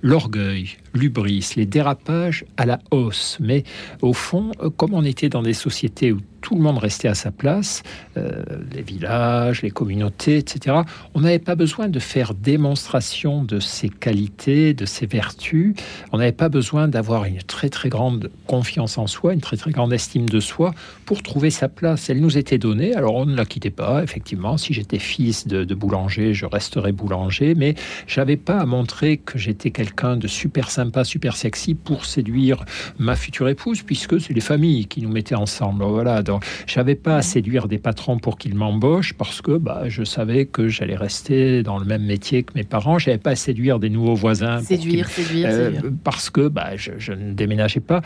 l'orgueil, 0.03 0.77
l'ubris, 0.95 1.53
les 1.57 1.67
dérapages 1.67 2.45
à 2.57 2.67
la 2.67 2.79
hausse. 2.91 3.39
Mais 3.41 3.65
au 4.03 4.13
fond, 4.13 4.53
comme 4.77 4.95
on 4.95 5.05
était 5.05 5.29
dans 5.29 5.43
des 5.43 5.55
sociétés 5.55 6.13
où 6.13 6.21
tout 6.41 6.55
le 6.55 6.61
monde 6.61 6.79
restait 6.79 7.09
à 7.09 7.15
sa 7.15 7.31
place, 7.31 7.83
euh, 8.17 8.43
les 8.73 8.83
villages, 8.83 9.63
les 9.63 9.71
communautés, 9.71 10.39
etc. 10.39 10.77
On 11.15 11.21
n'avait 11.21 11.39
pas 11.39 11.55
besoin 11.55 11.89
de 11.89 11.99
faire 11.99 12.35
démonstration 12.35 13.45
de 13.45 13.61
ses 13.61 13.89
qualités, 13.89 14.75
de 14.75 14.87
ses 14.87 15.07
vertus. 15.07 15.75
On 16.13 16.19
n'avait 16.19 16.33
pas 16.33 16.49
besoin 16.49 16.89
d'avoir 16.89 17.25
une 17.25 17.43
très 17.43 17.69
très 17.69 17.89
grande 17.89 18.31
confiance 18.47 18.99
en 18.99 19.07
soi, 19.07 19.35
une 19.35 19.41
très 19.41 19.57
très 19.57 19.71
grande 19.71 19.93
estime 19.93 20.29
de 20.29 20.41
soi 20.41 20.75
pour 21.05 21.23
trouver 21.23 21.51
sa 21.51 21.69
place. 21.69 22.11
Elle 22.11 22.21
nous 22.21 22.39
était 22.39 22.59
donnée, 22.59 22.95
alors 22.95 23.15
on 23.15 23.27
ne 23.27 23.37
la 23.37 23.45
quittait 23.45 23.71
pas, 23.71 24.03
effectivement. 24.03 24.57
Si 24.57 24.73
j'étais 24.73 24.99
fils 24.99 25.47
de, 25.47 25.75
boulanger, 25.75 26.35
je 26.35 26.47
resterais 26.47 26.93
boulanger, 26.93 27.55
mais 27.55 27.75
j'avais 28.07 28.37
pas 28.37 28.59
à 28.59 28.67
montrer 28.67 29.19
que 29.19 29.39
j'étais 29.39 29.71
quelqu'un 29.71 30.17
de 30.17 30.27
super 30.27 30.71
super 31.05 31.37
sexy 31.37 31.75
pour 31.75 32.05
séduire 32.05 32.65
ma 32.99 33.17
future 33.17 33.49
épouse, 33.49 33.83
puisque 33.83 34.21
c'est 34.21 34.33
les 34.33 34.41
familles 34.41 34.87
qui 34.87 35.03
nous 35.03 35.11
mettaient 35.11 35.35
ensemble. 35.35 35.85
Voilà, 35.85 36.23
donc 36.23 36.45
j'avais 36.67 36.95
pas 36.95 37.17
à 37.17 37.23
séduire 37.23 37.69
des 37.69 37.79
patrons 37.79 38.19
pour 38.19 38.39
qu'ils 38.39 38.55
m'embauchent 38.55 39.15
parce 39.15 39.41
que 39.41 39.57
bah, 39.57 39.85
je 39.89 40.05
savais 40.05 40.47
que 40.47 40.69
j'allais 40.69 40.97
rester 40.97 41.63
dans 41.63 41.79
le 41.79 41.85
même 41.85 42.05
métier 42.05 42.43
que 42.43 42.53
mes 42.55 42.65
parents. 42.65 42.99
J'avais 42.99 43.19
pas 43.19 43.31
à 43.31 43.37
séduire 43.37 43.79
des 43.79 43.91
nouveaux 43.91 44.15
voisins. 44.15 44.61
Séduire, 44.61 45.09
séduire, 45.09 45.49
euh, 45.51 45.71
Parce 46.05 46.31
que 46.31 46.49
bah, 46.49 46.77
je, 46.77 47.13
ne 47.13 47.33
déménageais 47.33 47.81
pas. 47.81 48.03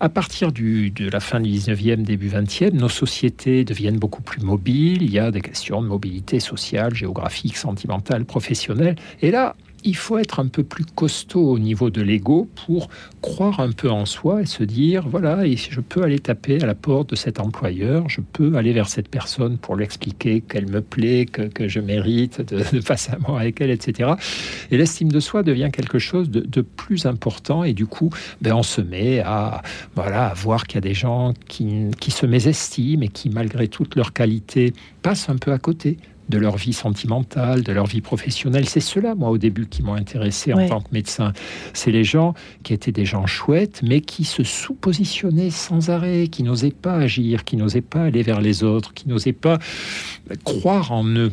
À 0.00 0.08
partir 0.08 0.52
du, 0.52 0.90
de 0.90 1.08
la 1.08 1.20
fin 1.20 1.40
du 1.40 1.50
19e, 1.50 2.02
début 2.02 2.28
20e, 2.28 2.72
nos 2.72 2.88
sociétés 2.88 3.64
deviennent 3.64 3.98
beaucoup 3.98 4.22
plus 4.22 4.40
mobiles. 4.40 5.02
Il 5.02 5.10
y 5.10 5.18
a 5.18 5.30
des 5.30 5.40
questions 5.40 5.82
de 5.82 5.86
mobilité 5.88 6.40
sociale, 6.40 6.94
géographique, 6.94 7.56
sentimentale, 7.56 8.24
professionnelle. 8.24 8.96
Et 9.22 9.30
là, 9.30 9.56
il 9.84 9.96
faut 9.96 10.18
être 10.18 10.40
un 10.40 10.46
peu 10.46 10.62
plus 10.62 10.84
costaud 10.84 11.50
au 11.50 11.58
niveau 11.58 11.90
de 11.90 12.02
l'ego 12.02 12.48
pour 12.66 12.88
croire 13.20 13.60
un 13.60 13.72
peu 13.72 13.90
en 13.90 14.06
soi 14.06 14.42
et 14.42 14.46
se 14.46 14.64
dire 14.64 15.08
voilà, 15.08 15.44
je 15.54 15.80
peux 15.80 16.02
aller 16.02 16.18
taper 16.18 16.62
à 16.62 16.66
la 16.66 16.74
porte 16.74 17.10
de 17.10 17.16
cet 17.16 17.40
employeur, 17.40 18.08
je 18.08 18.20
peux 18.20 18.56
aller 18.56 18.72
vers 18.72 18.88
cette 18.88 19.08
personne 19.08 19.58
pour 19.58 19.76
lui 19.76 19.84
expliquer 19.84 20.40
qu'elle 20.40 20.70
me 20.70 20.80
plaît, 20.80 21.26
que, 21.26 21.68
je 21.68 21.80
mérite 21.80 22.40
de, 22.40 22.80
passer 22.80 23.12
un 23.12 23.18
moment 23.18 23.36
avec 23.38 23.60
elle, 23.60 23.70
etc. 23.70 24.12
Et 24.70 24.76
l'estime 24.76 25.10
de 25.10 25.20
soi 25.20 25.42
devient 25.42 25.70
quelque 25.72 25.98
chose 25.98 26.30
de, 26.30 26.60
plus 26.62 27.06
important 27.06 27.64
et 27.64 27.72
du 27.72 27.86
coup, 27.86 28.10
ben, 28.42 28.52
on 28.54 28.62
se 28.62 28.80
met 28.80 29.20
à, 29.20 29.62
voilà, 29.94 30.28
à 30.28 30.34
voir 30.34 30.66
qu'il 30.66 30.76
y 30.76 30.78
a 30.78 30.82
des 30.82 30.94
gens 30.94 31.32
qui, 31.48 31.86
qui 31.98 32.10
se 32.10 32.26
mésestiment 32.26 33.02
et 33.02 33.08
qui, 33.08 33.30
malgré 33.30 33.68
toutes 33.68 33.96
leurs 33.96 34.12
qualités, 34.12 34.72
passent 35.02 35.28
un 35.28 35.36
peu 35.36 35.52
à 35.52 35.58
côté 35.58 35.96
de 36.30 36.38
leur 36.38 36.56
vie 36.56 36.72
sentimentale, 36.72 37.62
de 37.62 37.72
leur 37.72 37.86
vie 37.86 38.00
professionnelle. 38.00 38.66
C'est 38.68 38.80
cela, 38.80 39.14
moi, 39.14 39.28
au 39.28 39.38
début, 39.38 39.66
qui 39.66 39.82
m'ont 39.82 39.94
intéressé 39.94 40.54
en 40.54 40.66
tant 40.66 40.80
que 40.80 40.88
médecin. 40.92 41.32
C'est 41.74 41.90
les 41.90 42.04
gens 42.04 42.34
qui 42.62 42.72
étaient 42.72 42.92
des 42.92 43.04
gens 43.04 43.26
chouettes, 43.26 43.82
mais 43.82 44.00
qui 44.00 44.24
se 44.24 44.44
sous-positionnaient 44.44 45.50
sans 45.50 45.90
arrêt, 45.90 46.28
qui 46.28 46.42
n'osaient 46.42 46.70
pas 46.70 46.94
agir, 46.94 47.44
qui 47.44 47.56
n'osaient 47.56 47.80
pas 47.80 48.04
aller 48.04 48.22
vers 48.22 48.40
les 48.40 48.64
autres, 48.64 48.94
qui 48.94 49.08
n'osaient 49.08 49.32
pas 49.32 49.58
croire 50.44 50.92
en 50.92 51.04
eux. 51.04 51.32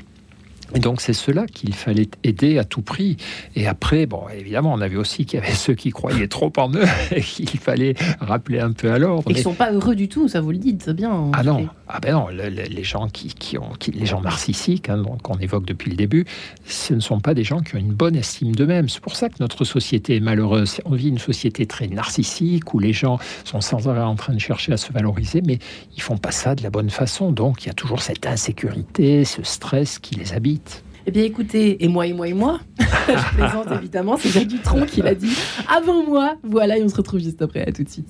Et 0.76 0.80
donc 0.80 1.00
c'est 1.00 1.14
cela 1.14 1.45
qu'il 1.45 1.74
fallait 1.74 2.10
aider 2.24 2.58
à 2.58 2.64
tout 2.64 2.82
prix. 2.82 3.18
Et 3.56 3.68
après, 3.68 4.06
bon, 4.06 4.24
évidemment, 4.36 4.74
on 4.74 4.82
avait 4.82 4.98
aussi 4.98 5.26
qu'il 5.26 5.39
y 5.39 5.43
avait 5.43 5.54
ceux 5.54 5.74
qui 5.74 5.91
croyaient 5.91 6.28
trop 6.28 6.52
en 6.58 6.74
eux 6.74 6.86
et 7.12 7.22
qu'il 7.22 7.60
fallait 7.60 7.95
rappeler 8.20 8.60
un 8.60 8.72
peu 8.72 8.91
à 8.91 9.00
l'ordre. 9.00 9.32
Ils 9.32 9.38
ne 9.38 9.41
sont 9.41 9.54
pas 9.54 9.72
heureux 9.72 9.95
du 9.95 10.10
tout, 10.10 10.28
ça 10.28 10.41
vous 10.41 10.52
le 10.52 10.58
dites, 10.58 10.84
c'est 10.84 10.95
bien. 10.95 11.32
Ah 11.34 11.43
non, 11.43 11.68
ah 11.90 12.00
ben 12.02 12.14
non, 12.14 12.28
les 12.30 12.84
gens 12.84 13.08
qui, 13.08 13.30
qui 13.30 13.58
ont, 13.58 13.70
les 13.94 14.06
gens 14.06 14.22
narcissiques, 14.22 14.90
hein, 14.90 15.04
qu'on 15.24 15.38
évoque 15.38 15.66
depuis 15.66 15.90
le 15.90 15.96
début, 15.96 16.26
ce 16.66 16.94
ne 16.94 17.00
sont 17.00 17.20
pas 17.20 17.34
des 17.34 17.44
gens 17.44 17.62
qui 17.62 17.76
ont 17.76 17.80
une 17.80 17.94
bonne 17.94 18.16
estime 18.16 18.54
d'eux-mêmes. 18.54 18.90
C'est 18.90 19.00
pour 19.00 19.16
ça 19.16 19.30
que 19.30 19.36
notre 19.40 19.64
société 19.64 20.18
est 20.18 20.20
malheureuse. 20.20 20.82
On 20.86 20.96
vit 20.96 21.10
une 21.10 21.18
société 21.18 21.66
très 21.66 21.88
narcissique 21.88 22.74
où 22.74 22.80
les 22.80 22.94
gens 22.94 23.20
sont 23.46 23.62
sans 23.62 23.88
arrêt 23.88 24.02
en 24.02 24.16
train 24.16 24.34
de 24.34 24.40
chercher 24.40 24.74
à 24.74 24.78
se 24.78 24.92
valoriser, 24.92 25.42
mais 25.42 25.60
ils 25.96 26.02
font 26.02 26.18
pas 26.18 26.32
ça 26.32 26.56
de 26.56 26.64
la 26.64 26.70
bonne 26.70 26.90
façon. 26.90 27.32
Donc 27.32 27.64
il 27.64 27.68
y 27.68 27.70
a 27.70 27.74
toujours 27.74 28.02
cette 28.02 28.26
insécurité, 28.26 29.24
ce 29.24 29.44
stress 29.44 30.00
qui 30.00 30.16
les 30.16 30.34
habite. 30.34 30.84
Eh 31.06 31.12
bien, 31.12 31.24
écoutez, 31.24 31.82
et 31.86 31.88
moi, 31.88 32.06
et 32.06 32.12
moi, 32.12 32.28
et 32.28 32.34
moi, 32.34 32.60
je 32.80 33.36
plaisante 33.38 33.72
évidemment, 33.72 34.18
c'est 34.18 34.30
Jacques 34.30 34.48
Dutronc 34.48 34.86
qui 34.88 35.02
l'a 35.02 35.16
dit 35.16 35.32
avant 35.74 36.04
moi. 36.06 36.36
Voilà, 36.44 36.78
et 36.78 36.84
on 36.84 36.90
se 36.90 36.98
retrouve 36.98 37.22
juste 37.22 37.42
après. 37.42 37.66
À 37.66 37.72
tout 37.72 37.84
de 37.84 37.90
suite. 37.90 38.10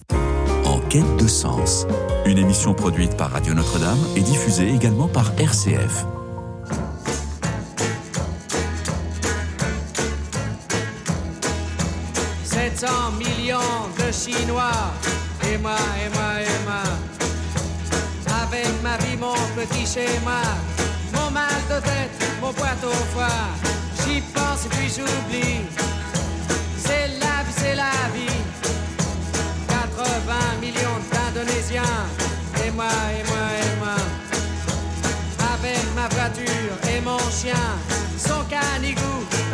Quête 0.89 1.17
de 1.17 1.27
sens, 1.27 1.85
une 2.25 2.37
émission 2.37 2.73
produite 2.73 3.17
par 3.17 3.31
Radio 3.31 3.53
Notre-Dame 3.53 3.99
et 4.15 4.21
diffusée 4.21 4.69
également 4.73 5.07
par 5.07 5.33
RCF. 5.37 6.05
«700 12.43 12.87
millions 13.19 13.59
de 13.97 14.11
Chinois, 14.11 14.71
et 15.51 15.57
moi, 15.57 15.75
et 16.03 16.09
moi, 16.15 16.41
et 16.41 16.59
moi, 16.65 16.83
avec 18.43 18.81
ma 18.81 18.97
vie, 18.97 19.17
mon 19.17 19.35
petit 19.55 19.85
schéma 19.85 20.41
mon 21.13 21.31
mal 21.31 21.61
de 21.69 21.79
tête, 21.85 22.11
mon 22.41 22.51
boîte 22.51 22.83
au 22.83 22.93
foie. 23.13 23.27
J'y 24.03 24.21
pense 24.21 24.65
et 24.65 24.69
puis 24.69 24.89
j'oublie. 24.89 25.61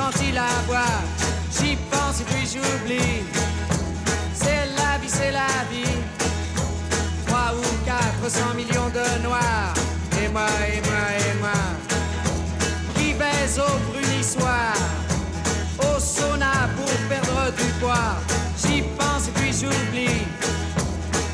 Quand 0.04 0.22
il 0.22 0.38
aboie. 0.38 1.00
J'y 1.52 1.76
pense 1.92 2.22
et 2.22 2.26
puis 2.26 2.46
j'oublie. 2.46 3.24
C'est 4.34 4.66
la 4.78 4.98
vie, 5.00 5.10
c'est 5.10 5.32
la 5.32 5.54
vie. 5.72 5.98
3 7.28 7.54
ou 7.58 7.86
400 7.86 8.54
millions 8.56 8.90
de 8.90 9.24
noirs 9.24 9.74
et 10.22 10.28
moi, 10.30 10.48
et 10.68 10.82
moi, 10.88 11.04
et 11.26 11.40
moi, 11.40 11.62
qui 12.96 13.14
baise 13.14 13.60
au 13.60 13.92
brunissoir, 13.92 14.74
au 15.80 16.00
sauna 16.00 16.70
pour 16.76 16.94
perdre 17.10 17.52
du 17.58 17.70
poids. 17.80 18.16
J'y 18.62 18.82
pense 18.98 19.28
et 19.28 19.32
puis 19.32 19.54
j'oublie. 19.54 20.22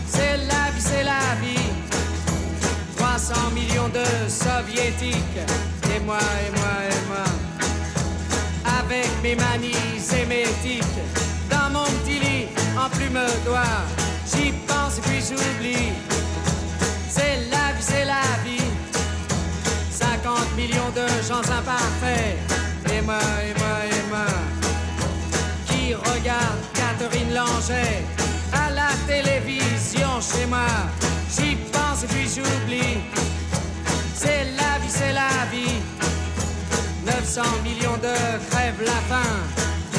C'est 0.07 0.37
la 0.51 0.63
vie, 0.73 0.85
c'est 0.91 1.03
la 1.03 1.35
vie. 1.41 1.69
300 2.97 3.33
millions 3.53 3.89
de 3.89 4.05
soviétiques, 4.29 5.39
et 5.95 5.99
moi, 6.01 6.19
et 6.45 6.51
moi, 6.57 6.73
et 6.83 6.88
moi, 6.88 6.88
mes 9.21 9.35
manies 9.35 9.75
émétiques, 10.21 10.83
dans 11.49 11.69
mon 11.71 11.85
petit 12.03 12.19
lit 12.19 12.47
en 12.77 12.89
plume 12.89 13.19
d'oie. 13.45 13.83
J'y 14.25 14.51
pense 14.67 14.99
puis 15.03 15.21
j'oublie. 15.21 15.91
C'est 17.09 17.49
la 17.49 17.73
vie, 17.73 17.81
c'est 17.81 18.05
la 18.05 18.21
vie 18.43 18.69
millions 20.59 20.91
de 20.93 21.07
gens 21.27 21.45
imparfaits. 21.59 22.37
Et 22.93 23.01
moi, 23.01 23.21
et 23.47 23.53
moi, 23.59 23.75
et 23.95 24.03
moi, 24.09 24.29
qui 25.67 25.93
regarde 25.93 26.59
Catherine 26.73 27.33
Langer 27.33 27.91
à 28.51 28.69
la 28.71 28.89
télévision 29.07 30.11
chez 30.29 30.45
moi. 30.47 30.71
J'y 31.35 31.55
pense 31.73 32.03
et 32.03 32.07
puis 32.07 32.27
j'oublie. 32.35 32.97
C'est 34.15 34.43
la 34.59 34.73
vie, 34.81 34.93
c'est 34.99 35.13
la 35.13 35.33
vie. 35.51 35.68
900 37.29 37.43
millions 37.63 37.97
de 37.97 38.15
crèves 38.49 38.81
la 38.83 38.99
faim. 39.07 39.37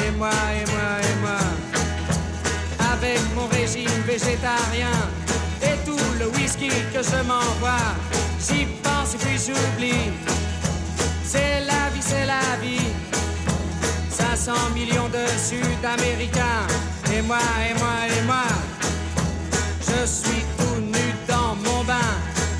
Et 0.05 0.11
moi, 0.17 0.31
et 0.53 0.69
moi, 0.69 0.89
et 1.01 1.15
moi, 1.21 1.39
avec 2.93 3.19
mon 3.35 3.47
régime 3.47 4.01
végétarien 4.05 4.91
et 5.63 5.77
tout 5.85 6.05
le 6.19 6.27
whisky 6.35 6.67
que 6.93 7.01
je 7.01 7.23
m'envoie. 7.23 7.95
J'y 8.37 8.65
pense 8.83 9.13
et 9.13 9.17
puis 9.19 9.37
j'oublie. 9.37 10.11
C'est 11.23 11.61
la 11.61 11.89
vie, 11.93 12.01
c'est 12.01 12.25
la 12.25 12.57
vie. 12.61 12.91
500 14.09 14.51
millions 14.75 15.07
de 15.07 15.25
Sud-Américains. 15.39 16.67
Et 17.15 17.21
moi, 17.21 17.39
et 17.65 17.73
moi, 17.75 17.95
et 18.09 18.23
moi. 18.25 18.47
Je 19.79 20.05
suis 20.05 20.43
tout 20.57 20.81
nu 20.81 21.15
dans 21.29 21.55
mon 21.55 21.85
bain. 21.85 22.11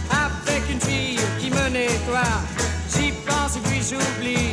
Avec 0.10 0.64
une 0.72 0.80
fille 0.80 1.20
qui 1.42 1.50
me 1.50 1.68
nettoie. 1.68 2.40
J'y 2.96 3.12
pense 3.26 3.58
et 3.58 3.60
puis 3.68 3.82
j'oublie. 3.82 4.51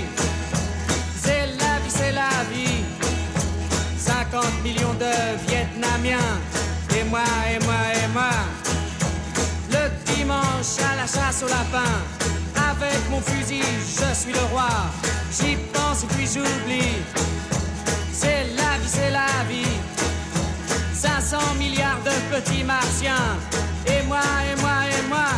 50 4.40 4.62
millions 4.62 4.94
de 4.94 5.48
Vietnamiens. 5.48 6.38
Et 6.96 7.04
moi, 7.04 7.24
et 7.52 7.64
moi, 7.64 7.82
et 7.94 8.08
moi. 8.12 8.30
Le 9.70 10.12
dimanche 10.12 10.78
à 10.90 10.96
la 10.96 11.06
chasse 11.06 11.42
au 11.42 11.48
lapin 11.48 11.92
avec 12.70 12.98
mon 13.10 13.20
fusil, 13.20 13.62
je 13.86 14.14
suis 14.14 14.32
le 14.32 14.44
roi. 14.52 14.68
J'y 15.32 15.56
pense 15.72 16.04
et 16.04 16.06
puis 16.14 16.26
j'oublie. 16.26 17.02
C'est 18.12 18.44
la 18.56 18.78
vie, 18.78 18.88
c'est 18.88 19.10
la 19.10 19.44
vie. 19.48 19.76
500 20.92 21.38
milliards 21.58 22.02
de 22.04 22.36
petits 22.36 22.62
martiens. 22.62 23.36
Et 23.86 24.06
moi, 24.06 24.20
et 24.50 24.60
moi, 24.60 24.78
et 24.96 25.08
moi. 25.08 25.30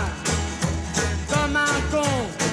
Comme 1.28 1.57
un 1.57 1.80
con 1.90 2.09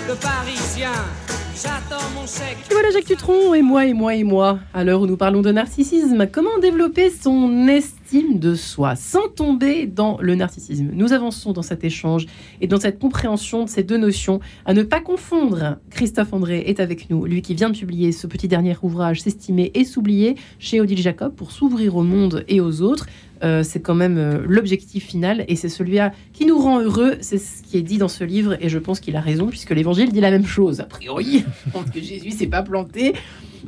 de 0.08 0.14
parisien. 0.14 1.27
Et 1.58 2.72
voilà 2.74 2.92
Jacques 2.92 3.06
Tutron, 3.06 3.56
et 3.56 3.64
moi, 3.64 3.88
et 3.88 3.94
moi, 3.94 4.14
et 4.14 4.24
moi. 4.24 4.60
À 4.76 4.84
l'heure 4.84 5.02
où 5.02 5.08
nous 5.08 5.18
parlons 5.18 5.42
de 5.42 5.52
narcissisme, 5.52 6.28
comment 6.32 6.60
développer 6.60 7.10
son 7.10 7.68
estime 7.68 7.98
de 8.14 8.56
soi, 8.56 8.96
sans 8.96 9.28
tomber 9.28 9.86
dans 9.86 10.18
le 10.22 10.36
narcissisme. 10.36 10.90
Nous 10.94 11.12
avançons 11.12 11.52
dans 11.52 11.62
cet 11.62 11.84
échange 11.84 12.26
et 12.62 12.68
dans 12.68 12.80
cette 12.80 13.00
compréhension 13.00 13.66
de 13.66 13.70
ces 13.70 13.84
deux 13.84 13.98
notions, 13.98 14.40
à 14.66 14.74
ne 14.74 14.84
pas 14.84 15.02
confondre. 15.02 15.78
Christophe 15.90 16.32
André 16.32 16.64
est 16.68 16.80
avec 16.80 17.10
nous, 17.10 17.26
lui 17.26 17.42
qui 17.42 17.54
vient 17.54 17.70
de 17.70 17.78
publier 17.78 18.14
ce 18.14 18.26
petit 18.26 18.48
dernier 18.48 18.76
ouvrage, 18.82 19.22
S'estimer 19.22 19.72
et 19.74 19.84
s'oublier, 19.84 20.36
chez 20.58 20.80
Odile 20.80 21.02
Jacob, 21.02 21.34
pour 21.34 21.52
s'ouvrir 21.52 21.98
au 21.98 22.04
monde 22.04 22.46
et 22.48 22.62
aux 22.62 22.82
autres. 22.82 23.08
Euh, 23.44 23.62
c'est 23.62 23.82
quand 23.82 23.94
même 23.94 24.18
euh, 24.18 24.40
l'objectif 24.48 25.06
final 25.06 25.46
et 25.48 25.56
c'est 25.56 25.70
celui-là 25.70 26.12
qui 26.34 26.46
nous 26.46 26.58
rend 26.58 26.80
heureux. 26.80 27.18
C'est 27.20 27.38
ce 27.38 27.62
qui 27.62 27.78
est 27.78 27.84
dit 27.84 27.98
dans 27.98 28.08
ce 28.08 28.24
livre 28.24 28.58
et 28.62 28.70
je 28.70 28.80
pense 28.80 29.00
qu'il 29.00 29.16
a 29.16 29.22
raison 29.22 29.48
puisque 29.48 29.72
l'évangile 29.72 30.12
dit 30.12 30.22
la 30.22 30.32
même 30.32 30.46
chose. 30.46 30.80
A 30.80 30.86
priori, 30.86 31.44
que 31.94 32.00
Jésus 32.02 32.32
s'est 32.32 32.48
pas 32.48 32.64
planté. 32.64 33.14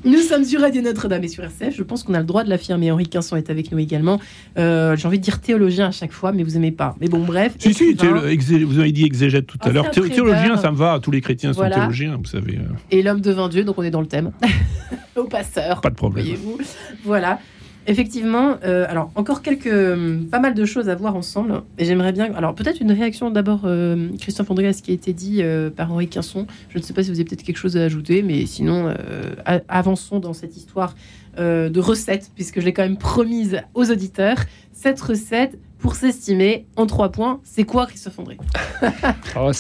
Nous 0.06 0.20
sommes 0.20 0.44
sur 0.46 0.62
Radio 0.62 0.82
Notre-Dame 0.82 1.24
et 1.24 1.28
sur 1.28 1.44
RCF. 1.44 1.76
Je 1.76 1.84
pense 1.84 2.04
qu'on 2.04 2.14
a 2.14 2.20
le 2.20 2.26
droit 2.26 2.44
de 2.44 2.50
l'affirmer. 2.50 2.92
Henri 2.92 3.08
Quinson 3.08 3.36
est 3.36 3.50
avec 3.50 3.72
nous 3.72 3.80
également. 3.80 4.20
Euh, 4.58 4.96
J'ai 4.96 5.08
envie 5.08 5.20
de 5.20 5.24
dire 5.24 5.40
théologien 5.42 5.88
à 5.88 5.92
chaque 5.92 6.12
fois, 6.12 6.32
mais 6.32 6.44
vous 6.44 6.56
aimez 6.56 6.72
pas. 6.72 6.96
Mais 7.02 7.08
bon, 7.08 7.24
bref. 7.26 7.54
Si, 7.60 7.74
si, 7.74 7.94
vous 7.94 8.80
avez 8.80 8.92
dit 8.92 9.04
exégète 9.06 9.46
tout 9.48 9.58
à 9.62 9.70
l'heure. 9.72 9.92
Théologien, 9.92 10.58
ça 10.58 10.72
me 10.72 10.78
va. 10.78 11.00
Tous 11.02 11.12
les 11.12 11.22
chrétiens 11.22 11.52
Voilà. 11.52 11.76
sont 11.76 11.82
théologiens, 11.82 12.16
vous 12.18 12.26
savez. 12.26 12.56
euh, 12.58 12.74
Et 12.92 13.02
l'homme 13.04 13.22
devint 13.22 13.50
Dieu, 13.50 13.64
donc 13.64 13.78
on 13.78 13.84
est 13.84 13.92
dans 13.92 14.02
le 14.02 14.08
thème. 14.08 14.32
Au 15.16 15.26
passeur. 15.26 15.82
Pas 15.82 15.90
de 15.90 15.96
problème. 15.96 16.26
Voyez-vous. 16.26 16.58
Voilà. 17.04 17.40
Effectivement, 17.90 18.58
euh, 18.64 18.86
alors 18.88 19.10
encore 19.16 19.42
quelques, 19.42 19.66
hum, 19.66 20.28
pas 20.30 20.40
mal 20.40 20.54
de 20.54 20.64
choses 20.64 20.90
à 20.90 20.96
voir 20.96 21.16
ensemble. 21.16 21.64
J'aimerais 21.80 22.12
bien, 22.12 22.32
alors 22.36 22.54
peut-être 22.54 22.82
une 22.82 22.92
réaction 22.92 23.32
d'abord, 23.32 23.62
euh, 23.66 24.10
Christophe 24.20 24.52
André, 24.52 24.68
à 24.68 24.74
ce 24.74 24.84
qui 24.84 24.92
a 24.92 24.94
été 24.94 25.12
dit 25.12 25.42
euh, 25.42 25.72
par 25.72 25.92
Henri 25.92 26.08
Quinson. 26.08 26.46
Je 26.70 26.78
ne 26.78 26.84
sais 26.84 26.94
pas 26.94 27.02
si 27.02 27.10
vous 27.10 27.16
avez 27.16 27.26
peut-être 27.26 27.42
quelque 27.42 27.58
chose 27.58 27.78
à 27.78 27.84
ajouter, 27.84 28.22
mais 28.22 28.46
sinon, 28.46 28.94
euh, 28.96 29.60
avançons 29.68 30.20
dans 30.20 30.34
cette 30.34 30.56
histoire 30.56 30.94
euh, 31.40 31.70
de 31.70 31.80
recette, 31.80 32.30
puisque 32.36 32.60
je 32.60 32.66
l'ai 32.66 32.74
quand 32.74 32.84
même 32.84 32.98
promise 32.98 33.62
aux 33.74 33.90
auditeurs. 33.90 34.38
Cette 34.72 35.02
recette, 35.02 35.58
pour 35.80 35.96
s'estimer 35.96 36.66
en 36.76 36.86
trois 36.86 37.10
points, 37.10 37.40
c'est 37.44 37.64
quoi, 37.64 37.88
Christophe 37.88 38.20
André? 38.20 38.38
Oh, 39.36 39.52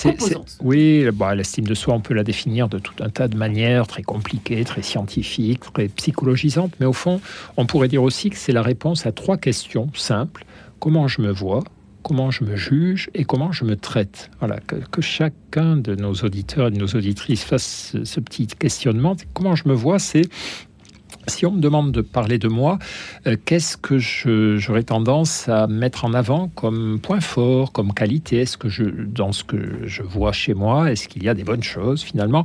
oui, 0.62 1.06
bah, 1.14 1.36
l'estime 1.36 1.66
de 1.66 1.74
soi, 1.74 1.94
on 1.94 2.00
peut 2.02 2.14
la 2.14 2.24
définir 2.24 2.68
de 2.68 2.80
tout 2.80 2.94
un 3.02 3.10
tas 3.10 3.28
de 3.28 3.38
manières, 3.38 3.88
très 3.88 4.04
compliquées, 4.04 4.64
très 4.64 4.82
scientifiques, 4.82 5.62
très 5.74 5.88
psychologisantes, 5.88 6.74
mais 6.80 6.86
au 6.86 6.94
fond, 6.94 7.22
on 7.58 7.66
pourrait 7.66 7.88
dire 7.88 8.04
aussi 8.04 8.30
que 8.30 8.38
c'est 8.38 8.52
la 8.52 8.62
réponse 8.62 9.06
à 9.06 9.12
trois 9.12 9.38
questions 9.38 9.90
simples. 9.94 10.46
Comment 10.80 11.08
je 11.08 11.22
me 11.22 11.32
vois 11.32 11.64
comment 12.02 12.32
je 12.32 12.44
me 12.44 12.56
juge 12.56 13.10
et 13.14 13.26
comment 13.26 13.52
je 13.52 13.66
me 13.66 13.76
traite? 13.76 14.32
Voilà, 14.40 14.60
que, 14.62 14.76
que 14.76 15.02
chacun 15.02 15.76
de 15.76 15.96
nos 15.96 16.14
auditeurs 16.14 16.68
et 16.68 16.72
de 16.72 16.78
nos 16.78 16.88
auditrices 16.88 17.44
fasse 17.44 17.92
ce, 17.92 18.06
ce 18.06 18.20
petit 18.20 18.48
questionnement. 18.48 19.16
Comment 19.34 19.56
je 19.56 19.68
me 19.68 19.74
vois, 19.74 20.00
c'est 20.00 20.24
si 21.28 21.46
on 21.46 21.52
me 21.52 21.62
demande 21.62 21.92
de 21.92 22.02
parler 22.02 22.38
de 22.38 22.48
moi, 22.48 22.80
euh, 23.28 23.36
qu'est-ce 23.46 23.78
que 23.78 23.98
j'aurais 24.00 24.84
tendance 24.84 25.48
à 25.48 25.68
mettre 25.68 26.06
en 26.06 26.14
avant 26.14 26.50
comme 26.50 27.00
point 27.02 27.22
fort, 27.22 27.72
comme 27.72 27.94
qualité? 27.94 28.42
Est-ce 28.42 28.58
que 28.58 28.70
je, 28.70 28.84
dans 28.84 29.32
ce 29.32 29.44
que 29.44 29.86
je 29.86 30.04
vois 30.04 30.32
chez 30.32 30.54
moi, 30.54 30.92
est-ce 30.92 31.08
qu'il 31.08 31.24
y 31.24 31.30
a 31.30 31.34
des 31.34 31.44
bonnes 31.44 31.64
choses 31.64 32.02
finalement? 32.02 32.44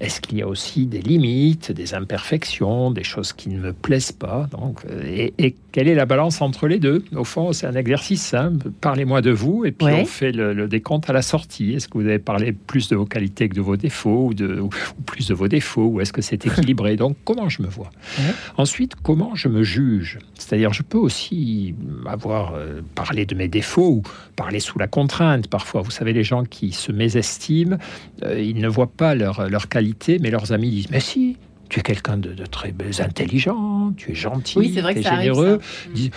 Est-ce 0.00 0.20
qu'il 0.22 0.38
y 0.38 0.42
a 0.42 0.48
aussi 0.48 0.86
des 0.86 1.00
limites, 1.02 1.72
des 1.72 1.92
imperfections, 1.94 2.90
des 2.90 3.02
choses 3.04 3.32
qui 3.34 3.50
ne 3.50 3.60
me 3.60 3.72
plaisent 3.74 4.12
pas 4.12 4.48
Donc, 4.50 4.80
euh, 4.88 5.02
et, 5.06 5.34
et 5.38 5.54
quelle 5.72 5.88
est 5.88 5.94
la 5.94 6.06
balance 6.06 6.40
entre 6.40 6.68
les 6.68 6.78
deux? 6.78 7.04
Au 7.14 7.24
fond, 7.24 7.52
c'est 7.52 7.66
un 7.66 7.74
exercice 7.74 8.22
simple. 8.22 8.70
Parlez-moi 8.80 9.20
de 9.20 9.30
vous 9.30 9.64
et 9.66 9.72
puis 9.72 9.86
Ouais. 9.86 10.00
on 10.02 10.06
fait 10.06 10.32
le, 10.32 10.52
le 10.54 10.68
décompte 10.68 11.10
à 11.10 11.12
la 11.12 11.22
sortie. 11.22 11.74
Est-ce 11.74 11.86
que 11.88 11.98
vous 11.98 12.06
avez 12.06 12.18
parlé 12.18 12.52
plus 12.52 12.88
de 12.88 12.96
vos 12.96 13.04
qualités 13.04 13.48
que 13.50 13.54
de 13.54 13.60
vos 13.60 13.76
défauts 13.76 14.28
ou, 14.28 14.34
de, 14.34 14.58
ou 14.60 14.70
plus 15.04 15.28
de 15.28 15.34
vos 15.34 15.48
défauts 15.48 15.86
Ou 15.86 16.00
est-ce 16.00 16.12
que 16.12 16.22
c'est 16.22 16.46
équilibré? 16.46 16.96
Donc, 16.96 17.16
comment 17.24 17.48
je 17.50 17.60
me 17.62 17.68
vois? 17.68 17.90
Ouais. 18.18 18.32
Ensuite, 18.56 18.94
comment 19.02 19.34
je 19.34 19.48
me 19.48 19.62
juge? 19.62 20.18
C'est-à-dire, 20.34 20.72
je 20.72 20.82
peux 20.82 20.98
aussi 20.98 21.74
avoir 22.06 22.54
euh, 22.54 22.80
parlé 22.94 23.26
de 23.26 23.34
mes 23.34 23.48
défauts 23.48 23.90
ou 23.96 24.02
parler 24.34 24.60
sous 24.60 24.78
la 24.78 24.86
contrainte. 24.88 25.46
Parfois, 25.48 25.82
vous 25.82 25.90
savez, 25.90 26.12
les 26.14 26.24
gens 26.24 26.44
qui 26.44 26.72
se 26.72 26.90
mésestiment, 26.90 27.76
euh, 28.22 28.40
ils 28.40 28.56
ne 28.60 28.68
voient 28.68 28.90
pas 28.90 29.14
leurs 29.14 29.48
leur 29.48 29.68
qualités, 29.92 30.18
mais 30.20 30.30
leurs 30.30 30.52
amis 30.52 30.70
disent 30.70 30.90
Mais 30.90 31.00
si, 31.00 31.36
tu 31.68 31.80
es 31.80 31.82
quelqu'un 31.82 32.16
de, 32.16 32.32
de 32.32 32.46
très 32.46 32.72
intelligent, 33.00 33.92
tu 33.96 34.12
es 34.12 34.14
gentil, 34.14 34.58
Oui, 34.58 34.72
vrai 34.80 34.94
tu 34.94 35.00
es 35.00 35.02
généreux. 35.02 35.58
Dis- 35.94 36.10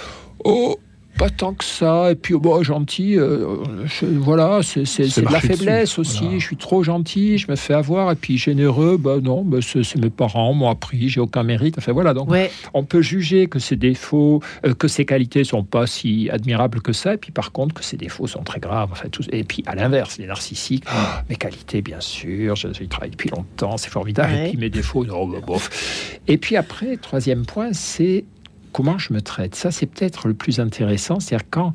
Oh, 0.45 0.78
pas 1.18 1.30
tant 1.30 1.53
que 1.53 1.64
ça. 1.64 2.11
Et 2.11 2.16
puis, 2.16 2.34
oh, 2.34 2.39
bon, 2.39 2.64
gentil, 2.64 3.18
euh, 3.18 3.55
je- 3.86 4.05
voilà, 4.05 4.61
c'est 4.64 4.82
de 4.82 5.22
la 5.26 5.39
dessus, 5.39 5.47
faiblesse 5.47 5.99
aussi. 5.99 6.24
voilà. 6.24 6.39
Je 6.39 6.45
suis 6.45 6.57
trop 6.57 6.84
gentil, 6.84 7.38
je 7.38 7.49
me 7.49 7.55
fais 7.55 7.74
avoir. 7.74 8.11
Et 8.11 8.16
puis, 8.16 8.38
généreux, 8.38 8.97
bah 8.97 9.18
non, 9.22 9.43
bah, 9.43 9.59
c'est 9.61 9.95
mes 9.97 10.09
parents 10.09 10.53
m'ont 10.53 10.70
appris, 10.70 11.09
j'ai 11.09 11.20
aucun 11.20 11.43
mérite. 11.43 11.76
Enfin, 11.78 11.91
voilà, 11.93 12.14
donc 12.14 12.30
Ouais, 12.30 12.51
on 12.74 12.84
peut 12.84 13.01
juger 13.01 13.47
que 13.47 13.59
ses 13.59 13.76
défauts, 13.76 14.41
euh, 14.66 14.74
que 14.74 14.88
ses 14.88 15.05
qualités 15.05 15.43
sont 15.43 15.64
pas 15.64 15.88
si 15.88 16.30
admirables 16.32 16.82
que 16.82 16.93
ça, 16.93 17.14
et 17.14 17.18
puis 17.18 17.32
par 17.32 17.51
contre 17.51 17.76
que 17.76 17.84
ses 17.84 17.97
défauts 17.97 18.28
sont 18.28 18.43
très 18.43 18.59
graves. 18.59 18.89
Enfin, 18.91 19.09
tout- 19.09 19.24
et 19.32 19.43
puis 19.43 19.64
à 19.68 19.76
l'inverse, 19.76 20.18
les 20.18 20.26
narcissiques, 20.26 20.84
Ah, 20.88 21.24
mes 21.30 21.36
qualités, 21.36 21.82
bien 21.82 21.99
sûr, 21.99 22.55
je, 22.55 22.68
je 22.74 22.84
travaille 22.86 23.11
depuis 23.11 23.30
longtemps, 23.30 23.78
c'est 23.78 23.89
formidable. 23.89 24.34
Ouais. 24.34 24.47
Et 24.47 24.49
puis 24.49 24.57
mes 24.57 24.70
défauts, 24.70 25.05
non, 25.05 25.28
bah, 25.28 25.38
bof. 25.45 26.20
Et 26.28 26.38
puis 26.38 26.55
après, 26.55 26.97
troisième 26.97 27.45
point, 27.45 27.70
c'est 27.74 28.26
comment 28.74 28.97
je 28.97 29.13
me 29.13 29.21
traite. 29.21 29.55
Ça, 29.55 29.71
c'est 29.71 29.86
peut-être 29.86 30.28
le 30.28 30.34
plus 30.34 30.59
intéressant, 30.59 31.19
c'est-à-dire 31.21 31.47
quand 31.49 31.74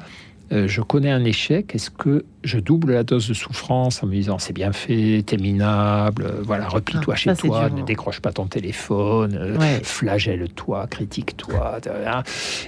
euh, 0.51 0.66
je 0.66 0.80
connais 0.80 1.11
un 1.11 1.24
échec, 1.24 1.74
est-ce 1.74 1.90
que 1.90 2.24
je 2.42 2.59
double 2.59 2.92
la 2.94 3.05
dose 3.05 3.28
de 3.28 3.34
souffrance 3.34 4.03
en 4.03 4.07
me 4.07 4.12
disant 4.12 4.38
c'est 4.38 4.55
bien 4.55 4.72
fait, 4.72 5.22
t'es 5.26 5.36
minable, 5.36 6.24
euh, 6.24 6.40
voilà, 6.42 6.66
replie-toi 6.68 7.12
Ah, 7.14 7.16
chez 7.18 7.30
ça, 7.30 7.34
c'est 7.36 7.49
toi, 7.49 7.66
dur, 7.68 7.76
ne 7.76 7.82
hein. 7.82 7.84
décroche 7.84 8.20
pas 8.20 8.32
ton 8.32 8.46
téléphone, 8.46 9.34
euh, 9.38 9.59
ouais. 9.59 9.80
flagelle-toi, 9.84 10.86
critique-toi. 10.86 11.80
hein. 12.07 12.22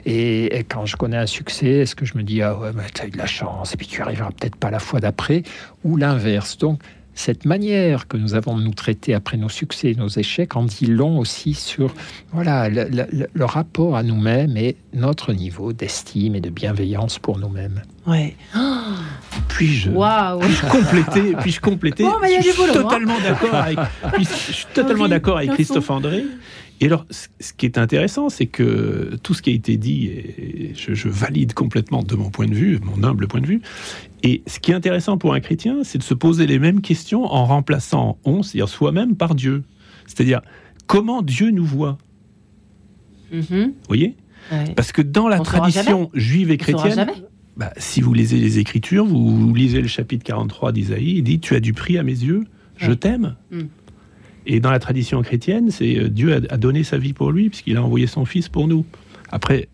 Et, 0.04 0.58
et 0.58 0.64
quand 0.64 0.84
je 0.84 0.96
connais 0.96 1.16
un 1.16 1.26
succès, 1.26 1.68
est-ce 1.70 1.94
que 1.94 2.04
je 2.04 2.18
me 2.18 2.22
dis, 2.22 2.42
ah 2.42 2.58
ouais, 2.58 2.70
mais 2.74 2.82
t'as 2.92 3.06
eu 3.06 3.10
de 3.10 3.18
la 3.18 3.26
chance, 3.26 3.72
et 3.72 3.78
puis 3.78 3.86
tu 3.86 4.02
arriveras 4.02 4.28
peut-être 4.30 4.56
pas 4.56 4.70
la 4.70 4.78
fois 4.78 5.00
d'après, 5.00 5.42
ou 5.82 5.96
l'inverse. 5.96 6.58
Donc, 6.58 6.80
cette 7.14 7.44
manière 7.44 8.08
que 8.08 8.16
nous 8.16 8.34
avons 8.34 8.56
de 8.56 8.62
nous 8.62 8.72
traiter 8.74 9.12
après 9.14 9.36
nos 9.36 9.48
succès 9.48 9.90
et 9.90 9.94
nos 9.94 10.08
échecs 10.08 10.56
en 10.56 10.64
dit 10.64 10.86
long 10.86 11.18
aussi 11.18 11.54
sur 11.54 11.92
voilà, 12.32 12.68
le, 12.68 12.84
le- 12.90 13.28
le 13.32 13.44
rapport 13.44 13.96
à 13.96 14.02
nous-mêmes 14.02 14.56
et 14.56 14.76
notre 14.94 15.32
niveau 15.32 15.72
d'estime 15.72 16.34
et 16.34 16.40
de 16.40 16.50
bienveillance 16.50 17.18
pour 17.18 17.38
nous-mêmes. 17.38 17.82
Ouais. 18.06 18.36
Puis-je 19.48 19.90
compléter, 20.70 21.34
puis-je 21.40 21.60
compléter 21.60 22.04
bah, 22.04 22.16
il 22.28 22.32
y 22.32 22.36
a 22.36 22.40
Je 22.40 22.48
suis 22.50 22.56
boulot, 22.56 22.72
hein. 22.78 22.82
totalement 22.82 23.20
d'accord 23.20 23.54
avec, 23.54 23.78
puis 24.14 24.24
je 24.24 24.52
suis 24.52 24.66
totalement 24.72 25.08
d'accord 25.08 25.36
avec. 25.38 25.50
Christophe 25.52 25.90
André. 25.90 26.24
Et 26.80 26.86
alors, 26.86 27.04
ce 27.10 27.52
qui 27.52 27.66
est 27.66 27.76
intéressant, 27.76 28.30
c'est 28.30 28.46
que 28.46 29.16
tout 29.22 29.34
ce 29.34 29.42
qui 29.42 29.50
a 29.50 29.52
été 29.52 29.76
dit, 29.76 30.06
et 30.06 30.72
je, 30.74 30.94
je 30.94 31.08
valide 31.08 31.52
complètement 31.52 32.02
de 32.02 32.16
mon 32.16 32.30
point 32.30 32.46
de 32.46 32.54
vue, 32.54 32.78
mon 32.82 33.06
humble 33.06 33.28
point 33.28 33.42
de 33.42 33.46
vue. 33.46 33.60
Et 34.22 34.42
ce 34.46 34.58
qui 34.58 34.70
est 34.70 34.74
intéressant 34.74 35.18
pour 35.18 35.34
un 35.34 35.40
chrétien, 35.40 35.84
c'est 35.84 35.98
de 35.98 36.02
se 36.02 36.14
poser 36.14 36.46
les 36.46 36.58
mêmes 36.58 36.80
questions 36.80 37.24
en 37.24 37.44
remplaçant 37.44 38.18
on, 38.24 38.42
c'est-à-dire 38.42 38.68
soi-même, 38.68 39.14
par 39.14 39.34
Dieu. 39.34 39.62
C'est-à-dire 40.06 40.40
comment 40.86 41.20
Dieu 41.20 41.50
nous 41.50 41.66
voit? 41.66 41.98
Mhm. 43.30 43.42
Vous 43.48 43.74
voyez? 43.86 44.16
Ouais. 44.50 44.72
Parce 44.74 44.92
que 44.92 45.02
dans 45.02 45.28
la 45.28 45.40
On 45.40 45.44
tradition 45.44 46.10
juive 46.14 46.50
et 46.50 46.56
chrétienne, 46.56 47.10
bah, 47.56 47.72
si 47.76 48.00
vous 48.00 48.14
lisez 48.14 48.38
les 48.38 48.58
Écritures, 48.58 49.04
vous, 49.04 49.36
vous 49.36 49.54
lisez 49.54 49.82
le 49.82 49.88
chapitre 49.88 50.24
43 50.24 50.72
d'Isaïe, 50.72 51.18
il 51.18 51.22
dit 51.22 51.40
Tu 51.40 51.54
as 51.54 51.60
du 51.60 51.74
prix 51.74 51.98
à 51.98 52.02
mes 52.02 52.12
yeux, 52.12 52.44
je 52.76 52.92
t'aime. 52.92 53.36
Mm. 53.50 53.60
Et 54.46 54.60
dans 54.60 54.70
la 54.70 54.78
tradition 54.78 55.22
chrétienne, 55.22 55.70
c'est 55.70 55.98
euh, 55.98 56.08
Dieu 56.08 56.34
a, 56.34 56.56
donné 56.56 56.82
sa 56.84 56.98
vie 56.98 57.12
pour 57.12 57.30
lui, 57.32 57.48
puisqu'il 57.50 57.76
a 57.76 57.82
envoyé 57.82 58.06
son 58.06 58.24
Fils 58.24 58.48
pour 58.48 58.68
nous. 58.68 58.84
Après, 59.30 59.68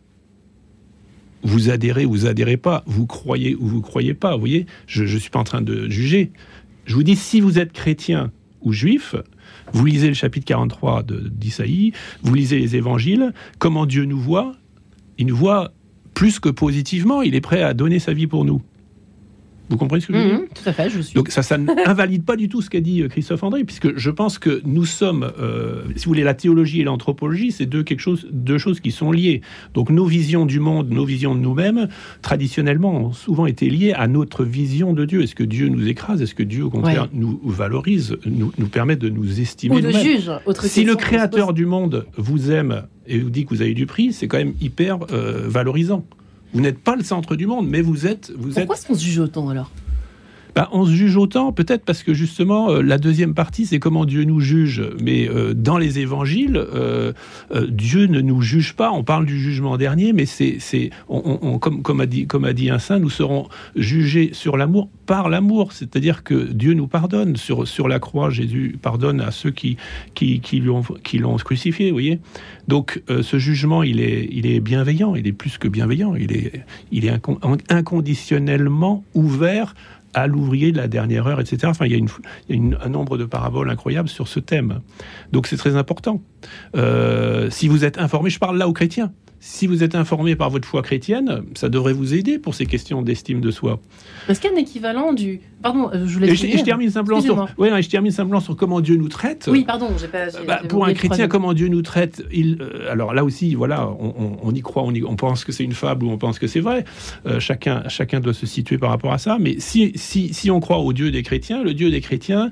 vous 1.43 1.71
adhérez 1.71 2.05
ou 2.05 2.11
vous 2.11 2.27
adhérez 2.27 2.57
pas, 2.57 2.83
vous 2.87 3.07
croyez 3.07 3.55
ou 3.55 3.67
vous 3.67 3.81
croyez 3.81 4.15
pas, 4.15 4.35
vous 4.35 4.41
voyez, 4.41 4.67
je 4.87 5.05
ne 5.05 5.19
suis 5.19 5.31
pas 5.31 5.39
en 5.39 5.45
train 5.45 5.63
de 5.63 5.89
juger. 5.89 6.33
Je 6.87 6.95
vous 6.95 7.03
dis, 7.03 7.17
si 7.17 7.41
vous 7.41 7.59
êtes 7.59 7.73
chrétien 7.73 8.33
ou 8.63 8.73
juif, 8.73 9.15
vous 9.73 9.85
lisez 9.85 10.09
le 10.09 10.15
chapitre 10.15 10.47
43 10.47 11.03
de- 11.05 11.29
d'Isaïe, 11.29 11.93
vous 12.23 12.35
lisez 12.35 12.59
les 12.59 12.75
évangiles, 12.77 13.33
comment 13.59 13.87
Dieu 13.87 14.05
nous 14.05 14.19
voit, 14.19 14.57
il 15.19 15.27
nous 15.27 15.37
voit 15.37 15.73
plus 16.15 16.41
que 16.41 16.49
positivement, 16.49 17.23
il 17.23 17.35
est 17.35 17.41
prêt 17.41 17.63
à 17.63 17.75
donner 17.75 17.99
sa 17.99 18.13
vie 18.13 18.27
pour 18.27 18.45
nous. 18.45 18.63
Vous 19.69 19.77
comprenez 19.77 20.01
ce 20.01 20.07
que 20.07 20.13
je 20.13 20.19
veux 20.19 20.25
dire 20.25 20.35
Mhm, 20.41 20.47
Tout 20.55 20.69
à 20.69 20.73
fait, 20.73 20.89
je 20.91 21.01
suis. 21.01 21.15
donc 21.15 21.31
ça, 21.31 21.43
ça 21.43 21.59
n'invalide 21.59 22.25
pas 22.25 22.37
du 22.37 22.49
tout 22.49 22.63
ce 22.63 22.71
qu'a 22.71 22.81
dit 22.81 23.03
euh, 23.03 23.09
Christophe 23.09 23.43
André, 23.43 23.65
puisque 23.65 23.97
je 23.97 24.11
pense 24.11 24.39
que 24.39 24.61
nous 24.65 24.85
sommes, 24.85 25.31
euh, 25.41 25.83
si 25.97 26.05
vous 26.05 26.11
voulez, 26.11 26.23
la 26.23 26.35
théologie 26.35 26.81
et 26.81 26.85
l'anthropologie, 26.85 27.51
c'est 27.53 27.67
deux, 27.67 27.83
quelque 27.83 28.01
chose, 28.01 28.29
deux 28.31 28.59
choses 28.59 28.79
qui 28.81 28.93
sont 28.93 29.11
liées. 29.11 29.41
Donc 29.75 29.91
nos 29.91 30.05
visions 30.07 30.47
du 30.47 30.61
monde, 30.61 30.91
nos 30.91 31.05
visions 31.05 31.35
de 31.35 31.41
nous-mêmes, 31.41 31.89
traditionnellement, 32.23 33.07
ont 33.07 33.13
souvent 33.13 33.47
été 33.47 33.69
liées 33.71 33.93
à 33.93 34.07
notre 34.09 34.45
vision 34.45 34.93
de 34.93 35.05
Dieu. 35.05 35.23
Est-ce 35.23 35.35
que 35.35 35.45
Dieu 35.45 35.69
nous 35.69 35.87
écrase? 35.89 36.23
Est-ce 36.23 36.35
que 36.35 36.43
Dieu, 36.43 36.65
au 36.65 36.71
contraire, 36.71 37.03
Ouais. 37.05 37.09
nous 37.13 37.41
valorise, 37.45 38.17
nous, 38.27 38.53
nous 38.59 38.69
permet 38.69 38.97
de 38.97 39.09
nous 39.09 39.41
estimer 39.41 39.77
Ou 39.77 39.81
de 39.81 39.91
juge. 39.91 40.31
Autre 40.47 40.65
si 40.67 40.85
le 40.85 40.95
créateur 40.97 41.53
du 41.53 41.67
monde 41.67 42.07
vous 42.17 42.51
aime 42.51 42.83
et 43.07 43.19
vous 43.19 43.31
dit 43.31 43.45
que 43.45 43.51
vous 43.51 43.63
avez 43.63 43.75
du 43.75 43.87
prix, 43.87 44.13
c'est 44.13 44.29
quand 44.29 44.39
même 44.39 44.55
hyper 44.61 44.99
euh, 45.13 45.43
valorisant. 45.47 46.05
Vous 46.53 46.61
n'êtes 46.61 46.79
pas 46.79 46.97
le 46.97 47.03
centre 47.03 47.37
du 47.37 47.47
monde, 47.47 47.69
mais 47.69 47.81
vous 47.81 48.07
êtes, 48.07 48.33
vous 48.37 48.51
êtes 48.51 48.55
Pourquoi 48.67 48.77
est-ce 48.77 48.87
qu'on 48.87 48.95
se 48.95 49.05
juge 49.05 49.19
autant 49.19 49.49
alors? 49.49 49.71
Bah, 50.57 50.71
on 50.73 50.87
se 50.87 50.91
juge 50.91 51.19
autant, 51.19 51.53
peut-être 51.53 51.85
parce 51.85 52.03
que 52.03 52.15
justement, 52.15 52.71
euh, 52.71 52.81
la 52.81 52.97
deuxième 52.97 53.35
partie, 53.35 53.67
c'est 53.67 53.79
comment 53.79 54.07
Dieu 54.07 54.25
nous 54.25 54.41
juge. 54.41 54.83
Mais 55.03 55.29
euh, 55.29 55.53
dans 55.53 55.77
les 55.77 55.99
évangiles, 55.99 56.57
euh, 56.57 57.13
Dieu 57.69 58.07
ne 58.07 58.23
nous 58.23 58.41
juge 58.41 58.73
pas. 58.73 58.91
On 58.91 59.05
parle 59.05 59.27
du 59.27 59.39
jugement 59.39 59.77
dernier, 59.77 60.15
mais 60.15 60.25
c'est, 60.25 60.57
c'est, 60.59 60.89
comme, 61.61 62.01
a 62.01 62.07
dit, 62.07 62.27
comme 62.27 62.47
a 62.47 62.55
dit 62.55 62.71
un 62.71 62.79
saint, 62.79 62.99
nous 62.99 63.11
serons 63.11 63.49
jugés 63.77 64.31
sur 64.33 64.57
l'amour 64.57 64.89
par 65.05 65.29
l'amour. 65.29 65.73
C'est-à-dire 65.73 66.25
que 66.25 66.51
Dieu 66.51 66.73
nous 66.73 66.89
pardonne. 66.89 67.37
Sur, 67.37 67.69
sur 67.69 67.87
la 67.87 67.99
croix, 67.99 68.31
Jésus 68.31 68.79
pardonne 68.81 69.21
à 69.21 69.33
ceux 69.33 69.51
qui, 69.51 69.77
qui, 70.15 70.41
qui, 70.41 70.61
l'ont, 70.61 70.81
qui 71.05 71.19
l'ont 71.19 71.37
crucifié, 71.37 71.91
vous 71.91 71.97
voyez. 71.97 72.19
Donc, 72.67 73.03
ce 73.21 73.39
jugement, 73.39 73.83
il 73.83 74.01
est, 74.01 74.27
il 74.33 74.47
est 74.47 74.61
bienveillant. 74.61 75.15
Il 75.17 75.27
est 75.27 75.33
plus 75.33 75.59
que 75.59 75.69
bienveillant. 75.69 76.15
Il 76.15 76.33
est, 76.33 76.65
il 76.93 77.05
est 77.05 77.11
incon- 77.11 77.61
inconditionnellement 77.69 79.05
ouvert 79.15 79.75
à 80.17 80.27
l'ouvrier 80.27 80.73
de 80.73 80.79
la 80.79 80.89
dernière 80.89 81.27
heure, 81.27 81.41
etc. 81.41 81.59
Enfin, 81.67 81.85
il 81.85 81.93
y 81.93 81.95
a, 81.95 82.85
un 82.85 82.89
nombre 82.89 83.19
de 83.19 83.27
paraboles 83.27 83.69
incroyables 83.71 84.09
sur 84.09 84.29
ce 84.29 84.41
thème. 84.41 84.81
Donc 85.31 85.47
c'est 85.47 85.59
très 85.59 85.77
important. 85.77 86.23
Euh, 86.75 87.51
si 87.51 87.69
vous 87.69 87.85
êtes 87.85 87.99
informé, 87.99 88.31
je 88.31 88.39
parle 88.39 88.57
là 88.57 88.67
aux 88.67 88.73
chrétiens. 88.73 89.13
Si 89.49 89.69
vous 89.69 89.85
êtes 89.85 89.95
informé 89.95 90.35
par 90.35 90.51
votre 90.51 90.67
foi 90.67 90.83
chrétienne, 90.83 91.45
ça 91.55 91.69
devrait 91.69 91.93
vous 91.93 92.15
aider 92.15 92.37
pour 92.37 92.57
ces 92.57 92.67
questions 92.67 93.01
d'estime 93.01 93.41
de 93.41 93.53
soi. 93.53 93.79
Est-ce 94.29 94.41
qu'il 94.41 94.51
y 94.51 94.53
a 94.53 94.57
un 94.57 94.61
équivalent 94.61 95.13
du. 95.13 95.41
Pardon, 95.63 95.89
euh, 95.95 96.05
je 96.05 96.15
voulais. 96.15 96.31
Et 96.31 96.35
je, 96.35 96.47
et 96.47 96.59
je 96.59 96.65
termine 96.65 96.91
simplement 96.91 97.21
sur, 97.21 97.47
ouais, 97.57 97.71
non, 97.71 97.81
je 97.81 97.89
termine 97.89 98.11
simplement 98.11 98.41
sur 98.41 98.57
comment 98.57 98.81
Dieu 98.81 98.97
nous 98.97 99.09
traite. 99.09 99.49
Oui, 99.51 99.63
pardon, 99.63 99.87
j'ai 100.01 100.09
pas. 100.09 100.27
Bah, 100.49 100.63
pour 100.69 100.85
un 100.85 100.93
chrétien, 100.95 101.29
comment 101.29 101.53
Dieu 101.53 101.69
nous 101.69 101.83
traite 101.83 102.25
il, 102.33 102.59
euh, 102.61 102.91
Alors 102.91 103.15
là 103.15 103.25
aussi, 103.25 103.55
voilà, 103.55 103.89
on, 103.89 104.15
on- 104.19 104.37
on 104.43 104.53
y 104.53 104.63
croit, 104.63 104.83
on, 104.83 104.93
y- 104.93 105.05
on 105.05 105.15
pense 105.15 105.45
que 105.45 105.53
c'est 105.53 105.63
une 105.65 105.75
fable 105.75 106.05
ou 106.07 106.11
on 106.11 106.19
pense 106.19 106.41
que 106.41 106.49
c'est 106.49 106.59
vrai. 106.61 106.85
Euh, 107.27 107.39
chacun, 107.39 107.85
chacun 107.89 108.19
doit 108.19 108.35
se 108.35 108.47
situer 108.47 108.79
par 108.79 108.91
rapport 108.91 109.13
à 109.13 109.19
ça. 109.19 109.39
Mais 109.41 109.61
si, 109.61 109.93
si, 109.95 110.35
si 110.35 110.51
on 110.51 110.59
croit 110.59 110.79
au 110.79 110.93
Dieu 110.93 111.13
des 111.13 111.23
chrétiens, 111.23 111.63
le 111.63 111.73
Dieu 111.73 111.89
des 111.93 112.01
chrétiens 112.01 112.51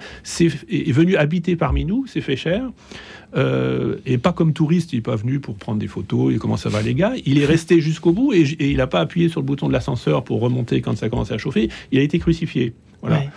est 0.69 0.93
venu 0.93 1.17
habiter 1.17 1.57
parmi 1.57 1.85
nous, 1.85 2.07
s'est 2.07 2.21
fait 2.21 2.37
cher. 2.37 2.71
Euh, 3.37 3.97
et 4.07 4.19
pas 4.19 4.33
comme 4.33 4.53
touriste, 4.53 4.93
il 4.93 4.97
n'est 4.97 5.03
pas 5.03 5.17
venu 5.17 5.41
pour 5.41 5.57
prendre 5.57 5.79
des 5.79 5.89
photos 5.89 6.35
et 6.35 6.39
comment 6.39 6.57
ça 6.57 6.69
va 6.69 6.83
les 6.83 6.95
gars? 6.95 7.15
Il 7.25 7.39
est 7.39 7.47
resté 7.47 7.81
jusqu'au 7.81 8.13
bout 8.13 8.33
et, 8.33 8.45
il 8.61 8.77
n'a 8.77 8.87
pas 8.87 9.01
appuyé 9.01 9.29
sur 9.29 9.41
le 9.41 9.47
bouton 9.47 9.69
de 9.69 9.73
l'ascenseur 9.73 10.25
pour 10.25 10.41
remonter 10.41 10.81
quand 10.81 10.97
ça 10.97 11.09
commençait 11.09 11.35
à 11.35 11.39
chauffer. 11.39 11.69
Il 11.93 11.99
a 11.99 12.03
été 12.03 12.19
crucifié. 12.19 12.75
Voilà. 13.01 13.19
Ouais. 13.19 13.29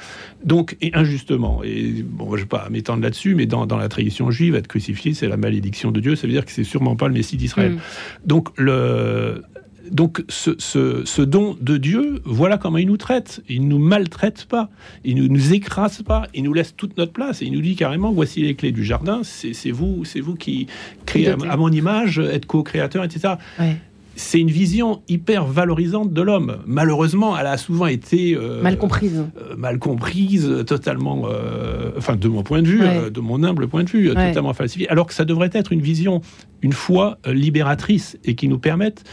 Donc, 0.46 0.78
et 0.82 0.92
injustement, 0.94 1.62
et 1.64 2.04
bon, 2.04 2.28
je 2.30 2.36
ne 2.36 2.38
vais 2.38 2.46
pas 2.46 2.70
m'étendre 2.70 3.04
là-dessus, 3.04 3.36
mais 3.36 3.48
dans, 3.48 3.66
dans 3.66 3.76
la 3.76 3.90
tradition 3.90 4.32
juive, 4.32 4.56
être 4.56 4.68
crucifié, 4.68 5.14
c'est 5.14 5.28
la 5.28 5.36
malédiction 5.36 5.92
de 5.92 6.00
Dieu, 6.00 6.16
ça 6.16 6.26
veut 6.26 6.32
dire 6.32 6.46
que 6.46 6.52
c'est 6.52 6.64
sûrement 6.64 6.96
pas 6.96 7.08
le 7.08 7.14
Messie 7.14 7.36
d'Israël. 7.36 7.74
Mm. 7.74 7.80
Donc, 8.26 8.50
le, 8.58 9.44
donc 9.92 10.24
ce, 10.30 10.52
ce- 10.58 11.04
ce 11.06 11.22
don 11.22 11.56
de 11.62 11.78
Dieu, 11.78 12.22
voilà 12.26 12.58
comment 12.58 12.78
il 12.78 12.88
nous 12.88 12.98
traite. 12.98 13.42
Il 13.50 13.64
ne 13.64 13.68
nous 13.70 13.80
maltraite 13.80 14.46
pas, 14.50 14.70
il 15.06 15.16
ne 15.16 15.28
nous 15.28 15.54
écrase 15.54 16.02
pas, 16.02 16.28
il 16.34 16.44
nous 16.44 16.54
laisse 16.54 16.76
toute 16.76 16.98
notre 16.98 17.14
place, 17.14 17.42
et 17.42 17.46
il 17.46 17.54
nous 17.54 17.62
dit 17.62 17.76
carrément, 17.76 18.12
voici 18.12 18.42
les 18.42 18.56
clés 18.56 18.72
du 18.72 18.84
jardin, 18.84 19.22
c'est 19.24 19.72
vous, 19.72 20.04
c'est 20.06 20.20
vous 20.20 20.36
qui 20.36 20.68
créez 21.06 21.30
à, 21.30 21.58
mon 21.58 21.72
image, 21.72 22.20
être 22.20 22.46
co-créateur, 22.46 23.04
etc 23.04 23.36
Ouais. 23.60 23.78
c'est 24.16 24.40
une 24.40 24.50
vision 24.50 25.02
hyper 25.08 25.46
valorisante 25.46 26.12
de 26.12 26.22
l'homme. 26.22 26.58
Malheureusement, 26.66 27.38
elle 27.38 27.46
a 27.48 27.58
souvent 27.58 27.86
été 27.88 28.36
euh, 28.36 28.62
Mal 28.64 28.78
comprise. 28.78 29.24
euh, 29.38 29.56
mal 29.56 29.78
comprise, 29.80 30.64
totalement, 30.66 31.24
euh, 31.30 31.92
enfin 31.98 32.16
de 32.16 32.28
mon 32.28 32.42
point 32.44 32.62
de 32.64 32.68
vue, 32.68 32.82
Ouais. 32.82 33.12
de 33.12 33.20
mon 33.20 33.44
humble 33.44 33.68
point 33.68 33.84
de 33.84 33.90
vue, 33.90 34.10
Ouais. 34.10 34.30
totalement 34.30 34.54
falsifiée. 34.54 34.90
Alors 34.90 35.06
que 35.06 35.14
ça 35.14 35.24
devrait 35.26 35.52
être 35.54 35.72
une 35.72 35.82
vision, 35.82 36.22
une 36.64 36.74
foi 36.74 37.20
libératrice 37.26 38.18
et 38.26 38.34
qui 38.36 38.48
nous 38.48 38.60
permette. 38.60 39.04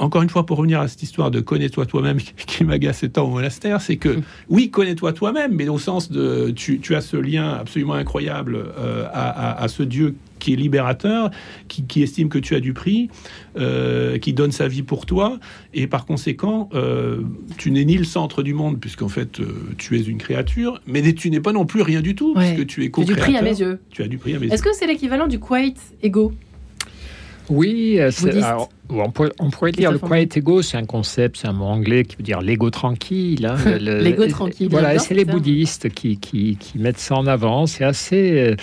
Encore 0.00 0.22
une 0.22 0.30
fois, 0.30 0.46
pour 0.46 0.56
revenir 0.56 0.80
à 0.80 0.88
cette 0.88 1.02
histoire 1.02 1.30
de 1.30 1.40
connais-toi 1.40 1.84
toi-même 1.86 2.18
qui 2.46 2.64
m'agace 2.64 3.04
tant 3.12 3.24
au 3.26 3.30
monastère, 3.30 3.80
c'est 3.80 3.96
que 3.96 4.08
Mm. 4.08 4.22
oui, 4.48 4.70
connais-toi 4.70 5.12
toi-même, 5.12 5.54
mais 5.54 5.68
au 5.68 5.78
sens 5.78 6.10
de 6.10 6.50
tu, 6.56 6.80
tu 6.80 6.94
as 6.94 7.00
ce 7.02 7.16
lien 7.16 7.50
absolument 7.52 7.94
incroyable 7.94 8.56
euh, 8.78 9.04
à, 9.12 9.28
à- 9.58 9.62
à 9.62 9.68
ce 9.68 9.82
Dieu 9.82 10.14
qui 10.38 10.54
est 10.54 10.56
libérateur, 10.56 11.30
qui, 11.68 11.84
qui 11.84 12.02
estime 12.02 12.30
que 12.30 12.38
tu 12.38 12.54
as 12.54 12.60
du 12.60 12.72
prix, 12.72 13.10
euh, 13.58 14.16
qui 14.16 14.32
donne 14.32 14.52
sa 14.52 14.68
vie 14.68 14.82
pour 14.82 15.04
toi, 15.04 15.38
et 15.74 15.86
par 15.86 16.06
conséquent, 16.06 16.70
euh, 16.72 17.20
tu 17.58 17.70
n'es 17.70 17.84
ni 17.84 17.98
le 17.98 18.04
centre 18.04 18.42
du 18.42 18.54
monde, 18.54 18.80
puisqu'en 18.80 19.10
fait, 19.10 19.38
euh, 19.40 19.52
tu 19.76 19.98
es 19.98 20.02
une 20.02 20.16
créature, 20.16 20.80
mais 20.86 21.02
tu 21.12 21.28
n'es 21.30 21.40
pas 21.40 21.52
non 21.52 21.66
plus 21.66 21.82
rien 21.82 22.00
du 22.00 22.14
tout, 22.14 22.32
Ouais. 22.34 22.54
puisque 22.54 22.66
tu 22.68 22.80
es 22.80 22.84
du 22.86 22.90
co-créateur. 22.90 23.22
prix 23.26 23.36
à 23.36 23.42
mes 23.42 23.60
yeux. 23.60 23.80
Tu 23.90 24.02
as 24.02 24.08
du 24.08 24.16
prix 24.16 24.34
à 24.34 24.38
mes 24.38 24.46
yeux. 24.46 24.52
Est-ce 24.54 24.62
que 24.62 24.72
c'est 24.72 24.86
l'équivalent 24.86 25.26
du 25.26 25.38
quiet 25.38 25.74
ego? 26.02 26.32
Oui, 27.50 27.98
c'est- 28.10 28.32
on, 28.92 29.10
pourrait, 29.10 29.32
on 29.38 29.50
pourrait 29.50 29.72
dire 29.72 29.90
le 29.92 29.98
quiet 30.08 30.28
ego, 30.36 30.62
c'est 30.62 30.76
un 30.76 30.84
concept, 30.86 31.36
c'est 31.36 31.48
un 31.48 31.52
mot 31.52 31.64
anglais 31.66 32.04
qui 32.04 32.16
veut 32.16 32.22
dire 32.22 32.40
l'ego 32.40 32.70
tranquille. 32.70 33.46
hein, 33.46 33.56
le- 33.78 34.00
L'ego 34.02 34.26
tranquille, 34.28 34.68
Voilà, 34.70 34.98
c'est 34.98 35.14
les 35.14 35.24
bouddhistes 35.32 35.88
qui, 35.90 36.18
qui, 36.18 36.56
qui 36.56 36.78
mettent 36.78 36.98
ça 36.98 37.16
en 37.16 37.26
avant. 37.26 37.66
C'est 37.66 37.84
assez, 37.84 38.38
euh, 38.38 38.56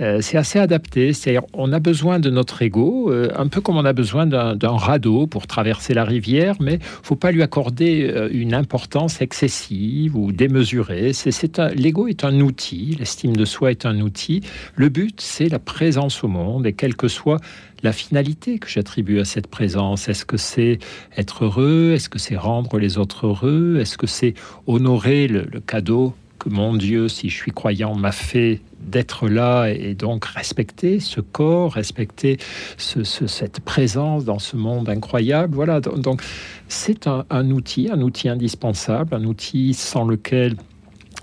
euh, 0.00 0.18
c'est 0.20 0.36
assez 0.38 0.58
adapté. 0.58 1.12
C'est-à-dire, 1.12 1.42
on 1.54 1.72
a 1.72 1.78
besoin 1.80 2.18
de 2.20 2.30
notre 2.30 2.62
ego, 2.62 3.10
euh, 3.10 3.28
un 3.36 3.48
peu 3.48 3.60
comme 3.60 3.76
on 3.76 3.84
a 3.84 3.92
besoin 3.92 4.26
d'un 4.26 4.56
radeau 4.76 5.26
pour 5.26 5.46
traverser 5.46 5.94
la 5.94 6.04
rivière, 6.04 6.56
mais 6.60 6.78
faut 7.02 7.16
pas 7.16 7.30
lui 7.32 7.42
accorder 7.42 8.28
une 8.32 8.54
importance 8.54 9.20
excessive 9.20 10.16
ou 10.16 10.32
démesurée. 10.32 11.12
C'est, 11.12 11.58
l'ego 11.76 12.06
est 12.06 12.24
un 12.24 12.40
outil, 12.40 12.96
l'estime 12.98 13.36
de 13.36 13.44
soi 13.44 13.70
est 13.70 13.86
un 13.86 14.00
outil. 14.00 14.40
Le 14.76 14.88
but, 14.88 15.20
c'est 15.20 15.48
la 15.48 15.58
présence 15.58 16.22
au 16.24 16.28
monde, 16.28 16.66
et 16.66 16.72
quelle 16.72 16.96
que 16.96 17.08
soit 17.08 17.38
la 17.82 17.92
finalité 17.92 18.60
que 18.60 18.68
j'attribue 18.68 19.18
à 19.18 19.24
cette 19.24 19.48
présence. 19.48 19.71
Est-ce 20.08 20.24
que 20.24 20.36
c'est 20.36 20.78
être 21.16 21.44
heureux? 21.44 21.92
Est-ce 21.94 22.08
que 22.08 22.18
c'est 22.18 22.36
rendre 22.36 22.78
les 22.78 22.98
autres 22.98 23.26
heureux? 23.26 23.78
Est-ce 23.80 23.96
que 23.98 24.06
c'est 24.06 24.34
honorer 24.66 25.28
le, 25.28 25.42
cadeau 25.60 26.14
que 26.38 26.48
mon 26.48 26.74
Dieu, 26.74 27.08
si 27.08 27.28
je 27.28 27.36
suis 27.36 27.52
croyant, 27.52 27.94
m'a 27.94 28.10
fait 28.12 28.60
d'être 28.80 29.28
là 29.28 29.68
et 29.68 29.94
donc 29.94 30.24
respecter 30.24 30.98
ce 30.98 31.20
corps, 31.20 31.72
respecter 31.74 32.36
ce- 32.76 33.04
ce- 33.04 33.28
cette 33.28 33.60
présence 33.60 34.24
dans 34.24 34.40
ce 34.40 34.56
monde 34.56 34.88
incroyable? 34.88 35.54
Voilà, 35.54 35.80
donc 35.80 36.20
c'est 36.68 37.06
un 37.06 37.50
outil, 37.50 37.88
un 37.92 38.00
outil 38.00 38.28
indispensable, 38.28 39.14
un 39.14 39.24
outil 39.24 39.72
sans 39.72 40.04
lequel 40.04 40.56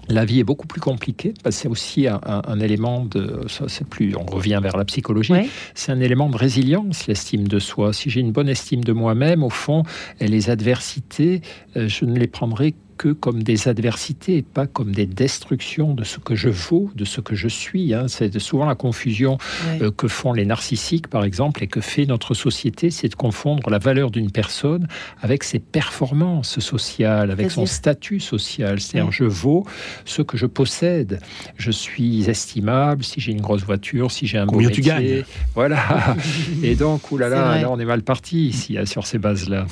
la 0.10 0.26
vie 0.26 0.40
est 0.40 0.44
beaucoup 0.44 0.68
plus 0.68 0.82
compliquée. 0.82 1.34
parce 1.44 1.56
que 1.56 1.62
C'est 1.62 1.68
aussi 1.68 2.08
un, 2.08 2.20
un- 2.26 2.42
un 2.48 2.60
élément 2.60 3.06
de, 3.06 3.46
ça 3.48 3.66
c'est 3.68 3.88
plus, 3.88 4.16
on 4.16 4.26
revient 4.26 4.60
vers 4.62 4.76
la 4.78 4.86
psychologie, 4.86 5.32
Ouais. 5.34 5.48
c'est 5.76 5.92
un 5.92 6.00
élément 6.00 6.30
de 6.30 6.38
résilience, 6.38 7.08
l'estime 7.08 7.48
de 7.48 7.60
soi. 7.60 7.94
Si 7.94 8.10
j'ai 8.10 8.20
une 8.22 8.32
bonne 8.32 8.50
estime 8.50 8.84
de 8.84 8.92
moi-même, 8.94 9.44
au 9.44 9.50
fond, 9.50 9.84
les 10.20 10.50
adversités, 10.50 11.42
euh, 11.78 11.88
je 11.88 12.06
ne 12.06 12.18
les 12.18 12.28
prendrai 12.28 12.74
que 13.00 13.14
comme 13.14 13.44
des 13.44 13.70
adversités 13.70 14.36
et 14.38 14.42
pas 14.42 14.68
comme 14.68 14.92
des 14.92 15.06
destructions 15.06 15.94
de 15.94 16.04
ce 16.04 16.20
que 16.20 16.36
je 16.36 16.50
vaux, 16.50 16.92
de 16.96 17.06
ce 17.06 17.22
que 17.22 17.34
je 17.34 17.48
suis. 17.48 17.94
hein. 17.94 18.10
C'est 18.10 18.38
souvent 18.40 18.66
la 18.66 18.76
confusion 18.76 19.38
euh, 19.82 19.90
que 19.90 20.10
font 20.10 20.34
les 20.34 20.46
narcissiques, 20.46 21.08
par 21.08 21.24
exemple, 21.24 21.64
et 21.64 21.68
que 21.68 21.80
fait 21.80 22.06
notre 22.06 22.34
société, 22.34 22.92
c'est 22.92 23.08
de 23.08 23.16
confondre 23.16 23.70
la 23.70 23.80
valeur 23.80 24.12
d'une 24.12 24.32
personne 24.32 24.86
avec 25.22 25.46
ses 25.46 25.60
performances 25.60 26.60
sociales, 26.60 27.32
avec 27.32 27.52
son 27.52 27.66
statut 27.66 28.20
social. 28.20 28.82
C'est-à-dire, 28.82 29.14
je 29.14 29.24
vaux 29.24 29.66
ce 30.04 30.22
que 30.22 30.36
je 30.36 30.46
possède. 30.46 31.22
Je 31.56 31.72
suis 31.72 32.30
estimable 32.30 33.06
si 33.06 33.22
j'ai 33.22 33.32
une 33.32 33.42
grosse 33.42 33.64
voiture, 33.64 34.12
si 34.12 34.28
j'ai 34.28 34.40
un 34.40 34.46
Combien 34.46 34.68
beau 34.68 34.76
tu 34.76 34.82
métier. 34.82 34.94
gagnes 34.94 35.24
Voilà. 35.56 36.18
Et 36.64 36.76
donc, 36.76 37.10
oulala, 37.14 37.62
là, 37.62 37.72
on 37.72 37.80
est 37.80 37.86
mal 37.86 38.02
parti 38.02 38.48
ici, 38.48 38.78
hein, 38.78 38.86
sur 38.86 39.08
ces 39.08 39.20
bases-là. 39.20 39.68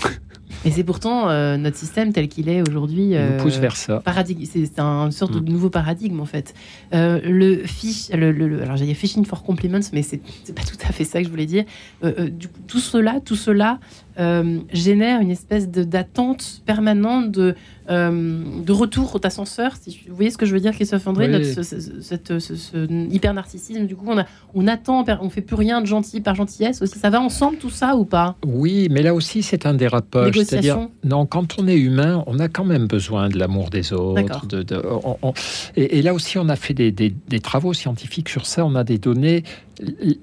Et 0.65 0.71
c'est 0.71 0.83
pourtant 0.83 1.29
euh, 1.29 1.55
notre 1.57 1.77
système 1.77 2.11
tel 2.13 2.27
qu'il 2.27 2.49
est 2.49 2.67
aujourd'hui. 2.67 3.15
Euh, 3.15 3.37
nous 3.37 3.43
pousse 3.43 3.57
vers 3.57 3.75
ça. 3.75 3.99
paradigme, 3.99 4.43
c'est 4.45 4.79
un 4.79 5.11
sorte 5.11 5.35
Mm. 5.35 5.39
de 5.41 5.51
nouveau 5.51 5.69
paradigme 5.69 6.19
en 6.19 6.25
fait. 6.25 6.53
Euh, 6.93 7.19
le 7.23 7.57
fish, 7.65 8.09
le, 8.09 8.31
le- 8.31 8.47
le- 8.47 8.61
alors 8.63 8.75
j'allais 8.77 8.93
phishing 8.93 9.23
for 9.25 9.43
compliments, 9.43 9.79
mais 9.93 10.01
c'est 10.01 10.19
pas 10.55 10.63
tout 10.63 10.77
à 10.87 10.91
fait 10.91 11.03
ça 11.03 11.19
que 11.19 11.25
je 11.25 11.29
voulais 11.29 11.45
dire. 11.45 11.63
Euh, 12.03 12.29
du 12.29 12.47
tout 12.67 12.79
cela, 12.79 13.19
tout 13.23 13.35
cela 13.35 13.79
euh, 14.19 14.59
génère 14.73 15.21
une 15.21 15.31
espèce 15.31 15.69
d'attente 15.69 16.61
permanente 16.65 17.31
de 17.31 17.55
euh, 17.89 18.41
de 18.65 18.71
retour 18.73 19.17
d'ascenseur. 19.21 19.71
Si 19.79 20.01
vous 20.09 20.15
voyez 20.15 20.29
ce 20.29 20.37
que 20.37 20.45
je 20.45 20.53
veux 20.53 20.59
dire, 20.59 20.73
Christophe 20.73 21.07
André, 21.07 21.27
Oui. 21.27 21.31
notre, 21.31 21.45
ce, 21.45 21.63
ce- 21.63 22.01
cette- 22.01 22.37
ce- 22.39 22.55
ce 22.57 23.09
hyper 23.13 23.33
narcissisme. 23.33 23.85
Du 23.85 23.95
coup, 23.95 24.03
on 24.09 24.17
a, 24.17 24.25
on 24.53 24.67
attend, 24.67 25.05
on 25.21 25.29
fait 25.29 25.39
plus 25.41 25.55
rien 25.55 25.79
de 25.79 25.85
gentil 25.87 26.19
par 26.19 26.35
gentillesse 26.35 26.81
aussi. 26.81 26.99
Ça 26.99 27.09
va 27.09 27.21
ensemble 27.21 27.57
tout 27.57 27.69
ça 27.69 27.95
ou 27.95 28.03
pas? 28.03 28.35
Oui, 28.45 28.89
mais 28.91 29.01
là 29.01 29.13
aussi, 29.13 29.41
c'est 29.41 29.65
un 29.65 29.73
dérapage. 29.73 30.35
C'est-à-dire, 30.35 30.89
non, 31.05 31.25
quand 31.25 31.57
on 31.59 31.67
est 31.67 31.77
humain, 31.77 32.25
on 32.27 32.39
a 32.39 32.49
quand 32.49 32.65
même 32.65 32.87
besoin 32.87 33.29
de 33.29 33.39
l'amour 33.39 33.69
des 33.69 33.93
autres. 33.93 34.15
D'accord. 34.15 34.45
De, 34.47 34.63
de- 34.63 34.83
on- 35.05 35.17
on- 35.21 35.33
et, 35.77 35.99
et 35.99 36.01
là 36.01 36.13
aussi, 36.13 36.37
on 36.37 36.49
a 36.49 36.57
fait 36.57 36.73
des, 36.73 36.91
des- 36.91 37.13
des 37.29 37.39
travaux 37.39 37.73
scientifiques 37.73 38.27
sur 38.27 38.45
ça. 38.47 38.65
On 38.65 38.75
a 38.75 38.83
des 38.83 38.97
données. 38.97 39.43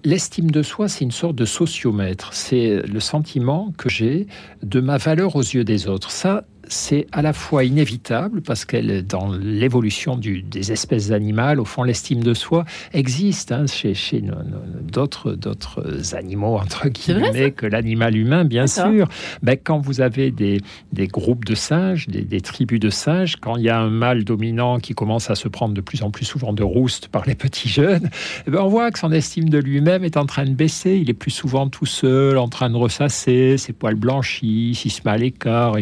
L'estime 0.05 0.50
de 0.50 0.62
soi, 0.62 0.88
c'est 0.88 1.05
une 1.05 1.11
sorte 1.11 1.36
de 1.36 1.44
sociomètre. 1.44 2.32
C'est 2.32 2.82
le 2.86 3.00
sentiment 3.00 3.72
que 3.78 3.88
j'ai 3.88 4.26
de 4.62 4.80
ma 4.80 4.96
valeur 4.98 5.36
aux 5.36 5.42
yeux 5.42 5.64
des 5.64 5.86
autres. 5.88 6.11
Ça, 6.11 6.44
c'est 6.68 7.06
à 7.12 7.22
la 7.22 7.32
fois 7.32 7.64
inévitable 7.64 8.40
parce 8.40 8.64
qu'elle, 8.64 9.06
dans 9.06 9.32
l'évolution 9.32 10.16
des 10.16 10.72
espèces 10.72 11.10
animales, 11.10 11.60
au 11.60 11.64
fond, 11.64 11.82
l'estime 11.82 12.22
de 12.22 12.34
soi 12.34 12.64
existe 12.92 13.52
hein, 13.52 13.66
chez, 13.66 13.94
d'autres, 14.82 15.32
d'autres 15.32 16.14
animaux, 16.14 16.56
entre 16.56 16.80
vrai, 16.80 16.90
guillemets, 16.90 17.50
que 17.50 17.66
l'animal 17.66 18.16
humain, 18.16 18.44
bien 18.44 18.66
sûr. 18.66 19.08
Ben, 19.42 19.56
quand 19.62 19.78
vous 19.78 20.00
avez 20.00 20.30
des, 20.30 20.60
des 20.92 21.06
groupes 21.06 21.44
de 21.44 21.54
singes, 21.54 22.08
des, 22.08 22.22
des 22.22 22.40
tribus 22.40 22.80
de 22.80 22.90
singes, 22.90 23.36
quand 23.36 23.56
il 23.56 23.64
y 23.64 23.70
a 23.70 23.78
un 23.78 23.90
mâle 23.90 24.24
dominant 24.24 24.78
qui 24.78 24.94
commence 24.94 25.30
à 25.30 25.34
se 25.34 25.48
prendre 25.48 25.74
de 25.74 25.80
plus 25.80 26.02
en 26.02 26.10
plus 26.10 26.24
souvent 26.24 26.52
de 26.52 26.62
rouste 26.62 27.08
par 27.08 27.24
les 27.26 27.34
petits 27.34 27.68
jeunes, 27.68 28.10
eh 28.46 28.50
ben, 28.50 28.60
on 28.60 28.68
voit 28.68 28.90
que 28.90 28.98
son 28.98 29.12
estime 29.12 29.48
de 29.48 29.58
lui-même 29.58 30.04
est 30.04 30.16
en 30.16 30.26
train 30.26 30.44
de 30.44 30.54
baisser. 30.54 30.96
Il 30.96 31.10
est 31.10 31.14
plus 31.14 31.30
souvent 31.30 31.68
tout 31.68 31.86
seul, 31.86 32.38
en 32.38 32.48
train 32.48 32.70
de 32.70 32.76
ressasser, 32.76 33.58
ses 33.58 33.72
poils 33.72 33.94
blanchis, 33.96 34.80
il 34.84 34.90
se 34.90 35.00
met 35.04 35.10
à 35.10 35.16
l'écart. 35.16 35.74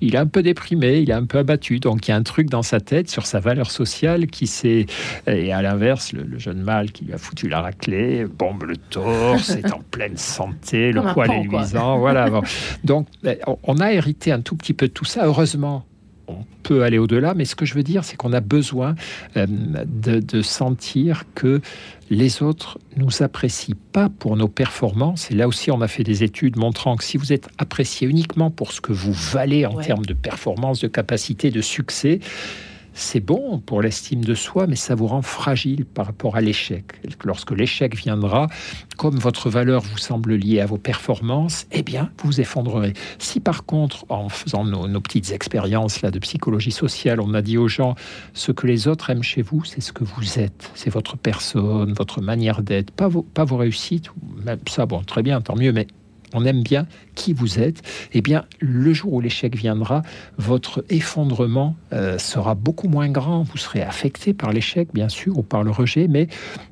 Il 0.00 0.16
un 0.16 0.26
peu 0.30 0.42
déprimé, 0.42 0.98
il 1.00 1.10
est 1.10 1.14
un 1.14 1.26
peu 1.26 1.38
abattu. 1.38 1.78
Donc 1.80 2.08
il 2.08 2.12
y 2.12 2.14
a 2.14 2.16
un 2.16 2.22
truc 2.22 2.48
dans 2.48 2.62
sa 2.62 2.80
tête 2.80 3.10
sur 3.10 3.26
sa 3.26 3.40
valeur 3.40 3.70
sociale 3.70 4.26
qui 4.28 4.46
s'est. 4.46 4.86
Et 5.26 5.52
à 5.52 5.60
l'inverse, 5.60 6.12
le, 6.12 6.22
le 6.22 6.38
jeune 6.38 6.62
mâle 6.62 6.90
qui 6.92 7.04
lui 7.04 7.12
a 7.12 7.18
foutu 7.18 7.48
la 7.48 7.60
raclée, 7.60 8.24
bombe 8.24 8.62
le 8.64 8.76
torse, 8.76 9.50
est 9.50 9.72
en 9.72 9.80
pleine 9.90 10.16
santé, 10.16 10.92
le 10.92 11.02
poil 11.12 11.30
est 11.30 11.46
quoi. 11.46 11.60
luisant. 11.60 11.98
Voilà. 11.98 12.30
bon. 12.30 12.42
Donc, 12.84 13.06
on- 13.46 13.58
on 13.64 13.76
a 13.80 13.92
hérité 13.92 14.32
un 14.32 14.40
tout 14.40 14.56
petit 14.56 14.72
peu 14.72 14.88
de 14.88 14.92
tout 14.92 15.04
ça, 15.04 15.26
heureusement. 15.26 15.84
On 16.30 16.44
peut 16.62 16.82
aller 16.84 16.98
au-delà, 16.98 17.34
mais 17.34 17.44
ce 17.44 17.54
que 17.56 17.64
je 17.64 17.74
veux 17.74 17.82
dire, 17.82 18.04
c'est 18.04 18.16
qu'on 18.16 18.32
a 18.32 18.40
besoin 18.40 18.94
euh, 19.36 19.46
de, 19.48 20.20
de 20.20 20.42
sentir 20.42 21.24
que 21.34 21.60
les 22.10 22.42
autres 22.42 22.78
nous 22.96 23.22
apprécient 23.22 23.76
pas 23.92 24.08
pour 24.08 24.36
nos 24.36 24.48
performances. 24.48 25.30
Et 25.30 25.34
là 25.34 25.48
aussi, 25.48 25.70
on 25.70 25.80
a 25.80 25.88
fait 25.88 26.04
des 26.04 26.22
études 26.24 26.56
montrant 26.56 26.96
que 26.96 27.04
si 27.04 27.16
vous 27.16 27.32
êtes 27.32 27.48
apprécié 27.58 28.06
uniquement 28.08 28.50
pour 28.50 28.72
ce 28.72 28.80
que 28.80 28.92
vous 28.92 29.12
valez 29.12 29.66
en 29.66 29.74
Ouais. 29.74 29.84
termes 29.84 30.04
de 30.04 30.14
performance, 30.14 30.80
de 30.80 30.88
capacité, 30.88 31.50
de 31.50 31.60
succès, 31.62 32.20
c'est 32.94 33.20
bon 33.20 33.58
pour 33.58 33.82
l'estime 33.82 34.24
de 34.24 34.34
soi, 34.34 34.66
mais 34.66 34.76
ça 34.76 34.94
vous 34.94 35.06
rend 35.06 35.22
fragile 35.22 35.84
par 35.84 36.06
rapport 36.06 36.36
à 36.36 36.40
l'échec. 36.40 36.84
Lorsque 37.24 37.50
l'échec 37.52 37.96
viendra, 37.96 38.48
comme 38.96 39.18
votre 39.18 39.50
valeur 39.50 39.82
vous 39.82 39.98
semble 39.98 40.34
liée 40.34 40.60
à 40.60 40.66
vos 40.66 40.78
performances, 40.78 41.66
eh 41.72 41.82
bien, 41.82 42.10
vous 42.18 42.28
vous 42.28 42.40
effondrerez. 42.40 42.92
Si 43.18 43.40
par 43.40 43.64
contre, 43.64 44.04
en 44.08 44.28
faisant 44.28 44.64
nos, 44.64 45.00
petites 45.00 45.32
expériences 45.32 46.02
là 46.02 46.10
de 46.10 46.18
psychologie 46.18 46.72
sociale, 46.72 47.20
on 47.20 47.34
a 47.34 47.42
dit 47.42 47.58
aux 47.58 47.68
gens 47.68 47.94
ce 48.34 48.52
que 48.52 48.66
les 48.66 48.88
autres 48.88 49.10
aiment 49.10 49.22
chez 49.22 49.42
vous, 49.42 49.64
c'est 49.64 49.80
ce 49.80 49.92
que 49.92 50.04
vous 50.04 50.38
êtes, 50.38 50.70
c'est 50.74 50.90
votre 50.90 51.16
personne, 51.16 51.94
votre 51.94 52.20
manière 52.20 52.62
d'être, 52.62 52.90
pas 52.90 53.08
vos, 53.08 53.22
pas 53.22 53.44
vos 53.44 53.56
réussites. 53.56 54.10
Même 54.44 54.58
ça, 54.68 54.86
bon, 54.86 55.02
très 55.02 55.22
bien, 55.22 55.40
tant 55.40 55.56
mieux, 55.56 55.72
mais 55.72 55.86
on 56.34 56.44
aime 56.44 56.62
bien 56.62 56.86
qui 57.14 57.32
vous 57.32 57.58
êtes, 57.58 57.82
eh 58.12 58.20
bien, 58.20 58.44
le 58.60 58.92
jour 58.92 59.12
où 59.12 59.20
l'échec 59.20 59.56
viendra, 59.56 60.02
votre 60.38 60.84
effondrement 60.88 61.76
euh, 61.92 62.18
sera 62.18 62.54
beaucoup 62.54 62.88
moins 62.88 63.08
grand. 63.08 63.42
Vous 63.42 63.58
serez 63.58 63.82
affecté 63.82 64.34
par 64.34 64.52
l'échec, 64.52 64.88
bien 64.92 65.08
sûr, 65.08 65.38
ou 65.38 65.42
par 65.42 65.62
le 65.62 65.70
rejet, 65.70 66.08
mais 66.08 66.28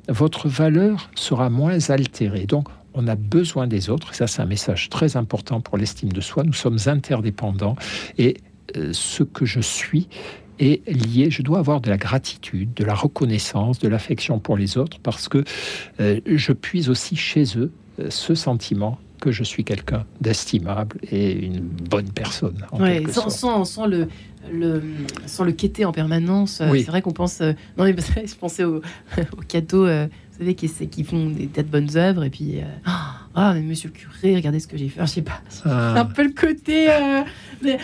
votre 0.07 0.47
valeur 0.47 1.09
sera 1.15 1.49
moins 1.49 1.89
altérée. 1.89 2.45
Donc, 2.45 2.67
on 2.93 3.07
a 3.07 3.15
besoin 3.15 3.67
des 3.67 3.89
autres. 3.89 4.15
Ça, 4.15 4.27
c'est 4.27 4.41
un 4.41 4.45
message 4.45 4.89
très 4.89 5.17
important 5.17 5.61
pour 5.61 5.77
l'estime 5.77 6.11
de 6.11 6.21
soi. 6.21 6.43
Nous 6.43 6.53
sommes 6.53 6.79
interdépendants 6.87 7.75
et 8.17 8.37
euh, 8.75 8.91
ce 8.93 9.23
que 9.23 9.45
je 9.45 9.59
suis 9.59 10.07
est 10.59 10.85
lié, 10.89 11.31
je 11.31 11.41
dois 11.41 11.59
avoir 11.59 11.79
de 11.79 11.89
la 11.89 11.97
gratitude, 11.97 12.73
de 12.73 12.83
la 12.83 12.93
reconnaissance, 12.93 13.79
de 13.79 13.87
l'affection 13.87 14.39
pour 14.39 14.57
les 14.57 14.77
autres, 14.77 14.99
parce 15.01 15.29
que 15.29 15.45
euh, 16.01 16.19
je 16.25 16.51
puise 16.51 16.89
aussi 16.89 17.15
chez 17.15 17.45
eux 17.57 17.71
ce 18.09 18.35
sentiment 18.35 18.97
que 19.19 19.31
je 19.31 19.43
suis 19.43 19.63
quelqu'un 19.63 20.05
d'estimable 20.21 20.97
et 21.11 21.31
une 21.45 21.59
bonne 21.59 22.09
personne. 22.09 22.65
en 22.71 22.81
Ouais, 22.81 22.99
quelque 22.99 23.11
sans, 23.11 23.21
sorte. 23.29 23.31
sans, 23.37 23.65
sans 23.65 23.85
le, 23.85 24.07
le, 24.51 24.81
sans 25.25 25.43
le 25.43 25.51
quêter 25.51 25.85
en 25.85 25.91
permanence. 25.91 26.61
Euh, 26.61 26.69
Oui. 26.71 26.81
C'est 26.83 26.91
vrai 26.91 27.01
qu'on 27.01 27.11
pense. 27.13 27.41
euh, 27.41 27.53
non, 27.77 27.83
mais 27.85 27.95
je 28.25 28.35
pensais 28.35 28.63
aux, 28.63 28.77
aux 29.37 29.41
cadeaux, 29.47 29.85
euh, 29.85 30.07
vous 30.31 30.37
savez, 30.39 30.55
qui, 30.55 31.03
font 31.03 31.29
des 31.29 31.47
tas 31.47 31.63
de 31.63 31.67
bonnes 31.67 31.95
œuvres. 31.97 32.23
Et 32.23 32.29
puis, 32.29 32.59
euh, 32.59 32.63
ah, 33.39 33.53
mais 33.55 33.61
monsieur 33.61 33.89
le 33.89 33.93
curé, 33.99 34.35
regardez 34.35 34.59
ce 34.59 34.67
que 34.67 34.77
j'ai 34.77 34.89
fait. 34.89 34.99
Enfin, 34.99 35.05
je 35.05 35.11
sais 35.11 35.21
pas. 35.21 35.41
Ah. 35.65 35.99
Un 36.01 36.05
peu 36.05 36.23
le 36.23 36.31
côté. 36.31 36.89
euh, 36.89 37.21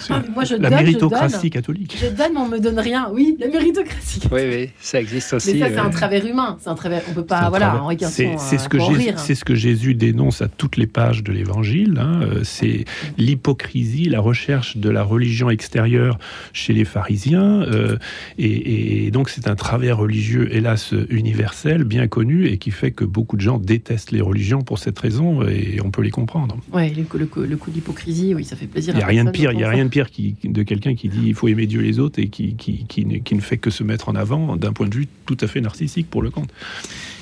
ah, 0.09 0.21
moi, 0.33 0.43
je 0.45 0.55
La 0.55 0.69
donne, 0.69 0.79
je 0.79 0.83
méritocratie 0.85 1.37
donne. 1.41 1.49
catholique. 1.49 1.97
Je 2.01 2.07
donne, 2.07 2.33
mais 2.33 2.39
on 2.39 2.47
me 2.47 2.59
donne 2.59 2.79
rien. 2.79 3.09
Oui, 3.13 3.35
la 3.39 3.47
méritocratie. 3.47 4.21
Oui, 4.31 4.41
oui, 4.49 4.69
ça 4.79 4.99
existe 5.01 5.33
aussi. 5.33 5.53
Mais 5.53 5.59
ça, 5.59 5.67
c'est 5.69 5.77
euh, 5.79 5.83
un 5.83 5.89
travers 5.89 6.25
humain. 6.25 6.57
C'est 6.61 6.69
un 6.69 6.75
travers. 6.75 7.01
On 7.09 7.13
peut 7.13 7.25
pas. 7.25 7.49
Voilà, 7.49 7.67
travers. 7.67 7.83
Henri 7.83 7.97
Quinson, 7.97 8.13
C'est 8.15 8.35
c'est 8.37 8.57
ce, 8.57 8.65
euh, 8.65 8.67
que 8.69 8.77
en 8.77 8.93
Jésus- 8.93 9.35
ce 9.35 9.45
que 9.45 9.55
Jésus 9.55 9.93
dénonce 9.95 10.41
à 10.41 10.47
toutes 10.47 10.77
les 10.77 10.87
pages 10.87 11.23
de 11.23 11.31
l'Évangile. 11.31 11.97
hein. 11.99 12.21
Euh, 12.23 12.41
C'est 12.43 12.85
l'hypocrisie, 13.17 14.05
la 14.09 14.19
recherche 14.19 14.77
de 14.77 14.89
la 14.89 15.03
religion 15.03 15.49
extérieure 15.49 16.17
chez 16.53 16.73
les 16.73 16.85
pharisiens. 16.85 17.61
euh, 17.63 17.97
et, 18.37 19.05
et 19.07 19.11
donc 19.11 19.29
c'est 19.29 19.47
un 19.47 19.55
travers 19.55 19.97
religieux, 19.97 20.47
hélas, 20.53 20.93
universel, 21.09 21.83
bien 21.83 22.07
connu, 22.07 22.47
et 22.47 22.57
qui 22.57 22.71
fait 22.71 22.91
que 22.91 23.03
beaucoup 23.03 23.35
de 23.35 23.41
gens 23.41 23.57
détestent 23.57 24.11
les 24.11 24.21
religions 24.21 24.61
pour 24.61 24.79
cette 24.79 24.97
raison, 24.99 25.41
et 25.49 25.79
on 25.83 25.91
peut 25.91 26.01
les 26.01 26.11
comprendre. 26.11 26.57
Ouais, 26.73 26.89
le, 26.95 27.03
coup- 27.03 27.17
le, 27.17 27.25
coup- 27.25 27.41
le 27.41 27.57
coup 27.57 27.69
de 27.69 27.75
l'hypocrisie, 27.75 28.33
oui, 28.35 28.43
ça 28.43 28.55
fait 28.55 28.67
plaisir. 28.67 28.93
Il 28.93 28.97
n'y 28.97 29.03
a 29.03 29.07
rien 29.07 29.25
de 29.25 29.31
pire, 29.31 29.51
il 29.51 29.59
y 29.59 29.63
a 29.63 29.69
rien 29.69 29.85
de 29.85 29.89
pire 29.89 30.09
qui, 30.09 30.35
de 30.43 30.63
quelqu'un 30.63 30.95
qui 30.95 31.09
dit 31.09 31.21
il 31.25 31.33
faut 31.35 31.47
aimer 31.47 31.67
Dieu 31.67 31.81
et 31.81 31.85
les 31.87 31.99
autres 31.99 32.19
et 32.19 32.27
qui, 32.27 32.55
qui, 32.55 32.85
qui 32.87 33.05
ne, 33.05 33.17
qui 33.17 33.35
ne 33.35 33.41
fait 33.41 33.57
que 33.57 33.69
se 33.69 33.83
mettre 33.83 34.09
en 34.09 34.15
avant 34.15 34.55
d'un 34.55 34.73
point 34.73 34.87
de 34.87 34.95
vue 34.95 35.07
tout 35.25 35.37
à 35.41 35.47
fait 35.47 35.61
narcissique 35.61 36.09
pour 36.09 36.21
le 36.21 36.29
compte. 36.29 36.49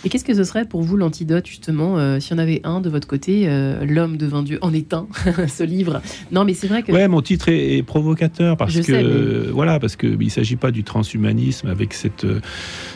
Et 0.06 0.10
qu'est-ce 0.10 0.26
que 0.26 0.34
ce 0.34 0.44
serait 0.44 0.66
pour 0.66 0.82
vous 0.82 0.98
l'antidote, 0.98 1.48
justement, 1.48 1.98
euh, 1.98 2.20
s'il 2.20 2.34
y 2.36 2.36
en 2.36 2.44
avait 2.44 2.60
un 2.66 2.82
de 2.82 2.90
votre 2.90 3.08
côté, 3.08 3.44
euh, 3.48 3.86
L'homme 3.86 4.18
devint 4.18 4.44
Dieu 4.44 4.60
en 4.62 4.74
est 4.74 4.94
un, 4.94 5.08
ce 5.48 5.64
livre? 5.64 6.02
Non, 6.32 6.44
mais 6.44 6.54
c'est 6.54 6.68
vrai 6.68 6.84
que. 6.84 6.92
Ouais, 6.92 7.08
mon 7.08 7.22
titre 7.22 7.48
est, 7.48 7.78
est 7.78 7.84
provocateur 7.84 8.58
parce 8.58 8.74
Je 8.74 8.80
que 8.80 8.86
sais, 8.86 9.02
mais- 9.04 9.52
voilà, 9.52 9.80
parce 9.80 9.96
que 9.96 10.18
il 10.20 10.30
s'agit 10.30 10.58
pas 10.58 10.72
du 10.72 10.84
transhumanisme 10.84 11.68
avec 11.68 11.94
cette 11.94 12.26
euh, 12.26 12.42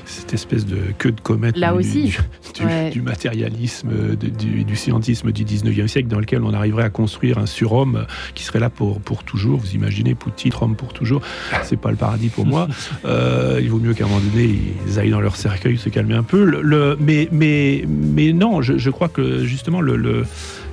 cette 0.07 0.33
espèce 0.33 0.65
de 0.65 0.77
queue 0.97 1.11
de 1.11 1.21
comète 1.21 1.57
Là 1.57 1.71
du, 1.73 1.79
aussi. 1.79 2.03
du, 2.03 2.17
du- 2.59 2.65
Ouais. 2.65 2.89
du 2.89 3.01
matérialisme, 3.01 3.89
du, 4.15 4.75
scientisme 4.75 5.31
du 5.31 5.43
19e 5.45 5.87
siècle 5.87 6.07
dans 6.07 6.19
lequel 6.19 6.43
on 6.43 6.53
arriverait 6.53 6.83
à 6.83 6.89
construire 6.89 7.37
un 7.37 7.45
surhomme 7.45 8.05
qui 8.33 8.43
serait 8.43 8.59
là 8.59 8.69
pour 8.69 8.99
pour 9.01 9.23
toujours. 9.23 9.59
Vous 9.59 9.71
imaginez 9.75 10.15
Poutine, 10.15 10.51
homme 10.61 10.75
pour 10.75 10.93
toujours. 10.93 11.21
C'est 11.63 11.79
pas 11.79 11.91
le 11.91 11.97
paradis 11.97 12.29
pour 12.29 12.45
moi. 12.45 12.67
Euh, 13.05 13.59
il 13.61 13.69
vaut 13.69 13.79
mieux 13.79 13.93
qu'à 13.93 14.05
un 14.05 14.07
moment 14.07 14.19
donné 14.21 14.49
ils 14.87 14.99
aillent 14.99 15.09
dans 15.11 15.19
leur 15.21 15.35
cercueil 15.35 15.77
se 15.77 15.89
calmer 15.89 16.15
un 16.15 16.23
peu. 16.23 16.43
Le, 16.43 16.61
le- 16.61 16.97
mais 16.99 17.27
mais 17.31 17.85
mais 17.87 18.33
non, 18.33 18.61
je, 18.61 18.77
je 18.77 18.89
crois 18.89 19.07
que 19.09 19.43
justement 19.45 19.81
le, 19.81 19.95
le- 19.95 20.25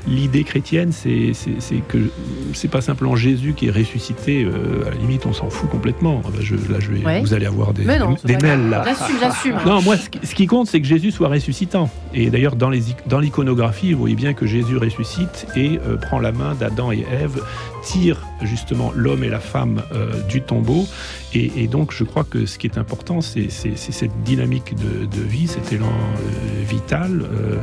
L'idée 0.07 0.45
chrétienne, 0.45 0.93
c'est 0.93 1.33
que 1.89 1.99
c'est 2.53 2.69
pas 2.71 2.81
simplement 2.83 3.17
Jésus 3.17 3.55
qui 3.57 3.69
est 3.69 3.71
ressuscité. 3.71 4.45
euh, 4.45 4.87
à 4.87 4.91
la 4.91 4.97
limite, 4.97 5.25
on 5.27 5.33
s'en 5.33 5.49
fout 5.49 5.71
complètement. 5.71 6.21
Je, 6.41 6.55
là, 6.55 6.79
je 6.79 6.91
vais, 6.91 7.05
Ouais. 7.05 7.21
vous 7.23 7.33
allez 7.33 7.47
avoir 7.47 7.73
des, 7.73 7.85
non, 7.85 8.17
mails 8.43 8.69
là. 8.69 8.85
J'assume. 9.21 9.57
Non, 9.67 9.81
moi, 9.83 9.97
ce 9.97 10.11
qui, 10.11 10.19
ce 10.27 10.35
qui 10.35 10.47
compte, 10.47 10.67
c'est 10.67 10.81
que 10.81 10.87
Jésus 10.87 11.11
soit 11.11 11.29
ressuscitant. 11.29 11.89
Et 12.13 12.29
d'ailleurs, 12.31 12.57
dans 12.57 12.71
l'iconographie, 13.21 13.93
vous 13.95 14.01
voyez 14.01 14.15
bien 14.17 14.35
que 14.35 14.47
Jésus 14.47 14.77
ressuscite 14.77 15.47
et 15.57 15.79
euh, 15.87 15.97
prend 15.97 16.19
la 16.19 16.33
main 16.33 16.55
d'Adam 16.55 16.93
et 16.93 17.05
Ève, 17.11 17.43
tire 17.85 18.27
justement 18.43 18.93
l'homme 18.95 19.23
et 19.25 19.29
la 19.29 19.41
femme 19.41 19.83
euh, 19.93 20.21
du 20.29 20.41
tombeau. 20.41 20.87
Et, 21.35 21.51
et 21.63 21.67
donc, 21.67 21.93
je 21.93 22.05
crois 22.05 22.23
que 22.25 22.47
ce 22.47 22.59
qui 22.59 22.67
est 22.69 22.79
important, 22.79 23.21
c'est 23.21 23.49
cette 23.51 24.23
dynamique 24.25 24.75
de, 24.77 25.05
de 25.07 25.21
vie, 25.23 25.47
cet 25.49 25.73
élan 25.73 25.87
euh, 25.87 26.65
vital. 26.69 27.23
euh, 27.23 27.57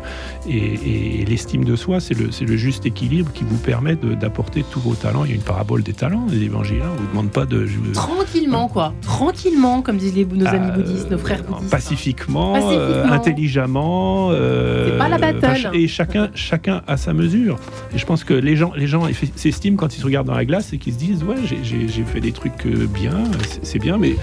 et 0.49 1.21
et 1.21 1.25
l'estime 1.25 1.63
de 1.63 1.75
soi, 1.75 1.99
c'est 1.99 2.13
le, 2.15 2.57
juste 2.57 2.85
équilibre 2.85 3.31
qui 3.33 3.43
vous 3.43 3.57
permet 3.57 3.95
d'apporter 3.95 4.63
tous 4.71 4.79
vos 4.79 4.93
talents. 4.95 5.23
Il 5.23 5.29
y 5.29 5.33
a 5.33 5.35
une 5.35 5.41
parabole 5.41 5.83
des 5.83 5.93
talents, 5.93 6.25
des 6.25 6.43
évangiles. 6.43 6.81
hein. 6.83 6.89
On 6.91 6.93
ne 6.95 6.99
vous 6.99 7.07
demande 7.09 7.31
pas 7.31 7.45
de. 7.45 7.65
je- 7.65 7.91
Tranquillement, 7.93 8.67
quoi. 8.67 8.93
Tranquillement, 9.01 9.81
comme 9.81 9.97
disent 9.97 10.15
les, 10.15 10.25
nos 10.25 10.47
amis 10.47 10.69
euh, 10.71 10.75
bouddhistes, 10.75 11.09
nos 11.11 11.17
frères 11.17 11.43
bouddhistes. 11.43 11.69
Pacifiquement, 11.71 12.53
Pacifiquement. 12.53 13.13
intelligemment. 13.13 14.31
C'est 14.31 14.97
pas 14.97 15.09
la 15.09 15.17
battle. 15.17 15.69
et 15.73 15.87
chacun, 15.87 16.29
chacun 16.35 16.81
à 16.87 16.97
sa 16.97 17.13
mesure. 17.13 17.57
Et 17.93 17.97
je 17.97 18.05
pense 18.05 18.23
que 18.23 18.33
les 18.33 18.55
gens, 18.55 18.73
les 18.75 18.87
gens 18.87 19.03
s'estiment 19.35 19.77
quand 19.77 19.95
ils 19.95 19.99
se 19.99 20.05
regardent 20.11 20.27
dans 20.27 20.35
la 20.35 20.45
glace 20.45 20.73
et 20.73 20.77
qu'ils 20.77 20.93
se 20.93 20.97
disent 20.99 21.23
Ouais, 21.23 21.35
j'ai- 21.45 22.03
fait 22.03 22.19
des 22.21 22.31
trucs 22.31 22.65
euh, 22.65 22.87
bien, 22.87 23.23
c'est- 23.63 23.79
bien, 23.79 23.97
mais. 23.97 24.15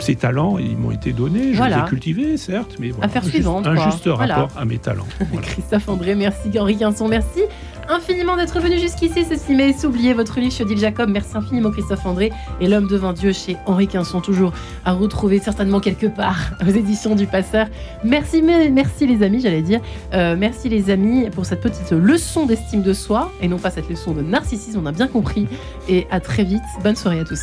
Ces 0.00 0.16
talents, 0.16 0.58
ils 0.58 0.76
m'ont 0.76 0.90
été 0.90 1.12
donnés, 1.12 1.52
je 1.52 1.58
Voilà. 1.58 1.76
les 1.76 1.82
ai 1.82 1.88
cultivés, 1.88 2.36
certes, 2.36 2.74
mais 2.80 2.90
voilà, 2.90 3.06
Affaire 3.06 3.22
un 3.22 3.24
juste- 3.26 3.34
suivante, 3.36 3.66
un 3.68 3.76
quoi. 3.76 3.84
juste 3.84 4.08
Voilà. 4.08 4.34
rapport 4.34 4.58
à 4.60 4.64
mes 4.64 4.78
talents. 4.78 5.06
Christophe 5.42 5.88
André, 5.88 6.16
merci. 6.16 6.50
Henri 6.58 6.76
Quinson, 6.76 7.06
merci 7.06 7.42
infiniment 7.88 8.36
d'être 8.36 8.58
venu 8.60 8.78
jusqu'ici. 8.78 9.24
Ceci 9.28 9.54
mais 9.54 9.84
oublié 9.84 10.14
votre 10.14 10.38
livre 10.40 10.52
chez 10.52 10.64
Odile 10.64 10.78
Jacob. 10.78 11.10
Merci 11.10 11.36
infiniment, 11.36 11.70
Christophe 11.70 12.04
André. 12.06 12.32
Et 12.60 12.68
L'homme 12.68 12.86
devint 12.86 13.12
Dieu 13.12 13.32
chez 13.32 13.56
Henri 13.66 13.88
Quinson, 13.88 14.20
toujours 14.20 14.52
à 14.84 14.92
retrouver 14.92 15.38
certainement 15.38 15.80
quelque 15.80 16.06
part 16.06 16.52
aux 16.66 16.70
éditions 16.70 17.14
du 17.14 17.26
Passeur. 17.26 17.66
Merci, 18.04 18.42
merci 18.42 19.06
les 19.06 19.24
amis, 19.24 19.40
j'allais 19.40 19.62
dire. 19.62 19.80
Euh, 20.12 20.36
merci 20.38 20.68
les 20.68 20.90
amis 20.90 21.28
pour 21.30 21.46
cette 21.46 21.60
petite 21.60 21.90
leçon 21.92 22.46
d'estime 22.46 22.82
de 22.82 22.92
soi 22.92 23.30
et 23.40 23.48
non 23.48 23.58
pas 23.58 23.70
cette 23.70 23.88
leçon 23.88 24.12
de 24.12 24.22
narcissisme, 24.22 24.80
on 24.82 24.86
a 24.86 24.92
bien 24.92 25.08
compris. 25.08 25.46
Et 25.88 26.06
à 26.10 26.20
très 26.20 26.44
vite. 26.44 26.62
Bonne 26.82 26.96
soirée 26.96 27.20
à 27.20 27.24
tous. 27.24 27.40